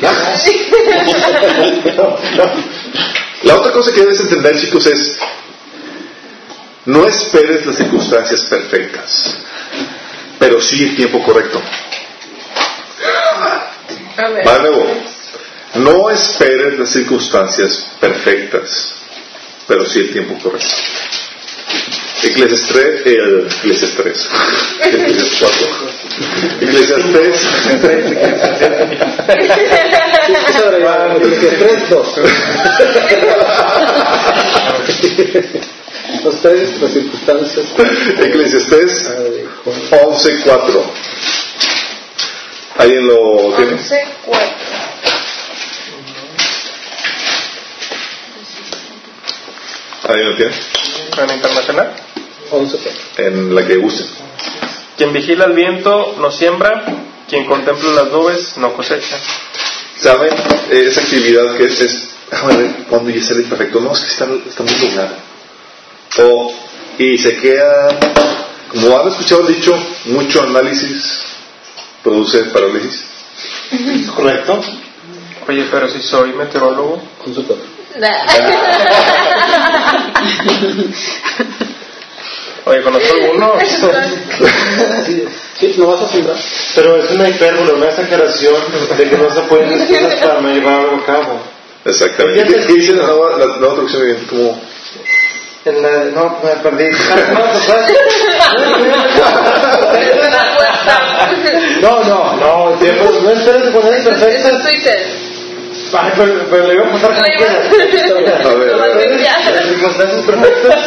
La 3.45 3.57
otra 3.57 3.73
cosa 3.73 3.93
que 3.93 4.01
debes 4.03 4.21
entender, 4.21 4.57
chicos, 4.57 4.87
es 4.87 5.19
no 6.85 7.07
esperes 7.07 7.65
las 7.65 7.77
circunstancias 7.77 8.41
perfectas, 8.47 9.37
pero 10.41 10.61
sí 10.61 10.83
el 10.83 10.97
tiempo 10.97 11.23
correcto. 11.23 11.63
Va 14.19 14.59
de 14.59 14.71
nuevo. 14.71 14.87
No 15.75 16.11
esperes 16.11 16.77
las 16.79 16.91
circunstancias 16.91 17.87
perfectas, 18.01 18.95
pero 19.69 19.87
sí 19.87 20.01
el 20.01 20.13
tiempo 20.13 20.37
correcto. 20.43 20.75
Eclesiastes 22.25 22.69
3, 22.73 23.07
eh, 23.07 23.47
Eclesiastes 23.59 23.97
3, 23.97 24.29
Eclesiastes 24.81 25.39
4, 25.39 25.67
Eclesiastes 26.61 27.13
3, 27.13 27.47
Eclesiastes 31.21 31.59
3, 31.59 31.91
2. 31.91 32.09
Ustedes, 36.25 36.81
las 36.81 36.93
circunstancias. 36.93 37.67
Eclesiastés 38.21 39.11
11.4. 39.65 40.83
¿Alguien 42.79 43.07
lo 43.07 43.55
tiene? 43.57 43.73
11.4. 43.73 44.03
¿Alguien 50.09 50.31
lo 50.31 50.37
tiene? 50.37 50.53
¿En 51.19 51.31
internacional? 51.37 51.93
11.4. 52.51 52.91
En 53.19 53.55
la 53.55 53.67
que 53.67 53.77
gusten. 53.77 54.07
Quien 54.97 55.13
vigila 55.13 55.47
el 55.47 55.55
viento 55.55 56.15
no 56.19 56.31
siembra, 56.31 56.85
quien 57.29 57.47
contempla 57.47 57.91
las 57.91 58.13
nubes 58.13 58.57
no 58.59 58.75
cosecha. 58.75 59.17
¿Saben? 59.99 60.35
Esa 60.71 61.01
actividad 61.01 61.57
que 61.57 61.65
es, 61.65 61.81
es 61.81 62.09
ah, 62.31 62.43
a 62.43 62.57
ver, 62.57 62.71
cuando 62.89 63.11
ya 63.11 63.23
sale 63.23 63.43
perfecto, 63.43 63.81
no, 63.81 63.93
es 63.93 64.01
que 64.01 64.09
está, 64.09 64.29
está 64.49 64.63
muy 64.63 64.75
nublado 64.75 65.32
o, 66.19 66.53
y 66.99 67.17
se 67.19 67.37
queda, 67.37 67.99
como 68.71 68.99
han 68.99 69.09
escuchado 69.09 69.47
el 69.47 69.55
dicho, 69.55 69.75
mucho 70.07 70.43
análisis 70.43 71.21
produce 72.03 72.45
parálisis. 72.45 73.05
¿Correcto? 74.15 74.61
Oye, 75.49 75.67
pero 75.71 75.89
si 75.89 76.03
soy 76.03 76.33
meteorólogo, 76.33 77.03
cuatro. 77.25 77.57
oye, 82.65 82.83
conozco 82.83 83.15
algunos. 83.15 83.63
Sí, 85.07 85.25
sí, 85.59 85.75
no 85.79 85.87
vas 85.89 86.03
a 86.03 86.09
sembrar. 86.09 86.37
Pero 86.75 86.97
es 86.97 87.11
una 87.11 87.29
hipérbole, 87.29 87.75
una 87.75 87.87
exageración 87.87 88.55
de 88.97 89.11
que 89.11 89.17
no 89.17 89.35
se 89.35 89.41
pueden 89.43 89.73
hacer 89.73 90.03
cosas 90.03 90.19
para 90.21 90.41
no 90.41 90.49
llevarlo 90.49 90.97
a 90.97 91.05
cabo. 91.05 91.41
Exactamente. 91.85 92.45
¿Qué, 92.45 92.55
qué 92.67 92.73
dice 92.73 92.95
la 92.95 93.07
nueva, 93.07 93.39
la 93.39 93.47
nueva 93.59 93.75
traducción 93.75 94.03
viviente? 94.03 94.27
Como, 94.27 94.61
No, 95.65 96.41
me 96.43 96.51
perdí. 96.63 96.91
No, 101.81 102.03
no, 102.05 102.37
no, 102.37 102.79
tiempo, 102.79 103.11
no 103.23 103.31
esperes 103.31 103.65
de 103.67 103.71
poner 103.73 103.95
Eso 103.95 104.11
es 104.11 104.19
perfectas. 104.19 104.63
Twitter. 104.63 104.99
Ay, 105.95 106.13
pero, 106.17 106.47
pero 106.51 106.67
le 106.69 106.75
iba 106.75 106.85
a 106.87 106.91
pasar 106.93 107.11
como. 107.11 107.25
A 107.25 108.55
ver, 108.55 108.73
Lo 108.73 108.79
va 108.79 108.85
a 108.85 108.87
a 108.87 108.95
ver. 108.95 109.11
limpiar. 109.11 109.53
Las 109.55 109.69
circunstancias 109.69 110.23
perfectas. 110.23 110.81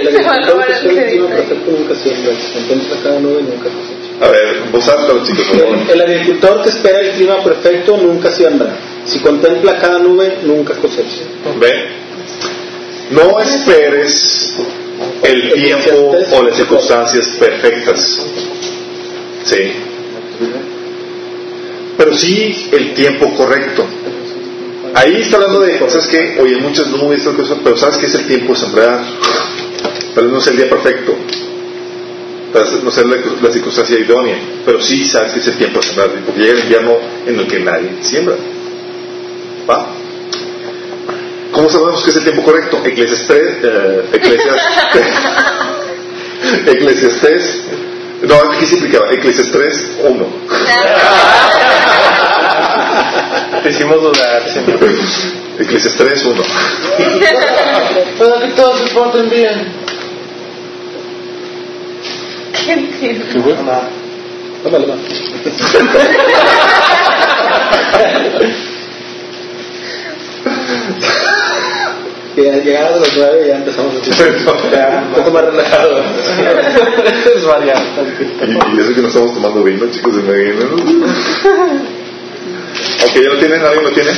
El 0.00 0.08
Se 0.16 0.22
va 0.22 0.30
a 0.30 0.36
agricultor 0.36 0.64
que 0.66 0.72
el 0.72 0.76
espera 0.78 1.00
el 1.00 1.08
clima 1.10 1.28
crédito. 1.28 1.28
perfecto 1.28 1.70
nunca 1.70 1.94
siembra, 1.94 2.32
contempla 2.52 2.96
cada 3.02 3.18
nube 3.20 3.42
nunca 3.42 3.68
cosecha. 3.68 4.08
A 4.20 4.28
ver, 4.28 4.60
vos 4.72 4.88
alta, 4.88 5.12
chicos, 5.24 5.46
por 5.48 5.58
favor. 5.60 5.78
El, 5.78 5.90
el 5.90 6.00
agricultor 6.02 6.62
que 6.62 6.68
espera 6.70 6.98
el 7.00 7.10
clima 7.12 7.36
perfecto 7.44 7.96
nunca 7.98 8.30
siembra. 8.32 8.68
Si 9.04 9.20
contempla 9.20 9.78
cada 9.78 9.98
nube, 10.00 10.38
nunca 10.42 10.74
cosecha. 10.74 11.22
Ve. 11.58 12.07
No 13.10 13.40
esperes 13.40 14.54
el 15.22 15.52
tiempo 15.52 16.16
o 16.32 16.42
las 16.42 16.56
circunstancias 16.56 17.36
perfectas. 17.38 18.20
Sí. 19.44 19.72
Pero 21.96 22.14
sí 22.16 22.68
el 22.72 22.94
tiempo 22.94 23.34
correcto. 23.34 23.84
Ahí 24.94 25.22
está 25.22 25.36
hablando 25.36 25.60
de, 25.60 25.78
¿sabes 25.78 26.06
qué? 26.06 26.38
Oye, 26.40 26.56
muchas 26.58 26.88
nubes, 26.88 27.22
cosas, 27.24 27.58
pero 27.62 27.76
¿sabes 27.76 27.96
qué 27.98 28.06
es 28.06 28.14
el 28.14 28.26
tiempo 28.26 28.52
de 28.52 28.58
sembrar? 28.58 29.04
Pero 30.14 30.28
no 30.28 30.38
es 30.38 30.46
el 30.46 30.56
día 30.56 30.68
perfecto. 30.68 31.14
Tal 32.52 32.62
vez 32.62 32.82
no 32.82 32.88
es 32.88 32.96
la, 32.96 33.16
la 33.42 33.52
circunstancia 33.52 33.98
idónea, 33.98 34.38
pero 34.64 34.80
sí 34.80 35.04
sabes 35.04 35.32
que 35.32 35.40
es 35.40 35.46
el 35.48 35.56
tiempo 35.56 35.80
de 35.80 35.86
sembrar, 35.86 36.10
porque 36.24 36.40
llega 36.40 36.54
el 36.54 36.60
invierno 36.60 36.96
en 37.26 37.38
el 37.38 37.46
que 37.46 37.60
nadie 37.60 37.90
siembra. 38.00 38.36
¿Va? 39.68 39.97
¿Cómo 41.58 41.68
sabemos 41.68 42.04
que 42.04 42.10
es 42.10 42.16
el 42.18 42.22
tiempo 42.22 42.44
correcto? 42.44 42.80
Eclesiastes, 42.84 43.56
eh, 43.64 44.04
Eclesiastes, 44.12 45.06
Eclesiastes, 46.68 47.62
no, 48.22 48.36
aquí 48.52 48.64
se 48.64 48.74
implicaba, 48.76 49.12
Eclesiastes 49.12 49.90
1. 50.04 50.26
Te 53.64 53.70
hicimos 53.70 54.00
dudar, 54.00 54.48
señor. 54.48 54.78
Eclesiastes 55.58 56.24
1. 56.26 56.42
Para 58.20 58.40
que 58.40 58.52
todos 58.54 58.78
se 58.78 58.94
porten 58.94 59.28
bien. 59.28 59.66
¿Qué 62.52 62.72
entiendo? 62.72 63.24
¿Qué 63.32 63.40
fue? 63.40 63.56
Que 72.38 72.44
ya 72.44 72.56
llegaron 72.58 72.94
a 72.94 73.00
las 73.00 73.16
nueve 73.16 73.42
y 73.44 73.48
ya 73.48 73.56
empezamos 73.56 73.96
a 73.96 74.70
ya, 74.70 75.04
un 75.08 75.14
poco 75.14 75.30
más 75.32 75.44
relajado. 75.46 75.98
Es 77.34 77.44
variado. 77.44 77.82
Y, 78.46 78.76
y 78.76 78.80
eso 78.80 78.94
que 78.94 79.00
no 79.00 79.08
estamos 79.08 79.34
tomando 79.34 79.64
vino, 79.64 79.90
chicos, 79.90 80.14
de 80.14 80.22
Medina. 80.22 80.66
Ok, 83.04 83.14
¿ya 83.14 83.28
lo 83.28 83.38
tienen? 83.40 83.60
¿Alguien 83.60 83.82
lo 83.82 83.90
tiene? 83.90 84.10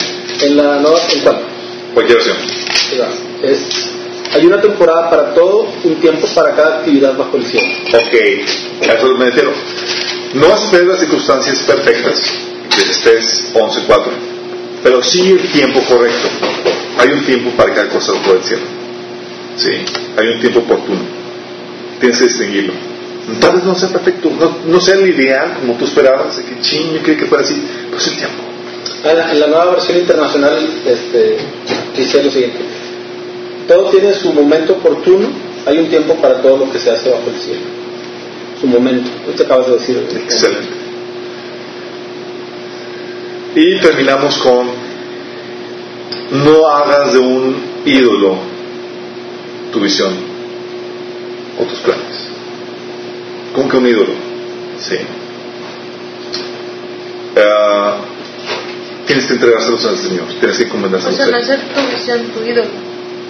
En 0.43 0.57
la 0.59 0.81
nueva, 0.81 0.99
en 1.15 1.21
cuál? 1.21 1.39
Cualquier 1.95 2.19
opción. 2.19 2.37
Es, 3.43 3.89
hay 4.35 4.45
una 4.45 4.61
temporada 4.61 5.09
para 5.09 5.33
todo, 5.33 5.73
un 5.83 5.95
tiempo 5.95 6.27
para 6.35 6.55
cada 6.55 6.81
actividad 6.81 7.17
bajo 7.17 7.39
el 7.39 7.47
cielo. 7.47 7.69
Ok, 7.89 8.87
a 8.87 8.93
eso 8.93 9.15
me 9.17 9.25
refiero. 9.25 9.55
No 10.35 10.55
esperes 10.55 10.89
las 10.89 11.01
circunstancias 11.01 11.59
perfectas, 11.61 12.21
que 12.69 12.83
estés 12.83 13.55
11.4, 13.55 14.03
pero 14.83 15.03
sí 15.03 15.31
el 15.31 15.51
tiempo 15.53 15.81
correcto. 15.89 16.29
Hay 17.01 17.09
un 17.13 17.25
tiempo 17.25 17.51
para 17.57 17.73
cada 17.73 17.89
cosa 17.89 18.13
bajo 18.13 18.35
el 18.35 18.43
cielo. 18.43 18.63
Sí, 19.57 19.71
hay 20.19 20.29
un 20.29 20.41
tiempo 20.41 20.61
oportuno. 20.61 21.01
Tienes 21.99 22.19
que 22.19 22.25
distinguirlo. 22.25 22.75
Tal 23.41 23.55
vez 23.55 23.65
no 23.65 23.75
sea 23.75 23.89
perfecto, 23.89 24.31
no, 24.39 24.59
no 24.67 24.81
sea 24.81 24.97
el 24.97 25.09
ideal 25.09 25.57
como 25.61 25.75
tú 25.75 25.87
esperabas, 25.87 26.37
de 26.37 26.45
que 26.45 26.61
ching, 26.61 26.93
yo 26.93 27.03
creí 27.03 27.17
que 27.17 27.27
fuera 27.27 27.43
así, 27.45 27.63
pero 27.87 27.97
es 27.97 28.09
el 28.09 28.17
tiempo. 28.17 28.43
En 29.05 29.17
la, 29.17 29.33
en 29.33 29.41
la 29.41 29.47
nueva 29.47 29.71
versión 29.73 29.99
internacional 29.99 30.59
este, 30.87 31.37
dice 31.97 32.23
lo 32.23 32.31
siguiente. 32.31 32.59
Todo 33.67 33.91
tiene 33.91 34.13
su 34.15 34.33
momento 34.33 34.75
oportuno, 34.75 35.29
hay 35.65 35.79
un 35.79 35.87
tiempo 35.87 36.15
para 36.17 36.43
todo 36.43 36.59
lo 36.59 36.73
que 36.73 36.79
se 36.79 36.91
hace 36.91 37.09
bajo 37.09 37.31
el 37.31 37.41
cielo. 37.41 37.61
Su 38.61 38.67
momento. 38.67 39.11
Te 39.35 39.43
acabas 39.43 39.69
de 39.69 39.73
decir. 39.75 40.07
Excelente. 40.13 40.69
Y 43.55 43.81
terminamos 43.81 44.37
con, 44.39 44.69
no 46.33 46.69
hagas 46.69 47.13
de 47.13 47.19
un 47.19 47.57
ídolo 47.85 48.37
tu 49.73 49.81
visión 49.81 50.13
o 51.59 51.65
tus 51.65 51.79
planes. 51.81 52.29
¿Cómo 53.55 53.69
que 53.69 53.77
un 53.77 53.87
ídolo? 53.89 54.13
Sí. 54.79 54.97
Ah, 57.37 57.97
tienes 59.07 59.27
que 59.27 59.35
entregárselos 59.35 59.85
al 59.87 59.97
Señor, 59.97 60.27
tienes 60.39 60.57
que 60.57 60.65
O 60.65 60.67
encomendárselos 60.67 61.17
sea, 61.17 61.27
a 61.27 61.31
no 61.31 61.37
Él. 61.37 61.43
hacer 61.45 61.61
tu 61.75 61.81
visión 61.97 62.21
tu 62.35 62.45
ídolo. 62.45 62.69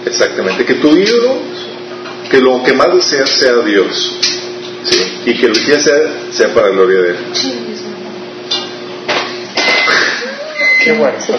Exactamente, 0.05 0.65
que 0.65 0.75
tu 0.75 0.95
ídolo, 0.95 1.35
que 2.29 2.39
lo 2.39 2.63
que 2.63 2.73
más 2.73 2.93
deseas 2.93 3.29
sea 3.29 3.57
Dios. 3.57 4.15
¿sí? 4.83 5.21
Y 5.27 5.33
que 5.35 5.47
lo 5.47 5.53
que 5.53 5.61
quieras 5.63 5.83
sea, 5.83 5.95
sea 6.31 6.53
para 6.53 6.67
la 6.69 6.73
gloria 6.73 7.01
de 7.01 7.09
Él. 7.11 7.17
Mamá. 7.17 8.11
Qué 10.83 10.91
bueno. 10.93 11.17
Se 11.19 11.33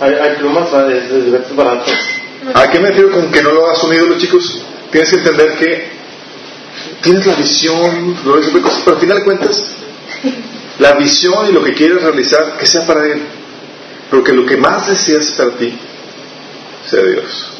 Hay, 0.00 0.14
hay 0.14 0.36
plumas 0.36 0.70
de, 0.72 1.00
de 1.00 1.22
diversos 1.22 1.56
baratos. 1.56 1.92
¿A 2.54 2.70
qué 2.70 2.78
me 2.78 2.88
refiero 2.88 3.10
con 3.10 3.30
que 3.30 3.42
no 3.42 3.52
lo 3.52 3.66
hagas 3.66 3.82
un 3.84 3.94
ídolo, 3.94 4.18
chicos? 4.18 4.62
Tienes 4.90 5.10
que 5.10 5.16
entender 5.16 5.52
que 5.58 5.88
tienes 7.02 7.26
la 7.26 7.34
visión, 7.34 8.16
pero 8.22 8.36
al 8.36 9.00
final 9.00 9.18
de 9.18 9.24
cuentas, 9.24 9.76
la 10.78 10.92
visión 10.92 11.48
y 11.48 11.52
lo 11.52 11.62
que 11.62 11.74
quieres 11.74 12.02
realizar, 12.02 12.56
que 12.58 12.66
sea 12.66 12.86
para 12.86 13.04
Él. 13.04 13.22
Pero 14.10 14.22
que 14.22 14.32
lo 14.32 14.46
que 14.46 14.56
más 14.56 14.88
deseas 14.88 15.32
para 15.32 15.50
ti 15.52 15.76
sea 16.88 17.02
Dios. 17.02 17.50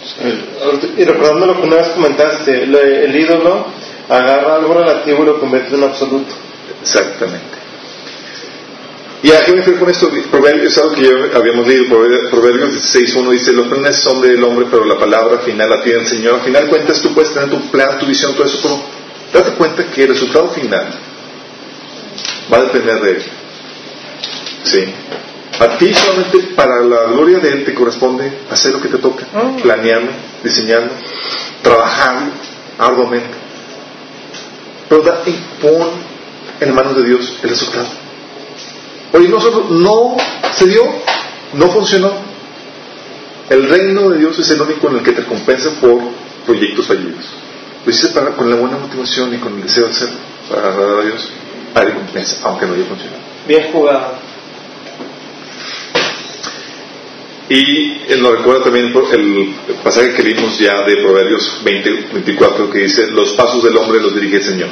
Y 0.96 1.04
recordando 1.04 1.46
lo 1.46 1.60
que 1.60 1.66
una 1.66 1.76
vez 1.76 1.88
comentaste, 1.88 2.62
el 2.62 3.16
ídolo 3.16 3.66
agarra 4.08 4.56
algo 4.56 4.74
relativo 4.74 5.22
y 5.22 5.26
lo 5.26 5.40
convierte 5.40 5.74
en 5.74 5.82
absoluto. 5.82 6.34
Exactamente. 6.80 7.65
¿Y 9.22 9.32
a 9.32 9.44
qué 9.44 9.52
me 9.52 9.58
refiero 9.58 9.80
con 9.80 9.90
esto? 9.90 10.10
Proverbios, 10.30 10.72
es 10.72 10.78
algo 10.78 10.94
que 10.94 11.02
ya 11.02 11.36
habíamos 11.38 11.66
leído, 11.66 11.84
Prover- 11.86 12.30
Proverbios 12.30 12.70
16.1 12.94 13.30
dice, 13.32 13.52
los 13.52 13.66
planes 13.66 13.96
son 13.96 14.20
del 14.20 14.42
hombre, 14.44 14.66
pero 14.70 14.84
la 14.84 14.98
palabra 14.98 15.38
final 15.38 15.68
la 15.70 15.82
tiene 15.82 16.00
el 16.00 16.06
Señor. 16.06 16.34
Al 16.36 16.40
final 16.42 16.68
cuentas 16.68 17.00
tú 17.00 17.12
puedes 17.14 17.32
tener 17.32 17.50
tu 17.50 17.60
plan, 17.70 17.98
tu 17.98 18.06
visión, 18.06 18.34
todo 18.34 18.44
eso, 18.44 18.58
pero 18.62 18.82
date 19.44 19.56
cuenta 19.56 19.84
que 19.90 20.02
el 20.02 20.08
resultado 20.10 20.48
final 20.50 20.86
va 22.52 22.58
a 22.58 22.62
depender 22.62 23.00
de 23.00 23.10
Él. 23.12 23.22
Sí. 24.64 24.84
A 25.58 25.78
ti 25.78 25.92
solamente 25.94 26.38
para 26.54 26.80
la 26.82 27.04
gloria 27.04 27.38
de 27.38 27.48
Él 27.48 27.64
te 27.64 27.72
corresponde 27.74 28.30
hacer 28.50 28.72
lo 28.72 28.80
que 28.80 28.88
te 28.88 28.98
toca, 28.98 29.24
planearlo, 29.62 30.10
diseñarlo, 30.44 30.90
trabajarlo 31.62 32.30
arduamente. 32.78 33.30
Pero 34.88 35.02
da 35.02 35.22
y 35.26 35.32
pon 35.60 35.88
en 36.60 36.74
manos 36.74 36.94
de 36.96 37.04
Dios 37.04 37.38
el 37.42 37.48
resultado. 37.48 37.86
Oye, 39.16 39.28
nosotros 39.28 39.70
no 39.70 40.14
se 40.54 40.66
dio, 40.66 40.82
no 41.54 41.70
funcionó. 41.70 42.12
El 43.48 43.68
reino 43.68 44.10
de 44.10 44.18
Dios 44.18 44.38
es 44.38 44.50
el 44.50 44.60
único 44.60 44.88
en 44.90 44.96
el 44.96 45.02
que 45.02 45.12
te 45.12 45.22
recompensa 45.22 45.70
por 45.80 46.00
proyectos 46.44 46.86
fallidos. 46.86 47.24
Lo 47.84 47.90
hiciste 47.90 48.12
para, 48.12 48.32
con 48.32 48.50
la 48.50 48.56
buena 48.56 48.76
motivación 48.76 49.32
y 49.32 49.38
con 49.38 49.54
el 49.54 49.62
deseo 49.62 49.84
de 49.84 49.90
hacerlo 49.90 50.16
para 50.50 50.68
agradar 50.68 50.98
a 50.98 51.02
Dios. 51.04 51.30
Hay 51.74 51.86
recompensa, 51.86 52.40
aunque 52.44 52.66
no 52.66 52.74
haya 52.74 52.84
funcionado. 52.84 53.22
Bien 53.48 53.72
jugado. 53.72 54.18
Y 57.48 58.02
él 58.08 58.20
nos 58.20 58.38
recuerda 58.38 58.64
también 58.64 58.86
el 58.86 59.74
pasaje 59.84 60.12
que 60.12 60.22
leímos 60.24 60.58
ya 60.58 60.82
de 60.84 60.96
Proverbios 60.96 61.60
20, 61.64 61.90
24 62.12 62.70
que 62.70 62.78
dice, 62.80 63.06
los 63.12 63.30
pasos 63.32 63.62
del 63.62 63.76
hombre 63.76 64.00
los 64.00 64.14
dirige 64.14 64.36
el 64.38 64.44
Señor. 64.44 64.70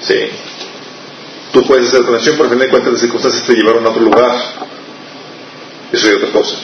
Sí. 0.00 0.30
Tú 1.54 1.64
puedes 1.64 1.86
hacer 1.86 2.02
conexión, 2.02 2.34
pero 2.36 2.48
al 2.48 2.54
final 2.54 2.66
de 2.66 2.70
cuentas 2.72 2.92
las 2.94 3.00
circunstancias 3.00 3.46
te 3.46 3.54
llevaron 3.54 3.86
a 3.86 3.90
otro 3.90 4.02
lugar. 4.02 4.36
Eso 5.92 6.08
es 6.08 6.16
otra 6.16 6.32
cosa. 6.32 6.56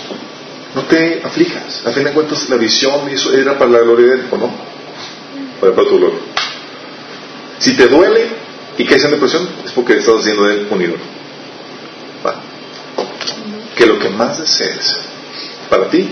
No 0.75 0.83
te 0.83 1.23
aflijas. 1.23 1.87
Al 1.87 1.95
fin 1.95 2.03
de 2.03 2.13
cuentas 2.13 2.51
la 2.51 2.57
visión 2.57 3.09
era 3.33 3.57
para 3.57 3.71
la 3.71 3.79
gloria 3.79 4.17
de 4.17 4.23
¿o 4.29 4.37
no? 4.37 4.51
Para, 5.61 5.75
tu 5.77 5.97
gloria. 5.97 6.19
Si 7.61 7.77
te 7.77 7.87
duele 7.87 8.31
y 8.79 8.85
caes 8.85 9.05
en 9.05 9.13
depresión, 9.13 9.49
es 9.65 9.71
porque 9.71 9.97
estás 9.97 10.17
haciendo 10.17 10.43
de 10.43 10.55
Él 10.55 10.67
un 10.69 10.83
ídolo. 10.83 11.21
Que 13.77 13.87
lo 13.87 13.97
que 14.01 14.09
más 14.09 14.41
desees 14.41 15.03
para 15.71 15.89
ti 15.89 16.11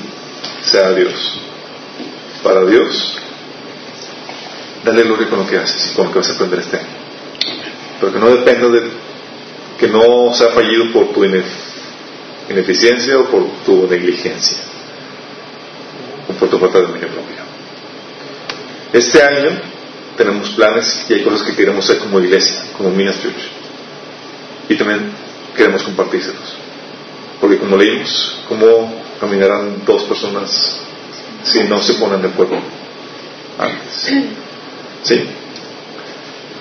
sea 0.62 0.92
Dios. 0.92 1.40
Para 2.44 2.64
Dios, 2.64 3.18
dale 4.84 5.02
gloria 5.02 5.28
con 5.28 5.40
lo 5.40 5.48
que 5.48 5.58
haces 5.58 5.90
y 5.90 5.94
con 5.96 6.06
lo 6.06 6.12
que 6.12 6.18
vas 6.20 6.28
a 6.28 6.34
aprender 6.34 6.60
este 6.60 6.76
año. 6.76 6.97
Pero 8.00 8.12
que 8.12 8.18
no 8.18 8.30
dependa 8.30 8.68
de 8.68 8.82
que 9.78 9.88
no 9.88 10.32
sea 10.34 10.48
fallido 10.50 10.92
por 10.92 11.12
tu 11.12 11.24
inef- 11.24 11.44
ineficiencia 12.50 13.18
o 13.18 13.24
por 13.26 13.44
tu 13.64 13.86
negligencia. 13.88 14.58
por 16.38 16.48
tu 16.48 16.58
falta 16.58 16.78
de 16.78 16.86
dominio 16.86 17.08
propio. 17.08 17.36
Este 18.92 19.20
año 19.22 19.50
tenemos 20.16 20.50
planes 20.50 21.06
y 21.08 21.14
hay 21.14 21.22
cosas 21.22 21.42
que 21.42 21.54
queremos 21.56 21.84
hacer 21.84 21.98
como 21.98 22.20
iglesia, 22.20 22.62
como 22.76 22.90
Minas 22.90 23.20
Church. 23.20 23.48
Y 24.68 24.76
también 24.76 25.10
queremos 25.56 25.82
compartírselos. 25.82 26.56
Porque 27.40 27.58
como 27.58 27.76
leímos, 27.76 28.36
¿cómo 28.48 28.92
caminarán 29.20 29.84
dos 29.84 30.04
personas 30.04 30.78
si 31.44 31.64
no 31.64 31.80
se 31.82 31.94
ponen 31.94 32.22
de 32.22 32.28
acuerdo 32.28 32.56
antes? 33.58 34.12
¿Sí? 35.02 35.24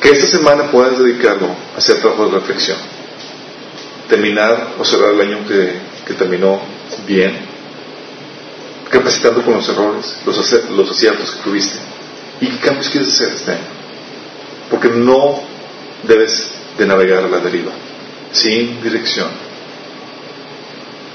Que 0.08 0.14
esta 0.14 0.38
semana 0.38 0.72
puedas 0.72 0.98
dedicarlo 0.98 1.48
a 1.76 1.80
hacer 1.80 1.98
trabajo 1.98 2.28
de 2.30 2.40
reflexión. 2.40 2.78
Terminar 4.08 4.76
o 4.80 4.86
cerrar 4.86 5.12
el 5.12 5.20
año 5.20 5.40
que, 5.46 6.14
terminó 6.14 6.62
bien, 7.06 7.38
capacitando 8.90 9.44
con 9.44 9.56
los 9.56 9.68
errores, 9.68 10.16
los, 10.26 10.70
los 10.70 10.92
aciertos 10.92 11.32
que 11.32 11.44
tuviste. 11.44 11.78
¿Y 12.40 12.48
qué 12.48 12.58
cambios 12.60 12.88
quieres 12.88 13.10
hacer 13.10 13.34
este 13.34 13.52
año? 13.52 13.68
Porque 14.72 14.88
no 14.88 15.42
debes 16.04 16.52
de 16.78 16.86
navegar 16.86 17.26
a 17.26 17.28
la 17.28 17.40
deriva, 17.40 17.74
sin 18.32 18.82
dirección. 18.82 19.28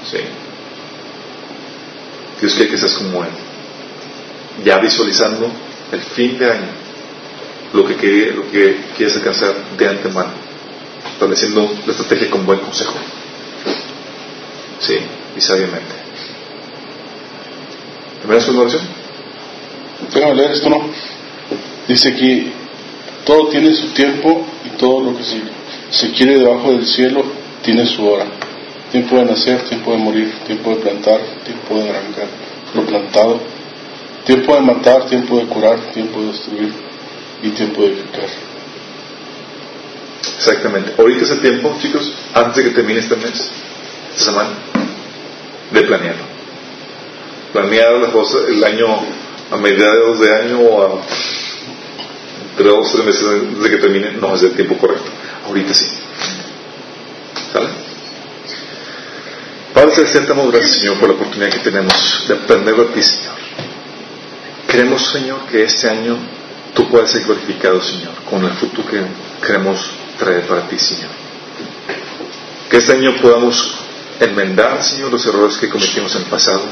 Sí. 0.07 0.19
Dios 2.39 2.53
quiere 2.53 2.69
que 2.69 2.77
seas 2.77 2.93
como 2.93 3.23
Él, 3.23 3.31
ya 4.63 4.77
visualizando 4.77 5.49
el 5.91 5.99
fin 5.99 6.37
de 6.37 6.51
año, 6.51 6.82
lo 7.73 7.85
que, 7.85 7.95
quiere, 7.95 8.33
lo 8.33 8.49
que 8.51 8.77
quieres 8.95 9.15
alcanzar 9.17 9.55
de 9.77 9.87
antemano, 9.87 10.31
estableciendo 11.11 11.69
la 11.85 11.91
estrategia 11.91 12.29
con 12.29 12.45
buen 12.45 12.59
consejo. 12.59 12.93
Sí, 14.79 14.95
y 15.35 15.41
sabiamente. 15.41 15.95
¿Terminas 18.21 18.45
con 18.45 18.57
oración? 18.57 18.81
Tengo 20.13 20.33
leer 20.33 20.51
esto, 20.51 20.69
¿no? 20.69 20.81
Dice 21.87 22.09
aquí, 22.09 22.51
todo 23.25 23.47
tiene 23.47 23.73
su 23.73 23.87
tiempo 23.87 24.45
y 24.65 24.77
todo 24.77 25.01
lo 25.01 25.17
que 25.17 25.23
se, 25.23 25.41
se 25.89 26.11
quiere 26.11 26.39
debajo 26.39 26.71
del 26.71 26.85
cielo 26.85 27.23
tiene 27.63 27.85
su 27.85 28.07
hora. 28.07 28.25
Tiempo 28.91 29.17
de 29.17 29.25
nacer, 29.25 29.63
tiempo 29.63 29.91
de 29.91 29.97
morir, 29.97 30.31
tiempo 30.45 30.69
de 30.71 30.75
plantar, 30.75 31.19
tiempo 31.43 31.79
de 31.79 31.89
arrancar 31.89 32.27
lo 32.75 32.85
plantado, 32.85 33.39
tiempo 34.25 34.55
de 34.55 34.61
matar, 34.61 35.05
tiempo 35.07 35.37
de 35.37 35.45
curar, 35.45 35.79
tiempo 35.91 36.21
de 36.21 36.27
destruir 36.27 36.82
y 37.43 37.49
tiempo 37.51 37.81
de 37.81 37.89
edificar. 37.89 38.29
Exactamente. 40.37 40.93
Ahorita 40.97 41.25
es 41.25 41.31
el 41.31 41.41
tiempo, 41.41 41.77
chicos, 41.79 42.11
antes 42.33 42.55
de 42.55 42.63
que 42.63 42.75
termine 42.75 42.99
este 42.99 43.15
mes, 43.17 43.51
esta 44.15 44.31
semana, 44.31 44.51
de 45.71 45.81
planearlo. 45.81 46.23
Planear 47.51 47.93
las 47.93 48.11
cosas 48.11 48.43
el 48.47 48.63
año 48.63 48.87
a 49.51 49.57
mediados 49.57 50.19
de 50.19 50.35
año 50.35 50.59
o 50.59 51.01
entre 52.51 52.67
dos 52.67 52.91
tres 52.91 53.05
meses 53.05 53.23
antes 53.27 53.63
de 53.63 53.69
que 53.69 53.77
termine, 53.77 54.11
no 54.13 54.35
es 54.35 54.43
el 54.43 54.53
tiempo 54.53 54.77
correcto. 54.77 55.05
Ahorita 55.45 55.73
sí. 55.73 55.85
¿Sale? 57.51 57.69
Padre 59.73 59.95
Celestial, 59.95 60.27
damos 60.27 60.51
gracias, 60.51 60.77
Señor, 60.77 60.97
por 60.97 61.09
la 61.09 61.15
oportunidad 61.15 61.49
que 61.51 61.59
tenemos 61.59 62.25
de 62.27 62.33
aprender 62.35 62.75
a 62.75 62.93
ti, 62.93 63.01
Señor. 63.01 63.33
Queremos, 64.67 65.05
Señor, 65.11 65.39
que 65.51 65.63
este 65.63 65.89
año 65.89 66.17
tú 66.73 66.89
puedas 66.89 67.11
ser 67.11 67.23
glorificado, 67.23 67.81
Señor, 67.81 68.13
con 68.29 68.43
el 68.45 68.51
fruto 68.53 68.85
que 68.85 69.01
queremos 69.45 69.79
traer 70.17 70.45
para 70.47 70.67
ti, 70.67 70.77
Señor. 70.77 71.09
Que 72.69 72.77
este 72.77 72.93
año 72.93 73.15
podamos 73.21 73.71
enmendar, 74.19 74.83
Señor, 74.83 75.11
los 75.11 75.25
errores 75.25 75.57
que 75.57 75.69
cometimos 75.69 76.15
en 76.15 76.23
el 76.23 76.27
pasado, 76.27 76.63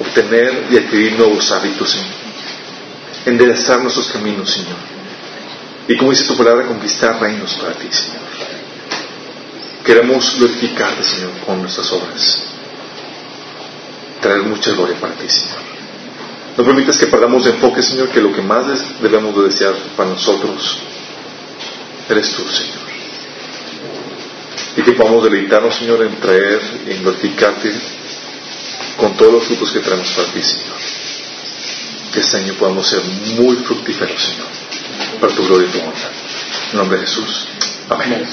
obtener 0.00 0.66
y 0.70 0.76
adquirir 0.76 1.12
nuevos 1.18 1.50
hábitos, 1.52 1.90
Señor, 1.90 2.06
enderezar 3.26 3.80
nuestros 3.80 4.08
caminos, 4.08 4.50
Señor. 4.50 4.76
Y 5.88 5.96
como 5.96 6.10
dice 6.10 6.24
tu 6.24 6.36
palabra, 6.36 6.66
conquistar 6.66 7.20
reinos 7.20 7.54
para 7.54 7.74
ti, 7.74 7.88
Señor. 7.90 8.22
Queremos 9.84 10.36
glorificarte, 10.38 11.02
Señor, 11.02 11.30
con 11.44 11.60
nuestras 11.60 11.90
obras. 11.92 12.44
Traer 14.20 14.42
mucha 14.42 14.70
gloria 14.72 14.96
para 15.00 15.14
ti, 15.14 15.28
Señor. 15.28 15.71
No 16.56 16.64
permitas 16.64 16.98
que 16.98 17.06
perdamos 17.06 17.44
de 17.44 17.50
enfoque, 17.50 17.82
Señor, 17.82 18.08
que 18.08 18.20
lo 18.20 18.32
que 18.32 18.42
más 18.42 18.66
debemos 19.00 19.34
de 19.34 19.42
desear 19.44 19.74
para 19.96 20.10
nosotros 20.10 20.78
eres 22.08 22.30
tú, 22.32 22.46
Señor. 22.48 22.82
Y 24.76 24.82
que 24.82 24.92
podamos 24.92 25.24
deleitarnos, 25.24 25.74
Señor, 25.74 26.02
en 26.02 26.16
traer 26.16 26.60
y 26.86 26.92
en 26.92 27.02
glorificarte 27.02 27.72
con 28.96 29.16
todos 29.16 29.32
los 29.32 29.44
frutos 29.44 29.72
que 29.72 29.80
traemos 29.80 30.10
para 30.10 30.28
ti, 30.28 30.42
Señor. 30.42 30.76
Que 32.12 32.20
este 32.20 32.36
año 32.36 32.54
podamos 32.54 32.86
ser 32.86 33.02
muy 33.38 33.56
fructíferos, 33.56 34.22
Señor, 34.22 34.48
para 35.20 35.34
tu 35.34 35.46
gloria 35.46 35.68
y 35.68 35.70
tu 35.72 35.78
honra. 35.78 36.10
En 36.72 36.78
nombre 36.78 36.98
de 36.98 37.06
Jesús. 37.06 37.46
Amén. 37.88 38.26